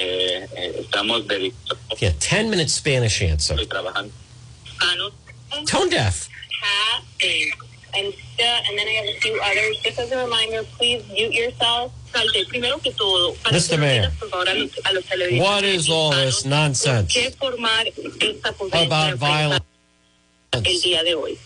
Eh, 0.00 0.46
eh, 0.56 0.72
estamos 0.80 1.26
dedicados 1.26 1.76
yeah, 2.00 2.12
ten 2.20 2.48
minute 2.48 2.68
Spanish 2.70 3.20
answer. 3.20 3.56
Tone 5.66 5.90
deaf. 5.90 6.28
And, 7.94 8.06
uh, 8.06 8.42
and 8.68 8.78
then 8.78 8.86
I 8.86 8.92
have 9.00 9.06
a 9.08 9.18
few 9.20 9.40
others. 9.42 9.78
Just 9.82 9.98
as 9.98 10.12
a 10.12 10.18
reminder, 10.18 10.62
please 10.76 11.02
mute 11.10 11.32
yourself. 11.32 11.90
Salte, 12.12 12.44
primero 12.48 12.78
que 12.78 12.92
todo, 12.92 13.34
para 13.42 13.56
Mr. 13.56 13.76
Mayor. 13.78 14.04
entiendas, 14.04 14.18
por 14.18 14.28
favor, 14.30 14.48
a 14.48 14.54
los- 14.54 14.70
a 14.84 14.92
los 14.92 15.04
televidentes 15.06 15.42
What 15.48 15.64
is 15.64 15.88
all 15.88 16.10
this 16.12 16.44
nonsense? 16.44 17.12
¿Por 17.12 17.22
qué 17.22 17.30
formar 17.36 17.86
esta 18.20 18.52
conferencia 18.52 18.96
About 19.08 19.18
violence. 19.18 19.64
el 20.52 20.80
día 20.82 21.02
de 21.02 21.14
hoy? 21.14 21.38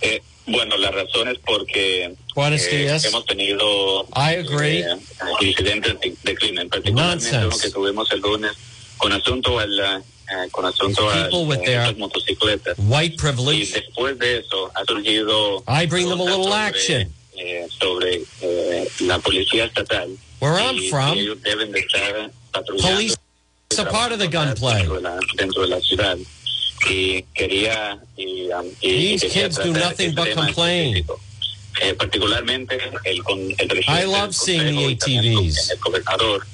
Eh, 0.00 0.20
bueno, 0.46 0.76
la 0.78 0.90
razón 0.90 1.28
es 1.28 1.38
porque 1.44 2.14
Buenos 2.40 2.62
eh, 2.68 2.76
días. 2.78 3.04
hemos 3.04 3.26
tenido 3.26 4.06
I 4.16 4.36
agree. 4.36 4.80
eh, 4.80 4.96
incidentes 5.42 5.94
de, 6.24 6.34
crimen, 6.34 6.70
particularmente 6.70 7.28
uno 7.28 7.40
Nonsense. 7.42 7.66
que 7.66 7.70
tuvimos 7.74 8.10
el 8.12 8.20
lunes 8.20 8.52
con 8.96 9.12
asunto 9.12 9.58
al 9.58 9.78
eh, 9.78 10.48
con 10.50 10.64
asunto 10.64 11.10
a 11.10 11.28
People 11.28 11.44
with 11.44 11.58
their 11.66 11.82
las 11.86 11.96
motocicletas. 11.98 12.76
White 12.78 13.14
Y 13.14 13.18
privilege. 13.18 13.72
después 13.74 14.18
de 14.18 14.38
eso 14.38 14.70
ha 14.74 14.84
surgido 14.86 15.62
I 15.68 15.84
bring 15.86 16.08
them 16.08 16.18
a 16.20 16.24
little 16.24 16.44
sobre, 16.44 16.54
action. 16.56 17.12
eh, 17.36 17.66
sobre 17.78 18.22
eh, 18.40 18.88
la 19.00 19.18
policía 19.18 19.66
estatal. 19.66 20.08
Where 20.40 20.54
I'm 20.58 20.76
y 20.78 20.88
from, 20.88 21.18
ellos 21.18 21.42
deben 21.42 21.72
de 21.72 21.80
estar 21.80 22.30
patrullando. 22.52 22.94
police 22.94 23.16
is 23.70 23.78
a 23.78 23.84
part 23.84 24.12
of 24.12 24.18
the 24.18 24.28
gunplay. 24.28 24.78
Dentro 24.78 24.94
de 24.96 25.02
la, 25.02 25.18
dentro 25.36 25.62
de 25.62 25.68
la 25.68 25.80
ciudad. 25.80 26.16
Y 26.88 27.22
quería. 27.34 27.98
Y, 28.16 28.48
um, 28.48 28.64
y- 28.80 29.18
These 29.18 29.26
y 29.26 29.30
kids 29.30 29.56
do 29.58 29.72
nothing 29.74 30.14
but 30.14 30.32
complain. 30.34 30.96
específico. 30.96 31.20
Eh, 31.82 31.94
particularmente 31.94 32.78
el, 33.04 33.22
con, 33.22 33.38
el 33.40 33.68
presidente 33.68 34.02
I 34.02 34.04
love 34.06 34.34
seeing 34.34 34.76
the 34.76 34.86
ATVs. 34.92 35.70
El 35.70 35.78
gobernador 35.78 36.46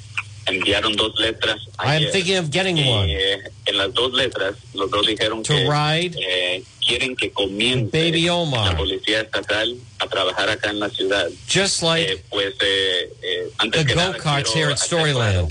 enviaron 0.45 0.95
dos 0.95 1.13
letras. 1.19 1.59
I 1.79 1.95
am 1.97 2.11
thinking 2.11 2.37
of 2.37 2.49
getting 2.49 2.77
Y, 2.77 2.89
one. 2.89 3.11
eh, 3.13 3.41
en 3.65 3.77
las 3.77 3.93
dos 3.93 4.13
letras, 4.13 4.55
los 4.73 4.89
dos 4.89 5.05
dijeron 5.05 5.43
To 5.43 5.53
que 5.53 5.69
ride 5.69 6.15
eh, 6.17 6.63
quieren 6.87 7.15
que 7.17 7.29
comience 7.31 7.89
Baby 7.91 8.29
Omar. 8.29 8.71
la 8.71 8.77
policía 8.77 9.19
estatal 9.21 9.75
a 9.99 10.07
trabajar 10.07 10.49
acá 10.49 10.69
en 10.69 10.79
la 10.79 10.89
ciudad. 10.89 11.27
Just 11.49 11.81
like 11.83 12.09
Eh, 12.09 12.23
pues 12.29 12.53
eh, 12.61 13.09
eh, 13.21 13.51
antes 13.57 13.85
the 13.85 13.93
go-karts 13.93 14.53
here 14.53 14.71
at 14.71 14.77
Storyland. 14.77 15.49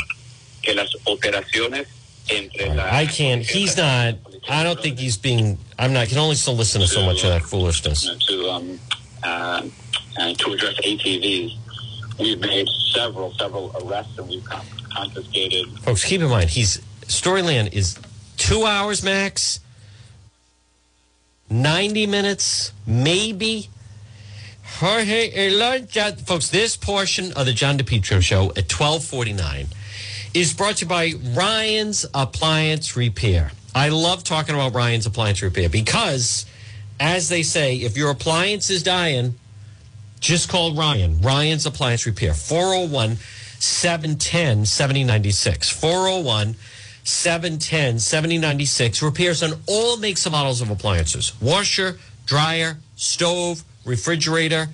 que 0.62 0.74
las 0.74 0.88
operaciones 1.04 1.86
entre 2.28 2.74
la 2.74 3.02
I 3.02 3.06
can't. 3.06 3.44
He's 3.44 3.76
not. 3.76 4.16
I 4.48 4.62
don't 4.64 4.80
think 4.80 4.98
he's 4.98 5.18
being. 5.18 5.58
I'm 5.78 5.92
not. 5.92 6.08
Can 6.08 6.16
only 6.18 6.36
still 6.36 6.54
listen 6.56 6.80
to 6.80 6.86
so 6.88 7.02
much 7.02 7.22
of 7.24 7.30
that 7.30 7.42
foolishness. 7.42 8.08
to 8.28 8.48
um, 8.50 8.80
uh, 9.26 9.62
to 10.34 10.52
address 10.52 10.74
ATVs. 10.80 11.56
We've 12.18 12.40
made 12.40 12.66
several 12.92 13.32
several 13.34 13.74
arrests 13.82 14.16
and 14.18 14.28
we've 14.28 14.44
confiscated 14.94 15.66
Folks, 15.80 16.04
keep 16.04 16.20
in 16.20 16.30
mind, 16.30 16.50
he's 16.50 16.78
Storyland 17.02 17.72
is 17.74 17.98
two 18.36 18.64
hours 18.64 19.02
max, 19.02 19.60
ninety 21.50 22.06
minutes, 22.06 22.72
maybe. 22.86 23.68
Jorge 24.78 25.30
Elorza, 25.30 26.20
folks. 26.26 26.48
This 26.48 26.76
portion 26.76 27.32
of 27.32 27.46
the 27.46 27.52
John 27.52 27.78
DePetro 27.78 28.20
Show 28.20 28.52
at 28.56 28.68
twelve 28.68 29.04
forty 29.04 29.32
nine 29.32 29.66
is 30.34 30.52
brought 30.52 30.76
to 30.76 30.84
you 30.84 30.88
by 30.88 31.12
Ryan's 31.34 32.04
Appliance 32.12 32.96
Repair. 32.96 33.52
I 33.74 33.88
love 33.90 34.24
talking 34.24 34.54
about 34.54 34.74
Ryan's 34.74 35.06
Appliance 35.06 35.40
Repair 35.42 35.68
because, 35.68 36.44
as 36.98 37.28
they 37.28 37.42
say, 37.42 37.76
if 37.76 37.96
your 37.96 38.10
appliance 38.10 38.70
is 38.70 38.82
dying, 38.82 39.34
just 40.20 40.48
call 40.48 40.74
Ryan. 40.74 41.20
Ryan's 41.20 41.66
Appliance 41.66 42.06
Repair. 42.06 42.34
401 42.34 43.16
710 43.58 44.66
7096. 44.66 45.70
401 45.70 46.56
710 47.04 47.98
7096. 47.98 49.02
Repairs 49.02 49.42
on 49.42 49.52
all 49.66 49.96
makes 49.98 50.24
and 50.24 50.32
models 50.32 50.60
of 50.60 50.70
appliances 50.70 51.32
washer, 51.40 51.98
dryer, 52.24 52.78
stove, 52.96 53.62
refrigerator. 53.84 54.68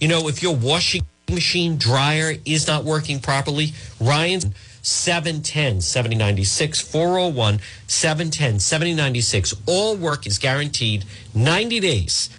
You 0.00 0.08
know, 0.08 0.28
if 0.28 0.42
your 0.42 0.54
washing 0.54 1.06
machine, 1.30 1.76
dryer 1.76 2.34
is 2.44 2.66
not 2.66 2.84
working 2.84 3.20
properly, 3.20 3.72
Ryan's 4.00 4.46
710 4.88 5.80
7096 5.80 6.80
401 6.80 7.60
710 7.86 8.60
7096. 8.60 9.54
All 9.66 9.96
work 9.96 10.26
is 10.26 10.38
guaranteed 10.38 11.04
90 11.34 11.80
days 11.80 12.30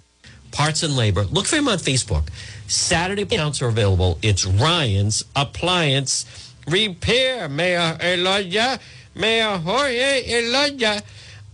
parts 0.50 0.82
and 0.82 0.96
labor. 0.96 1.24
Look 1.24 1.46
for 1.46 1.56
him 1.56 1.68
on 1.68 1.78
Facebook. 1.78 2.28
Saturday 2.66 3.22
accounts 3.22 3.62
are 3.62 3.68
available. 3.68 4.18
It's 4.22 4.44
Ryan's 4.44 5.24
Appliance 5.34 6.52
Repair. 6.66 7.48
Mayor 7.48 7.96
Elorza, 8.00 8.80
Mayor 9.14 9.58
Jorge 9.58 10.22
Elorza. 10.24 11.02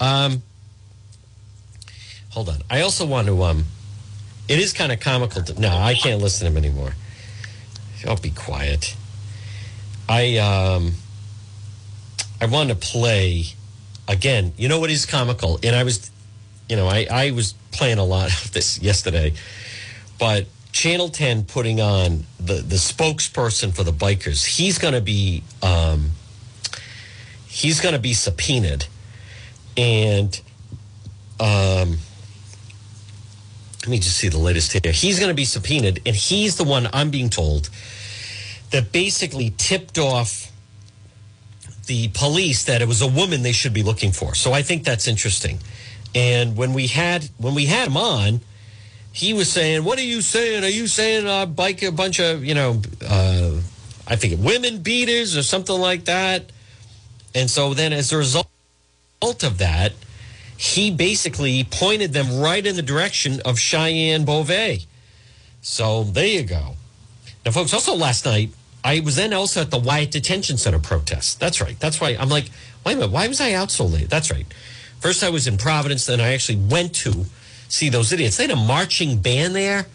Um, 0.01 0.43
hold 2.31 2.49
on. 2.49 2.59
I 2.71 2.81
also 2.83 3.07
want 3.07 3.29
to. 3.29 3.43
Um, 3.43 3.65
it 4.49 4.59
is 4.59 4.73
kind 4.73 4.93
of 4.93 5.01
comical. 5.01 5.43
To, 5.43 5.61
no, 5.61 5.77
I 5.77 5.95
can't 5.95 6.21
listen 6.21 6.47
to 6.47 6.53
him 6.53 6.57
anymore. 6.57 6.93
I'll 8.07 8.17
be 8.17 8.31
quiet. 8.31 8.95
I 10.09 10.39
um, 10.39 10.93
I 12.41 12.47
want 12.47 12.71
to 12.71 12.75
play 12.77 13.45
again. 14.09 14.53
You 14.57 14.69
know 14.69 14.81
what 14.81 14.91
is 14.91 15.07
comical? 15.07 15.59
And 15.63 15.75
I 15.75 15.85
was 15.85 16.11
you 16.69 16.77
know, 16.77 16.87
I, 16.87 17.07
I 17.11 17.31
was 17.31 17.55
playing 17.73 17.99
a 17.99 18.05
lot 18.05 18.29
of 18.45 18.53
this 18.53 18.81
yesterday, 18.81 19.35
but 20.19 20.47
Channel 20.73 21.09
10 21.09 21.45
putting 21.45 21.81
on 21.81 22.25
the, 22.39 22.55
the 22.55 22.77
spokesperson 22.77 23.75
for 23.75 23.85
the 23.85 23.93
bikers, 23.93 24.45
he's 24.45 24.79
going 24.79 24.95
to 24.95 25.01
be, 25.01 25.43
um, 25.63 26.11
he's 27.47 27.81
going 27.81 27.95
to 27.95 28.01
be 28.01 28.13
subpoenaed. 28.13 28.87
And, 29.77 30.41
um, 31.39 31.99
let 33.83 33.91
me 33.91 33.99
just 33.99 34.17
see 34.17 34.29
the 34.29 34.39
latest 34.39 34.73
here. 34.73 34.93
He's 34.93 35.21
going 35.21 35.29
to 35.29 35.35
be 35.35 35.45
subpoenaed, 35.45 36.03
and 36.05 36.17
he's 36.17 36.57
the 36.57 36.65
one 36.65 36.89
I'm 36.93 37.11
being 37.11 37.31
told 37.31 37.71
that 38.77 38.93
basically 38.93 39.55
tipped 39.57 39.97
off 39.97 40.53
the 41.87 42.09
police 42.09 42.65
that 42.65 42.83
it 42.83 42.89
was 42.89 43.01
a 43.01 43.07
woman 43.07 43.43
they 43.43 43.53
should 43.53 43.73
be 43.73 43.83
looking 43.83 44.13
for. 44.13 44.35
So 44.35 44.53
I 44.53 44.61
think 44.61 44.85
that's 44.85 45.09
interesting. 45.09 45.61
And 46.15 46.59
when 46.59 46.75
we 46.75 46.87
had 46.87 47.31
when 47.39 47.55
we 47.55 47.65
had 47.65 47.89
him 47.89 47.97
on, 47.97 48.41
he 49.13 49.33
was 49.33 49.51
saying, 49.51 49.83
"What 49.83 49.99
are 49.99 50.05
you 50.05 50.21
saying? 50.21 50.63
Are 50.63 50.69
you 50.69 50.87
saying 50.89 51.27
uh, 51.27 51.47
bike 51.47 51.83
a 51.83 51.91
bunch 51.91 52.21
of 52.21 52.45
you 52.45 52.53
know, 52.53 52.83
uh, 53.03 53.61
I 54.07 54.17
think 54.17 54.45
women 54.45 54.83
beaters 54.83 55.39
or 55.39 55.43
something 55.43 55.79
like 55.79 56.05
that?" 56.05 56.53
And 57.35 57.51
so 57.51 57.73
then, 57.73 57.95
as 57.95 58.13
a 58.13 58.19
result 58.19 58.47
of 59.23 59.57
that, 59.57 59.93
he 60.59 60.91
basically 60.91 61.65
pointed 61.65 62.13
them 62.13 62.41
right 62.41 62.65
in 62.67 62.77
the 62.77 62.83
direction 62.83 63.41
of 63.47 63.59
Cheyenne 63.59 64.27
Beauvais. 64.27 64.85
So 65.63 66.05
there 66.05 66.27
you 66.27 66.43
go. 66.43 66.75
Now, 67.47 67.53
folks, 67.53 67.73
also 67.73 67.95
last 67.95 68.25
night, 68.25 68.51
I 68.87 69.01
was 69.01 69.17
then 69.17 69.33
also 69.33 69.63
at 69.63 69.73
the 69.73 69.81
Wyatt 69.81 70.13
Detention 70.13 70.59
Center 70.59 70.79
protest. 70.79 71.41
That's 71.41 71.61
right. 71.61 71.79
That's 71.81 72.01
why 72.01 72.11
I'm 72.11 72.29
like, 72.29 72.51
wait 72.85 72.93
a 72.93 72.97
minute, 72.97 73.11
why 73.11 73.27
was 73.27 73.41
I 73.41 73.53
out 73.53 73.73
so 73.73 73.85
late? 73.85 74.09
That's 74.09 74.31
right. 74.31 74.47
First, 75.01 75.25
I 75.25 75.29
was 75.29 75.49
in 75.49 75.59
Providence, 75.59 76.07
then 76.07 76.21
I 76.21 76.35
actually 76.35 76.59
went 76.59 76.95
to 76.97 77.25
see 77.69 77.89
those 77.89 78.13
idiots. 78.13 78.37
They 78.37 78.45
had 78.45 78.53
a 78.53 78.57
marching 78.57 79.19
band 79.19 79.57
there. 79.57 79.87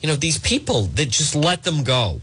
You 0.00 0.08
know, 0.08 0.14
these 0.14 0.38
people 0.38 0.82
that 0.94 1.08
just 1.08 1.34
let 1.34 1.64
them 1.64 1.82
go, 1.82 2.20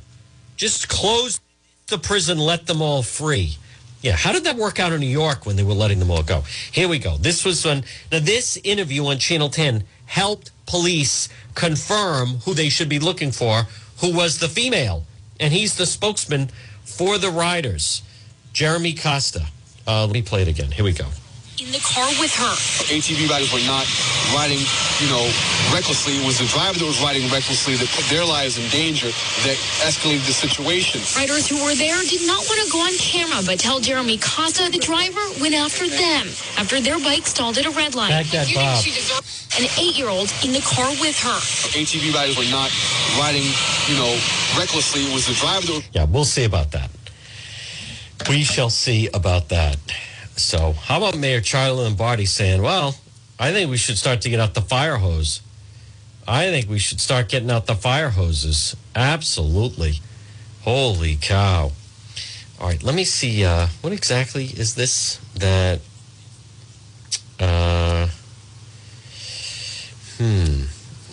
just 0.56 0.88
close 0.88 1.42
the 1.88 1.98
prison, 1.98 2.38
let 2.38 2.68
them 2.68 2.82
all 2.82 3.04
free. 3.04 3.58
Yeah, 4.02 4.16
how 4.16 4.32
did 4.32 4.46
that 4.46 4.56
work 4.56 4.80
out 4.80 4.94
in 4.94 5.02
New 5.02 5.08
York 5.08 5.46
when 5.46 5.58
they 5.58 5.64
were 5.64 5.74
letting 5.74 6.00
them 6.00 6.10
all 6.10 6.24
go? 6.24 6.46
Here 6.72 6.88
we 6.88 7.00
go. 7.00 7.18
This 7.18 7.44
was 7.44 7.66
when 7.66 7.84
now 8.14 8.20
this 8.20 8.58
interview 8.64 9.06
on 9.08 9.18
Channel 9.18 9.50
10 9.50 9.84
helped 10.06 10.52
police 10.68 11.28
confirm 11.54 12.38
who 12.46 12.54
they 12.54 12.70
should 12.70 12.88
be 12.88 13.00
looking 13.00 13.34
for, 13.34 13.64
who 14.00 14.16
was 14.16 14.40
the 14.40 14.48
female, 14.48 15.04
and 15.40 15.54
he's 15.54 15.76
the 15.76 15.86
spokesman 15.86 16.50
for 16.84 17.18
the 17.18 17.30
riders, 17.30 18.02
Jeremy 18.54 18.94
Costa. 18.94 19.48
Uh, 19.88 20.06
let 20.06 20.14
me 20.14 20.22
play 20.22 20.42
it 20.42 20.48
again. 20.48 20.72
Here 20.72 20.86
we 20.86 20.94
go 20.94 21.08
in 21.60 21.72
the 21.72 21.80
car 21.80 22.08
with 22.20 22.36
her. 22.36 22.54
ATV 22.92 23.30
riders 23.30 23.52
were 23.54 23.64
not 23.64 23.88
riding, 24.36 24.60
you 25.00 25.08
know, 25.08 25.24
recklessly. 25.72 26.20
It 26.20 26.26
was 26.28 26.38
the 26.40 26.46
driver 26.52 26.78
that 26.80 26.84
was 26.86 27.00
riding 27.02 27.24
recklessly 27.32 27.76
that 27.80 27.88
put 27.96 28.04
their 28.12 28.26
lives 28.26 28.58
in 28.60 28.68
danger 28.70 29.08
that 29.48 29.56
escalated 29.80 30.26
the 30.28 30.36
situation. 30.36 31.00
Riders 31.16 31.48
who 31.48 31.56
were 31.64 31.74
there 31.76 31.96
did 32.04 32.28
not 32.28 32.44
want 32.44 32.60
to 32.60 32.68
go 32.72 32.80
on 32.84 32.92
camera, 33.00 33.40
but 33.46 33.60
tell 33.60 33.80
Jeremy 33.80 34.18
Costa 34.20 34.68
the 34.70 34.80
driver 34.84 35.24
went 35.40 35.56
after 35.56 35.88
them 35.88 36.28
after 36.60 36.82
their 36.82 37.00
bike 37.00 37.24
stalled 37.26 37.58
at 37.58 37.66
a 37.66 37.72
red 37.72 37.96
light. 37.96 38.10
Back 38.12 38.28
that 38.36 38.52
Bob. 38.54 38.84
An 39.56 39.64
eight-year-old 39.80 40.28
in 40.44 40.52
the 40.52 40.60
car 40.60 40.92
with 41.00 41.16
her. 41.24 41.40
ATV 41.72 42.12
riders 42.14 42.36
were 42.38 42.52
not 42.52 42.68
riding, 43.18 43.48
you 43.88 43.96
know, 43.96 44.12
recklessly. 44.60 45.08
It 45.08 45.14
was 45.14 45.28
the 45.28 45.34
driver 45.40 45.66
that 45.68 45.74
was- 45.80 45.84
Yeah, 45.94 46.04
we'll 46.04 46.26
see 46.28 46.44
about 46.44 46.72
that. 46.72 46.90
We 48.28 48.44
shall 48.44 48.70
see 48.70 49.08
about 49.14 49.48
that. 49.50 49.78
So, 50.38 50.74
how 50.74 50.98
about 50.98 51.18
Mayor 51.18 51.42
Charlie 51.42 51.84
Lombardi 51.84 52.26
saying, 52.26 52.62
well, 52.62 52.96
I 53.40 53.52
think 53.52 53.70
we 53.70 53.78
should 53.78 53.98
start 53.98 54.22
to 54.22 54.30
get 54.30 54.40
out 54.40 54.54
the 54.54 54.62
fire 54.62 54.98
hose. 54.98 55.42
I 56.28 56.50
think 56.50 56.70
we 56.70 56.80
should 56.80 57.00
start 57.00 57.30
getting 57.30 57.52
out 57.52 57.68
the 57.68 57.76
fire 57.76 58.10
hoses. 58.10 58.76
Absolutely. 58.96 60.00
Holy 60.64 61.16
cow. 61.16 61.72
All 62.60 62.68
right, 62.68 62.82
let 62.82 62.96
me 62.96 63.04
see. 63.04 63.46
Uh, 63.46 63.68
what 63.82 63.94
exactly 63.94 64.46
is 64.46 64.76
this 64.76 65.20
that. 65.36 65.82
Uh, 67.40 68.08
hmm. 70.18 70.64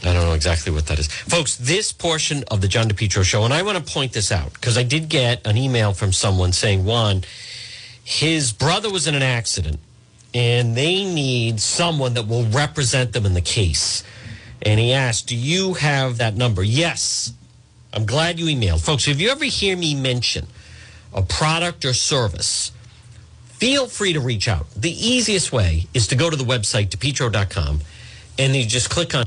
I 0.04 0.12
don't 0.12 0.26
know 0.26 0.34
exactly 0.34 0.72
what 0.72 0.86
that 0.86 0.98
is. 0.98 1.06
Folks, 1.08 1.56
this 1.56 1.92
portion 1.92 2.44
of 2.50 2.60
the 2.60 2.68
John 2.68 2.88
DePetro 2.88 3.22
show, 3.22 3.44
and 3.44 3.52
I 3.54 3.62
want 3.62 3.84
to 3.84 3.92
point 3.92 4.12
this 4.12 4.32
out 4.32 4.52
because 4.54 4.76
I 4.78 4.82
did 4.82 5.08
get 5.08 5.46
an 5.46 5.56
email 5.56 5.92
from 5.92 6.12
someone 6.12 6.52
saying, 6.52 6.84
Juan, 6.84 7.22
his 8.04 8.52
brother 8.52 8.90
was 8.90 9.06
in 9.06 9.14
an 9.14 9.22
accident 9.22 9.78
and 10.34 10.76
they 10.76 11.04
need 11.04 11.60
someone 11.60 12.14
that 12.14 12.26
will 12.26 12.44
represent 12.44 13.12
them 13.12 13.26
in 13.26 13.34
the 13.34 13.40
case. 13.40 14.02
And 14.62 14.80
he 14.80 14.92
asked, 14.92 15.28
Do 15.28 15.36
you 15.36 15.74
have 15.74 16.18
that 16.18 16.34
number? 16.34 16.62
Yes. 16.62 17.32
I'm 17.92 18.06
glad 18.06 18.38
you 18.38 18.46
emailed. 18.46 18.82
Folks, 18.82 19.06
if 19.06 19.20
you 19.20 19.28
ever 19.28 19.44
hear 19.44 19.76
me 19.76 19.94
mention 19.94 20.46
a 21.12 21.20
product 21.20 21.84
or 21.84 21.92
service, 21.92 22.72
feel 23.44 23.86
free 23.86 24.14
to 24.14 24.20
reach 24.20 24.48
out. 24.48 24.70
The 24.74 24.90
easiest 24.90 25.52
way 25.52 25.86
is 25.92 26.06
to 26.06 26.16
go 26.16 26.30
to 26.30 26.36
the 26.36 26.44
website, 26.44 26.88
depetro.com, 26.88 27.80
and 28.38 28.56
you 28.56 28.64
just 28.64 28.88
click 28.88 29.14
on 29.14 29.26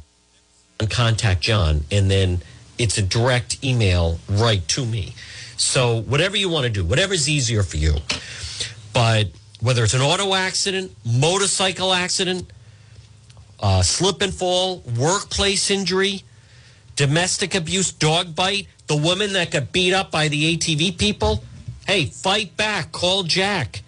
contact 0.89 1.41
John, 1.41 1.83
and 1.91 2.09
then 2.09 2.41
it's 2.77 2.97
a 2.97 3.01
direct 3.01 3.63
email 3.63 4.19
right 4.27 4.67
to 4.69 4.85
me. 4.85 5.13
So, 5.57 6.01
whatever 6.01 6.35
you 6.35 6.49
want 6.49 6.65
to 6.65 6.69
do, 6.69 6.83
whatever's 6.83 7.29
easier 7.29 7.63
for 7.63 7.77
you. 7.77 7.95
But 8.95 9.27
whether 9.59 9.83
it's 9.83 9.93
an 9.93 9.99
auto 9.99 10.33
accident, 10.33 10.95
motorcycle 11.05 11.93
accident, 11.93 12.49
uh, 13.59 13.81
slip 13.81 14.21
and 14.21 14.33
fall, 14.33 14.83
workplace 14.97 15.69
injury, 15.69 16.23
domestic 16.95 17.55
abuse, 17.55 17.91
dog 17.91 18.35
bite, 18.35 18.67
the 18.87 18.95
woman 18.95 19.33
that 19.33 19.51
got 19.51 19.73
beat 19.73 19.93
up 19.93 20.11
by 20.11 20.29
the 20.29 20.55
ATV 20.55 20.97
people, 20.97 21.43
hey, 21.85 22.05
fight 22.05 22.55
back. 22.55 22.93
Call 22.93 23.23
Jack. 23.23 23.81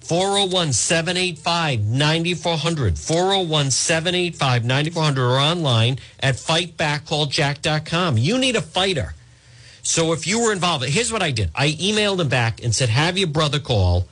401 0.00 0.72
785 0.72 1.84
9400. 1.84 2.98
401 2.98 3.70
785 3.70 4.64
9400 4.64 5.22
or 5.22 5.38
online 5.38 5.98
at 6.18 6.34
fightbackcalljack.com. 6.34 8.18
You 8.18 8.36
need 8.38 8.56
a 8.56 8.62
fighter. 8.62 9.14
So 9.82 10.12
if 10.12 10.26
you 10.26 10.40
were 10.40 10.52
involved, 10.52 10.84
here's 10.84 11.12
what 11.12 11.22
I 11.22 11.30
did. 11.30 11.50
I 11.54 11.72
emailed 11.72 12.20
him 12.20 12.28
back 12.28 12.62
and 12.62 12.74
said, 12.74 12.88
have 12.88 13.16
your 13.16 13.28
brother 13.28 13.58
call 13.58 14.06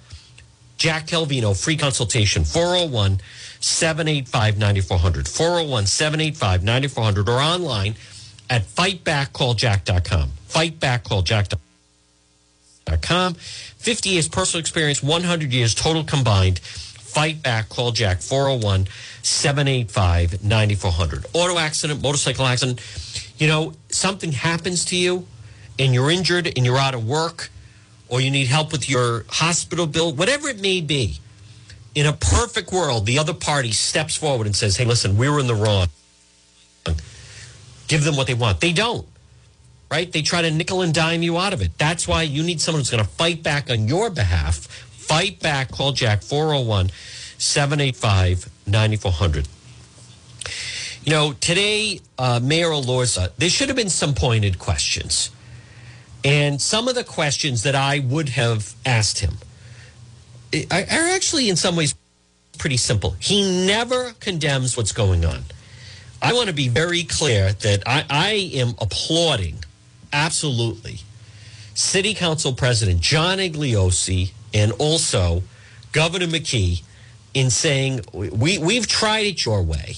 Jack 0.78 1.06
Calvino, 1.06 1.58
free 1.58 1.76
consultation, 1.76 2.44
401 2.44 3.20
785 3.60 4.58
9400. 4.58 5.28
401 5.28 5.86
785 5.86 6.62
9400 6.62 7.28
or 7.28 7.40
online 7.40 7.94
at 8.50 8.62
fightbackcalljack.com. 8.62 10.30
Fightbackcalljack.com. 10.48 13.34
50 13.34 14.10
years 14.10 14.28
personal 14.28 14.60
experience, 14.60 15.02
100 15.02 15.52
years 15.52 15.74
total 15.74 16.04
combined. 16.04 16.60
Fight 16.60 17.42
back, 17.42 17.68
call 17.70 17.92
Jack 17.92 18.20
401 18.20 18.86
785 19.22 20.44
9400. 20.44 21.26
Auto 21.32 21.58
accident, 21.58 22.02
motorcycle 22.02 22.46
accident. 22.46 22.80
You 23.38 23.48
know, 23.48 23.72
something 23.88 24.32
happens 24.32 24.84
to 24.86 24.96
you 24.96 25.26
and 25.78 25.94
you're 25.94 26.10
injured 26.10 26.46
and 26.46 26.64
you're 26.64 26.78
out 26.78 26.94
of 26.94 27.06
work 27.06 27.50
or 28.08 28.20
you 28.20 28.30
need 28.30 28.46
help 28.46 28.72
with 28.72 28.88
your 28.88 29.24
hospital 29.28 29.86
bill, 29.86 30.12
whatever 30.12 30.48
it 30.48 30.60
may 30.60 30.80
be. 30.80 31.18
In 31.94 32.06
a 32.06 32.12
perfect 32.12 32.72
world, 32.72 33.06
the 33.06 33.18
other 33.18 33.32
party 33.32 33.72
steps 33.72 34.16
forward 34.16 34.46
and 34.46 34.54
says, 34.54 34.76
hey, 34.76 34.84
listen, 34.84 35.16
we 35.16 35.28
were 35.28 35.40
in 35.40 35.46
the 35.46 35.54
wrong. 35.54 35.88
Give 37.88 38.04
them 38.04 38.16
what 38.16 38.26
they 38.26 38.34
want. 38.34 38.60
They 38.60 38.72
don't, 38.72 39.06
right? 39.90 40.10
They 40.10 40.22
try 40.22 40.42
to 40.42 40.50
nickel 40.50 40.82
and 40.82 40.92
dime 40.92 41.22
you 41.22 41.38
out 41.38 41.52
of 41.52 41.62
it. 41.62 41.78
That's 41.78 42.06
why 42.06 42.22
you 42.22 42.42
need 42.42 42.60
someone 42.60 42.80
who's 42.80 42.90
going 42.90 43.02
to 43.02 43.08
fight 43.08 43.42
back 43.42 43.70
on 43.70 43.88
your 43.88 44.10
behalf. 44.10 44.56
Fight 44.56 45.40
back. 45.40 45.70
Call 45.70 45.92
Jack 45.92 46.22
401 46.22 46.90
785 47.38 48.50
9400. 48.66 49.48
You 51.04 51.12
know, 51.12 51.32
today, 51.34 52.00
uh, 52.18 52.40
Mayor 52.42 52.70
Elorza, 52.70 53.30
there 53.38 53.48
should 53.48 53.68
have 53.68 53.76
been 53.76 53.88
some 53.88 54.12
pointed 54.12 54.58
questions. 54.58 55.30
And 56.26 56.60
some 56.60 56.88
of 56.88 56.96
the 56.96 57.04
questions 57.04 57.62
that 57.62 57.76
I 57.76 58.00
would 58.00 58.30
have 58.30 58.74
asked 58.84 59.20
him 59.20 59.34
eh, 60.52 60.64
are 60.72 61.14
actually, 61.14 61.48
in 61.48 61.54
some 61.54 61.76
ways, 61.76 61.94
pretty 62.58 62.78
simple. 62.78 63.14
He 63.20 63.64
never 63.64 64.12
condemns 64.18 64.76
what's 64.76 64.90
going 64.90 65.24
on. 65.24 65.44
I 66.20 66.32
want 66.32 66.48
to 66.48 66.52
be 66.52 66.66
very 66.66 67.04
clear 67.04 67.52
that 67.52 67.84
I, 67.86 68.04
I 68.10 68.50
am 68.54 68.70
applauding, 68.80 69.62
absolutely, 70.12 70.98
City 71.74 72.12
Council 72.12 72.52
President 72.52 73.00
John 73.00 73.38
Igliozzi 73.38 74.32
and 74.52 74.72
also 74.80 75.44
Governor 75.92 76.26
McKee 76.26 76.82
in 77.34 77.50
saying, 77.50 78.00
we, 78.12 78.58
we've 78.58 78.88
tried 78.88 79.26
it 79.26 79.44
your 79.44 79.62
way, 79.62 79.94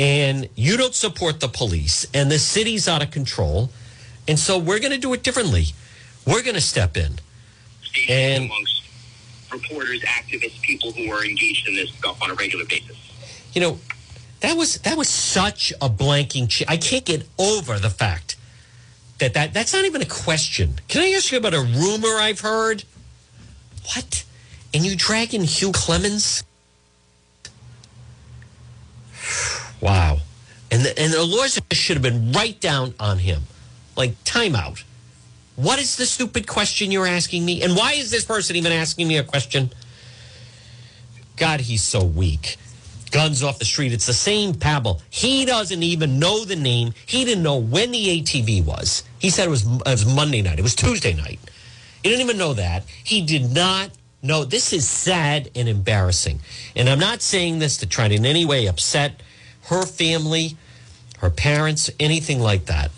and 0.00 0.48
you 0.56 0.76
don't 0.76 0.96
support 0.96 1.38
the 1.38 1.48
police, 1.48 2.08
and 2.12 2.28
the 2.28 2.40
city's 2.40 2.88
out 2.88 3.04
of 3.04 3.12
control 3.12 3.70
and 4.26 4.38
so 4.38 4.58
we're 4.58 4.78
going 4.78 4.92
to 4.92 4.98
do 4.98 5.12
it 5.12 5.22
differently. 5.22 5.66
We're 6.26 6.42
going 6.42 6.54
to 6.54 6.60
step 6.60 6.96
in. 6.96 7.14
And 8.08 8.44
amongst 8.44 8.82
reporters, 9.52 10.00
activists, 10.02 10.60
people 10.62 10.92
who 10.92 11.10
are 11.10 11.24
engaged 11.24 11.68
in 11.68 11.74
this 11.74 11.90
stuff 11.90 12.20
on 12.22 12.30
a 12.30 12.34
regular 12.34 12.64
basis. 12.64 12.96
You 13.52 13.60
know, 13.60 13.78
that 14.40 14.56
was 14.56 14.78
that 14.78 14.96
was 14.96 15.08
such 15.08 15.72
a 15.80 15.88
blanking. 15.88 16.48
Ch- 16.48 16.64
I 16.68 16.76
can't 16.76 17.04
get 17.04 17.26
over 17.38 17.78
the 17.78 17.90
fact 17.90 18.36
that, 19.18 19.34
that 19.34 19.54
that's 19.54 19.72
not 19.72 19.84
even 19.84 20.02
a 20.02 20.06
question. 20.06 20.80
Can 20.88 21.02
I 21.02 21.10
ask 21.16 21.30
you 21.30 21.38
about 21.38 21.54
a 21.54 21.60
rumor 21.60 22.16
I've 22.16 22.40
heard? 22.40 22.84
What? 23.94 24.24
And 24.72 24.84
you 24.84 24.96
drag 24.96 25.34
in 25.34 25.44
Hugh 25.44 25.72
Clements? 25.72 26.42
Wow. 29.80 30.18
And 30.70 30.82
the, 30.82 30.98
and 30.98 31.12
the 31.12 31.22
lawyers 31.22 31.60
should 31.72 31.96
have 31.96 32.02
been 32.02 32.32
right 32.32 32.58
down 32.58 32.94
on 32.98 33.18
him 33.18 33.42
like 33.96 34.22
timeout. 34.24 34.82
What 35.56 35.78
is 35.78 35.96
the 35.96 36.06
stupid 36.06 36.46
question 36.46 36.90
you're 36.90 37.06
asking 37.06 37.44
me? 37.44 37.62
And 37.62 37.76
why 37.76 37.92
is 37.92 38.10
this 38.10 38.24
person 38.24 38.56
even 38.56 38.72
asking 38.72 39.06
me 39.06 39.18
a 39.18 39.22
question? 39.22 39.70
God, 41.36 41.60
he's 41.60 41.82
so 41.82 42.04
weak. 42.04 42.56
Guns 43.10 43.44
off 43.44 43.60
the 43.60 43.64
street. 43.64 43.92
It's 43.92 44.06
the 44.06 44.12
same 44.12 44.54
Pavel. 44.54 45.00
He 45.10 45.44
doesn't 45.44 45.82
even 45.82 46.18
know 46.18 46.44
the 46.44 46.56
name. 46.56 46.92
He 47.06 47.24
didn't 47.24 47.44
know 47.44 47.58
when 47.58 47.92
the 47.92 48.20
ATV 48.20 48.64
was. 48.64 49.04
He 49.20 49.30
said 49.30 49.46
it 49.46 49.50
was, 49.50 49.64
it 49.64 49.86
was 49.86 50.04
Monday 50.04 50.42
night. 50.42 50.58
It 50.58 50.62
was 50.62 50.74
Tuesday 50.74 51.12
night. 51.12 51.38
He 52.02 52.08
didn't 52.08 52.22
even 52.22 52.38
know 52.38 52.54
that. 52.54 52.84
He 53.04 53.22
did 53.22 53.54
not 53.54 53.90
know. 54.22 54.44
This 54.44 54.72
is 54.72 54.88
sad 54.88 55.50
and 55.54 55.68
embarrassing. 55.68 56.40
And 56.74 56.88
I'm 56.88 56.98
not 56.98 57.22
saying 57.22 57.60
this 57.60 57.78
to 57.78 57.86
try 57.86 58.08
to 58.08 58.14
in 58.14 58.26
any 58.26 58.44
way 58.44 58.66
upset 58.66 59.22
her 59.66 59.86
family, 59.86 60.56
her 61.18 61.30
parents, 61.30 61.90
anything 62.00 62.40
like 62.40 62.66
that. 62.66 62.90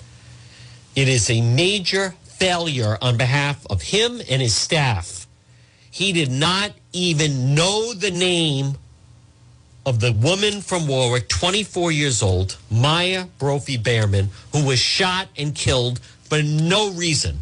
It 0.97 1.09
is 1.09 1.29
a 1.29 1.43
major 1.43 2.15
failure 2.25 2.97
on 3.03 3.19
behalf 3.19 3.67
of 3.69 3.83
him 3.83 4.19
and 4.31 4.41
his 4.41 4.55
staff. 4.55 5.27
He 5.91 6.13
did 6.13 6.31
not 6.31 6.73
even 6.95 7.55
know 7.55 7.93
the 7.93 8.11
name 8.11 8.79
of 9.85 10.01
the 10.01 10.13
woman 10.13 10.63
from 10.63 10.89
Warwick, 10.89 11.29
24 11.29 11.93
years 11.93 12.23
old, 12.23 12.57
Maya 12.71 13.27
Brophy 13.39 13.77
Behrman, 13.77 14.31
who 14.53 14.65
was 14.67 14.79
shot 14.79 15.29
and 15.37 15.55
killed 15.55 15.99
for 15.99 16.43
no 16.43 16.91
reason 16.93 17.41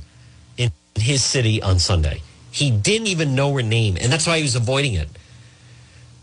in 0.56 0.72
his 0.96 1.22
city 1.22 1.62
on 1.62 1.78
Sunday. 1.78 2.22
He 2.50 2.72
didn't 2.72 3.06
even 3.06 3.36
know 3.36 3.54
her 3.54 3.62
name, 3.62 3.96
and 4.00 4.12
that's 4.12 4.26
why 4.26 4.38
he 4.38 4.42
was 4.42 4.56
avoiding 4.56 4.94
it. 4.94 5.08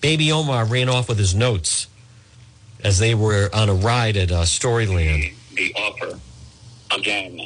Baby 0.01 0.33
Omar 0.33 0.65
ran 0.65 0.89
off 0.89 1.07
with 1.07 1.17
his 1.17 1.33
notes 1.33 1.87
as 2.83 2.99
they 2.99 3.15
were 3.15 3.49
on 3.53 3.69
a 3.69 3.73
ride 3.73 4.17
at 4.17 4.31
uh, 4.31 4.43
Storyland. 4.43 5.33
The, 5.55 5.55
the 5.55 5.73
offer 5.75 6.19
again, 6.95 7.39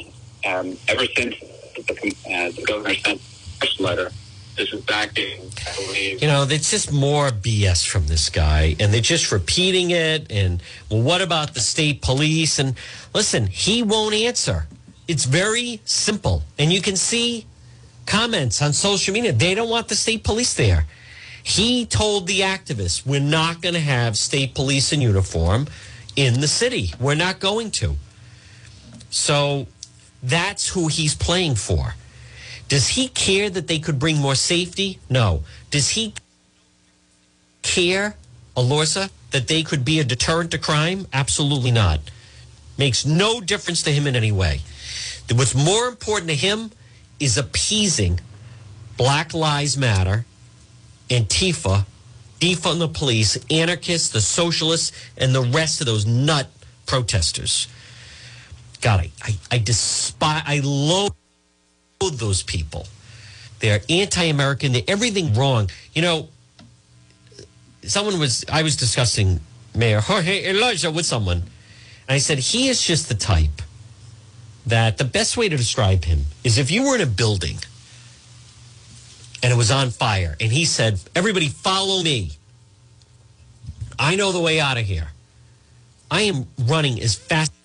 um, 0.44 0.76
ever 0.88 1.06
since 1.16 1.36
the, 1.76 2.14
uh, 2.30 2.50
the 2.52 2.64
governor 2.66 2.94
sent 2.94 3.20
this 3.60 3.80
letter, 3.80 4.10
this 4.56 4.72
is 4.72 4.84
believe. 4.84 6.22
You 6.22 6.28
know, 6.28 6.46
it's 6.48 6.70
just 6.70 6.92
more 6.92 7.28
BS 7.28 7.86
from 7.86 8.06
this 8.06 8.28
guy, 8.30 8.76
and 8.80 8.92
they're 8.92 9.00
just 9.00 9.30
repeating 9.30 9.90
it. 9.90 10.30
And 10.30 10.62
well, 10.90 11.02
what 11.02 11.20
about 11.20 11.54
the 11.54 11.60
state 11.60 12.02
police? 12.02 12.58
And 12.58 12.74
listen, 13.14 13.46
he 13.46 13.82
won't 13.82 14.14
answer. 14.14 14.66
It's 15.08 15.24
very 15.24 15.80
simple, 15.84 16.42
and 16.58 16.72
you 16.72 16.80
can 16.80 16.96
see 16.96 17.46
comments 18.06 18.62
on 18.62 18.72
social 18.72 19.12
media. 19.14 19.32
They 19.32 19.54
don't 19.54 19.68
want 19.68 19.88
the 19.88 19.94
state 19.94 20.24
police 20.24 20.54
there. 20.54 20.86
He 21.42 21.86
told 21.86 22.26
the 22.26 22.40
activists, 22.40 23.06
"We're 23.06 23.20
not 23.20 23.60
going 23.60 23.74
to 23.74 23.80
have 23.80 24.18
state 24.18 24.54
police 24.54 24.92
in 24.92 25.00
uniform 25.00 25.68
in 26.16 26.40
the 26.40 26.48
city. 26.48 26.92
We're 26.98 27.14
not 27.14 27.40
going 27.40 27.70
to." 27.72 27.96
So 29.10 29.66
that's 30.22 30.68
who 30.68 30.88
he's 30.88 31.14
playing 31.14 31.56
for. 31.56 31.94
Does 32.68 32.88
he 32.88 33.08
care 33.08 33.48
that 33.48 33.68
they 33.68 33.78
could 33.78 33.98
bring 33.98 34.18
more 34.18 34.34
safety? 34.34 34.98
No. 35.08 35.44
Does 35.70 35.90
he 35.90 36.14
care, 37.62 38.16
Elorza, 38.56 39.10
that 39.30 39.46
they 39.48 39.62
could 39.62 39.84
be 39.84 40.00
a 40.00 40.04
deterrent 40.04 40.50
to 40.50 40.58
crime? 40.58 41.06
Absolutely 41.12 41.70
not. 41.70 42.00
Makes 42.76 43.06
no 43.06 43.40
difference 43.40 43.82
to 43.82 43.92
him 43.92 44.06
in 44.06 44.16
any 44.16 44.32
way. 44.32 44.60
What's 45.32 45.54
more 45.54 45.86
important 45.88 46.30
to 46.30 46.36
him 46.36 46.70
is 47.18 47.38
appeasing 47.38 48.20
Black 48.96 49.34
Lives 49.34 49.76
Matter, 49.76 50.24
Antifa, 51.08 51.84
defund 52.40 52.78
the 52.78 52.88
police, 52.88 53.38
anarchists, 53.50 54.08
the 54.10 54.20
socialists, 54.20 54.92
and 55.16 55.34
the 55.34 55.42
rest 55.42 55.80
of 55.80 55.86
those 55.86 56.06
nut 56.06 56.48
protesters. 56.86 57.68
God, 58.80 59.00
I, 59.00 59.10
I, 59.22 59.34
I 59.52 59.58
despise, 59.58 60.42
I 60.46 60.60
loathe 60.62 61.12
those 62.18 62.42
people. 62.42 62.86
They're 63.60 63.80
anti-American. 63.88 64.72
They're 64.72 64.82
everything 64.86 65.34
wrong. 65.34 65.70
You 65.94 66.02
know, 66.02 66.28
someone 67.82 68.18
was 68.18 68.44
I 68.52 68.62
was 68.62 68.76
discussing 68.76 69.40
Mayor 69.74 70.00
Jorge 70.00 70.44
Elorza 70.44 70.94
with 70.94 71.06
someone, 71.06 71.38
and 71.38 72.14
I 72.14 72.18
said 72.18 72.38
he 72.38 72.68
is 72.68 72.82
just 72.82 73.08
the 73.08 73.14
type 73.14 73.62
that 74.66 74.98
the 74.98 75.04
best 75.04 75.36
way 75.36 75.48
to 75.48 75.56
describe 75.56 76.04
him 76.04 76.26
is 76.44 76.58
if 76.58 76.70
you 76.70 76.86
were 76.86 76.96
in 76.96 77.00
a 77.00 77.06
building 77.06 77.56
and 79.42 79.52
it 79.52 79.56
was 79.56 79.70
on 79.70 79.90
fire, 79.90 80.36
and 80.40 80.52
he 80.52 80.64
said, 80.64 81.00
"Everybody, 81.14 81.48
follow 81.48 82.02
me. 82.02 82.32
I 83.98 84.16
know 84.16 84.32
the 84.32 84.40
way 84.40 84.60
out 84.60 84.76
of 84.76 84.84
here. 84.84 85.08
I 86.10 86.22
am 86.22 86.46
running 86.58 87.00
as 87.00 87.14
fast." 87.14 87.55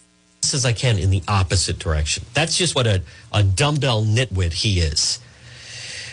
As 0.54 0.66
I 0.66 0.74
can 0.74 0.98
in 0.98 1.10
the 1.10 1.24
opposite 1.28 1.80
direction. 1.80 2.26
That's 2.34 2.58
just 2.58 2.76
what 2.76 2.88
a, 2.88 3.02
a 3.32 3.44
dumbbell 3.44 4.04
nitwit 4.04 4.54
he 4.54 4.80
is. 4.80 5.20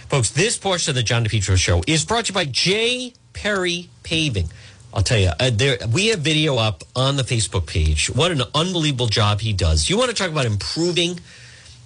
Folks, 0.09 0.31
this 0.31 0.57
portion 0.57 0.91
of 0.91 0.95
the 0.95 1.03
John 1.03 1.25
DePetro 1.25 1.57
show 1.57 1.83
is 1.87 2.05
brought 2.05 2.27
to 2.27 2.31
you 2.31 2.35
by 2.35 2.45
J. 2.47 3.13
Perry 3.33 3.89
Paving. 4.03 4.49
I'll 4.95 5.03
tell 5.03 5.19
you, 5.19 5.31
uh, 5.39 5.51
there, 5.53 5.77
we 5.93 6.07
have 6.09 6.21
video 6.21 6.57
up 6.57 6.83
on 6.97 7.17
the 7.17 7.23
Facebook 7.23 7.67
page. 7.67 8.09
What 8.09 8.33
an 8.33 8.43
unbelievable 8.55 9.07
job 9.07 9.41
he 9.41 9.53
does. 9.53 9.91
You 9.91 9.99
want 9.99 10.11
to 10.11 10.17
talk 10.17 10.31
about 10.31 10.47
improving 10.47 11.21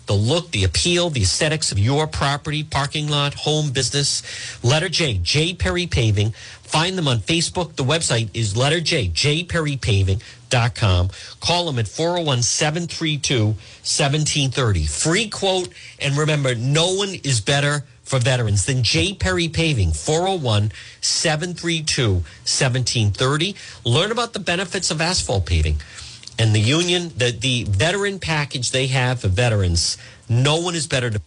the 0.07 0.14
look, 0.14 0.50
the 0.50 0.64
appeal, 0.64 1.11
the 1.11 1.22
aesthetics 1.22 1.72
of 1.72 1.78
your 1.78 2.07
property, 2.07 2.62
parking 2.62 3.09
lot, 3.09 3.34
home, 3.34 3.70
business. 3.72 4.22
Letter 4.62 4.88
J, 4.88 5.14
J. 5.14 5.55
Perry 5.55 5.86
Paving. 5.86 6.30
Find 6.62 6.96
them 6.96 7.09
on 7.09 7.18
Facebook. 7.18 7.76
The 7.76 7.84
website 7.84 8.30
is 8.34 8.57
letter 8.57 8.80
J, 8.80 9.09
J. 9.09 9.44
Perry 9.44 9.76
Paving. 9.76 10.22
Com. 10.53 11.09
Call 11.40 11.64
them 11.64 11.78
at 11.78 11.88
401 11.88 12.42
732 12.42 13.46
1730. 13.46 14.86
Free 14.86 15.28
quote. 15.28 15.70
And 15.98 16.16
remember, 16.16 16.55
no 16.55 16.92
one 16.92 17.14
is 17.24 17.40
better 17.40 17.84
for 18.03 18.18
veterans 18.18 18.66
than 18.66 18.82
J. 18.82 19.14
Perry 19.14 19.48
Paving, 19.48 19.92
401 19.92 20.72
732 21.00 22.12
1730. 22.12 23.55
Learn 23.84 24.12
about 24.12 24.34
the 24.34 24.40
benefits 24.40 24.90
of 24.90 25.00
asphalt 25.00 25.46
paving 25.46 25.76
and 26.38 26.55
the 26.55 26.61
union, 26.61 27.12
the, 27.16 27.30
the 27.30 27.64
veteran 27.64 28.18
package 28.18 28.70
they 28.70 28.88
have 28.88 29.20
for 29.20 29.28
veterans. 29.28 29.96
No 30.28 30.61
one 30.61 30.74
is 30.74 30.86
better 30.86 31.09
to 31.09 31.22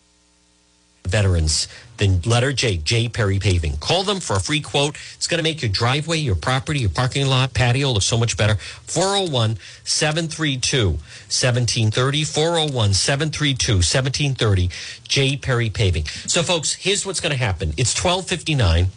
veterans 1.07 1.67
than 1.97 2.21
letter 2.21 2.53
J, 2.53 2.77
J 2.77 3.09
Perry 3.09 3.39
Paving. 3.39 3.77
Call 3.77 4.03
them 4.03 4.19
for 4.19 4.35
a 4.35 4.39
free 4.39 4.61
quote. 4.61 4.97
It's 5.15 5.27
going 5.27 5.39
to 5.39 5.43
make 5.43 5.61
your 5.61 5.71
driveway, 5.71 6.17
your 6.17 6.35
property, 6.35 6.79
your 6.79 6.89
parking 6.89 7.27
lot, 7.27 7.53
patio 7.53 7.91
look 7.91 8.03
so 8.03 8.17
much 8.17 8.37
better. 8.37 8.55
401 8.55 9.57
732 9.83 10.89
1730. 10.89 12.23
401 12.23 12.93
732 12.93 13.73
1730. 13.73 14.69
J 15.07 15.37
Perry 15.37 15.69
Paving. 15.69 16.05
So, 16.05 16.43
folks, 16.43 16.73
here's 16.73 17.05
what's 17.05 17.19
going 17.19 17.31
to 17.31 17.37
happen 17.37 17.73
it's 17.77 17.93
1259. 17.93 18.87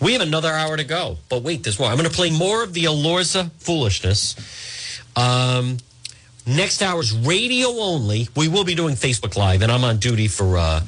We 0.00 0.12
have 0.14 0.22
another 0.22 0.50
hour 0.50 0.76
to 0.76 0.84
go. 0.84 1.18
But 1.28 1.42
wait, 1.42 1.62
there's 1.62 1.78
more. 1.78 1.88
I'm 1.88 1.96
going 1.96 2.08
to 2.08 2.14
play 2.14 2.30
more 2.30 2.62
of 2.62 2.72
the 2.72 2.84
Elorza 2.84 3.50
foolishness. 3.58 4.34
Um, 5.14 5.78
next 6.46 6.82
hour's 6.82 7.12
radio 7.12 7.68
only. 7.68 8.28
We 8.34 8.48
will 8.48 8.64
be 8.64 8.74
doing 8.74 8.94
Facebook 8.94 9.36
Live, 9.36 9.62
and 9.62 9.70
I'm 9.70 9.84
on 9.84 9.98
duty 9.98 10.28
for. 10.28 10.56
Uh, 10.56 10.80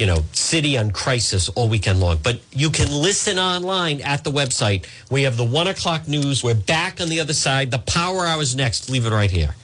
you 0.00 0.06
know, 0.06 0.24
city 0.32 0.78
on 0.78 0.90
crisis 0.90 1.50
all 1.50 1.68
weekend 1.68 2.00
long. 2.00 2.18
But 2.22 2.40
you 2.52 2.70
can 2.70 2.90
listen 2.90 3.38
online 3.38 4.00
at 4.00 4.24
the 4.24 4.32
website. 4.32 4.86
We 5.10 5.24
have 5.24 5.36
the 5.36 5.44
one 5.44 5.66
o'clock 5.66 6.08
news. 6.08 6.42
We're 6.42 6.54
back 6.54 7.02
on 7.02 7.10
the 7.10 7.20
other 7.20 7.34
side. 7.34 7.70
The 7.70 7.80
power 7.80 8.24
hour 8.24 8.40
is 8.40 8.56
next. 8.56 8.88
Leave 8.88 9.04
it 9.04 9.12
right 9.12 9.30
here. 9.30 9.54